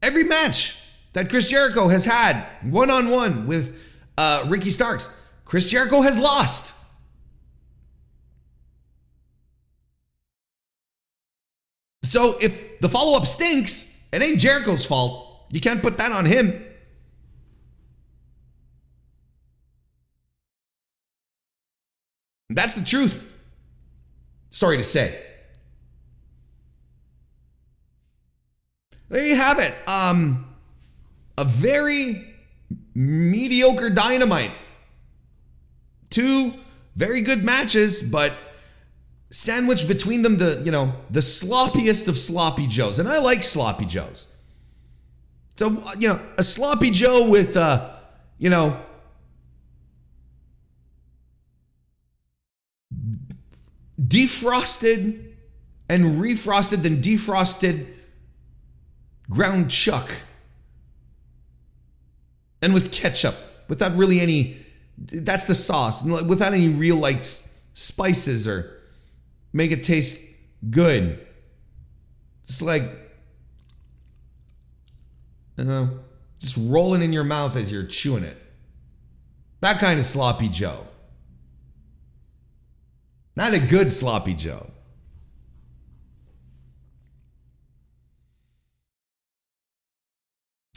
Every 0.00 0.24
match 0.24 0.78
that 1.12 1.28
Chris 1.28 1.50
Jericho 1.50 1.88
has 1.88 2.06
had 2.06 2.42
one 2.62 2.90
on 2.90 3.10
one 3.10 3.46
with 3.46 3.78
uh, 4.16 4.44
Ricky 4.48 4.70
Starks, 4.70 5.28
Chris 5.44 5.68
Jericho 5.70 6.00
has 6.00 6.18
lost. 6.18 6.81
So 12.12 12.36
if 12.42 12.78
the 12.78 12.90
follow 12.90 13.16
up 13.16 13.26
stinks, 13.26 14.06
it 14.12 14.20
ain't 14.20 14.38
Jericho's 14.38 14.84
fault. 14.84 15.46
You 15.50 15.62
can't 15.62 15.80
put 15.80 15.96
that 15.96 16.12
on 16.12 16.26
him. 16.26 16.62
That's 22.50 22.74
the 22.74 22.84
truth. 22.84 23.34
Sorry 24.50 24.76
to 24.76 24.82
say. 24.82 25.18
there 29.08 29.26
you 29.26 29.36
have 29.36 29.58
it. 29.58 29.72
Um, 29.88 30.54
a 31.38 31.46
very 31.46 32.30
mediocre 32.94 33.88
dynamite. 33.88 34.50
Two 36.10 36.52
very 36.94 37.22
good 37.22 37.42
matches, 37.42 38.02
but 38.02 38.34
sandwiched 39.32 39.88
between 39.88 40.22
them 40.22 40.36
the, 40.36 40.62
you 40.64 40.70
know, 40.70 40.92
the 41.10 41.20
sloppiest 41.20 42.06
of 42.06 42.16
sloppy 42.16 42.68
joes. 42.68 43.00
And 43.00 43.08
I 43.08 43.18
like 43.18 43.42
sloppy 43.42 43.86
joes. 43.86 44.32
So, 45.56 45.82
you 45.98 46.08
know, 46.08 46.20
a 46.38 46.42
sloppy 46.42 46.90
joe 46.90 47.28
with 47.28 47.56
uh, 47.56 47.88
you 48.38 48.50
know, 48.50 48.76
defrosted 54.00 55.32
and 55.88 56.20
refrosted 56.20 56.82
then 56.82 57.00
defrosted 57.00 57.86
ground 59.30 59.70
chuck, 59.70 60.10
and 62.60 62.74
with 62.74 62.90
ketchup, 62.90 63.34
without 63.68 63.94
really 63.96 64.20
any. 64.20 64.56
That's 64.98 65.46
the 65.46 65.54
sauce, 65.54 66.04
without 66.04 66.52
any 66.52 66.68
real 66.68 66.96
like 66.96 67.24
spices 67.24 68.46
or 68.46 68.81
make 69.52 69.70
it 69.70 69.84
taste 69.84 70.40
good. 70.70 71.24
Just 72.44 72.62
like, 72.62 72.82
you 75.56 75.64
know, 75.64 76.00
just 76.38 76.56
rolling 76.58 77.02
in 77.02 77.12
your 77.12 77.24
mouth 77.24 77.56
as 77.56 77.70
you're 77.70 77.84
chewing 77.84 78.24
it. 78.24 78.36
That 79.60 79.78
kind 79.78 79.98
of 79.98 80.04
sloppy 80.04 80.48
Joe. 80.48 80.86
Not 83.36 83.54
a 83.54 83.60
good 83.60 83.92
sloppy 83.92 84.34
Joe. 84.34 84.70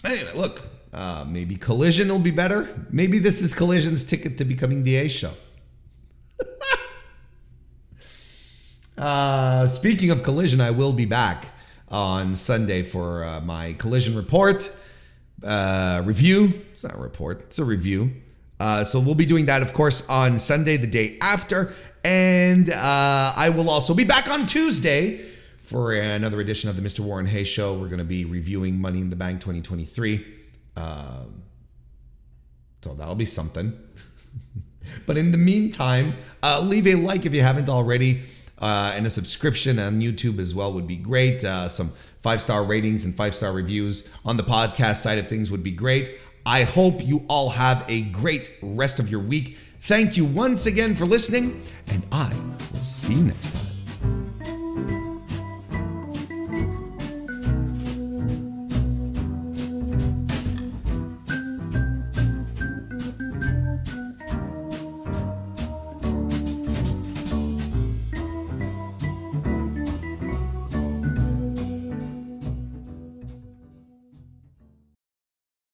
Anyway, 0.05 0.32
look, 0.36 0.61
uh, 0.93 1.26
maybe 1.28 1.55
Collision 1.55 2.09
will 2.09 2.19
be 2.19 2.32
better. 2.32 2.88
Maybe 2.91 3.17
this 3.17 3.41
is 3.41 3.53
Collision's 3.53 4.03
ticket 4.03 4.38
to 4.38 4.45
becoming 4.45 4.84
the 4.84 4.95
A 4.97 5.07
show. 5.07 5.34
Uh, 8.97 9.67
speaking 9.67 10.09
of 10.09 10.23
Collision, 10.23 10.61
I 10.61 10.71
will 10.71 10.93
be 10.93 11.05
back 11.05 11.47
on 11.89 12.33
Sunday 12.33 12.81
for 12.81 13.25
uh, 13.25 13.41
my 13.41 13.73
Collision 13.73 14.15
report 14.15 14.71
uh, 15.43 16.01
review. 16.05 16.63
It's 16.71 16.83
not 16.83 16.95
a 16.95 16.97
report, 16.97 17.41
it's 17.41 17.59
a 17.59 17.65
review. 17.65 18.13
Uh, 18.57 18.85
so 18.85 19.01
we'll 19.01 19.15
be 19.15 19.25
doing 19.25 19.47
that, 19.47 19.61
of 19.61 19.73
course, 19.73 20.07
on 20.09 20.39
Sunday, 20.39 20.77
the 20.77 20.87
day 20.87 21.17
after. 21.21 21.75
And 22.05 22.69
uh, 22.69 23.33
I 23.35 23.51
will 23.53 23.69
also 23.69 23.93
be 23.93 24.05
back 24.05 24.29
on 24.29 24.45
Tuesday 24.45 25.17
for 25.61 25.93
another 25.93 26.39
edition 26.39 26.69
of 26.69 26.81
the 26.81 26.81
Mr. 26.81 27.01
Warren 27.01 27.25
Hayes 27.25 27.49
Show. 27.49 27.73
We're 27.73 27.87
going 27.87 27.97
to 27.99 28.05
be 28.05 28.23
reviewing 28.23 28.79
Money 28.79 29.01
in 29.01 29.09
the 29.09 29.17
Bank 29.17 29.41
2023. 29.41 30.25
Um, 30.77 31.43
so 32.81 32.93
that'll 32.93 33.15
be 33.15 33.25
something. 33.25 33.77
but 35.05 35.17
in 35.17 35.33
the 35.33 35.37
meantime, 35.37 36.15
uh, 36.41 36.61
leave 36.61 36.87
a 36.87 36.95
like 36.95 37.25
if 37.25 37.33
you 37.33 37.41
haven't 37.41 37.67
already. 37.67 38.21
Uh, 38.66 38.93
and 38.95 39.05
a 39.05 39.09
subscription 39.11 39.78
on 39.78 40.01
YouTube 40.01 40.39
as 40.39 40.55
well 40.55 40.74
would 40.74 40.88
be 40.88 40.95
great. 40.95 41.43
Uh, 41.43 41.70
some 41.70 41.89
five 42.22 42.41
star 42.41 42.63
ratings 42.63 43.05
and 43.05 43.13
five 43.13 43.36
star 43.36 43.53
reviews 43.53 44.11
on 44.26 44.38
the 44.38 44.43
podcast 44.43 44.95
side 44.95 45.20
of 45.20 45.28
things 45.28 45.51
would 45.51 45.61
be 45.61 45.72
great. 45.72 46.18
I 46.47 46.63
hope 46.63 47.05
you 47.05 47.26
all 47.30 47.51
have 47.51 47.86
a 47.88 48.01
great 48.09 48.51
rest 48.63 48.99
of 48.99 49.07
your 49.07 49.20
week. 49.20 49.55
Thank 49.82 50.18
you 50.18 50.26
once 50.26 50.66
again 50.66 50.95
for 50.95 51.05
listening, 51.05 51.61
and 51.89 52.01
I 52.11 52.34
will 52.74 52.80
see 52.80 53.13
you 53.13 53.26
next 53.26 53.53
time. 53.53 53.74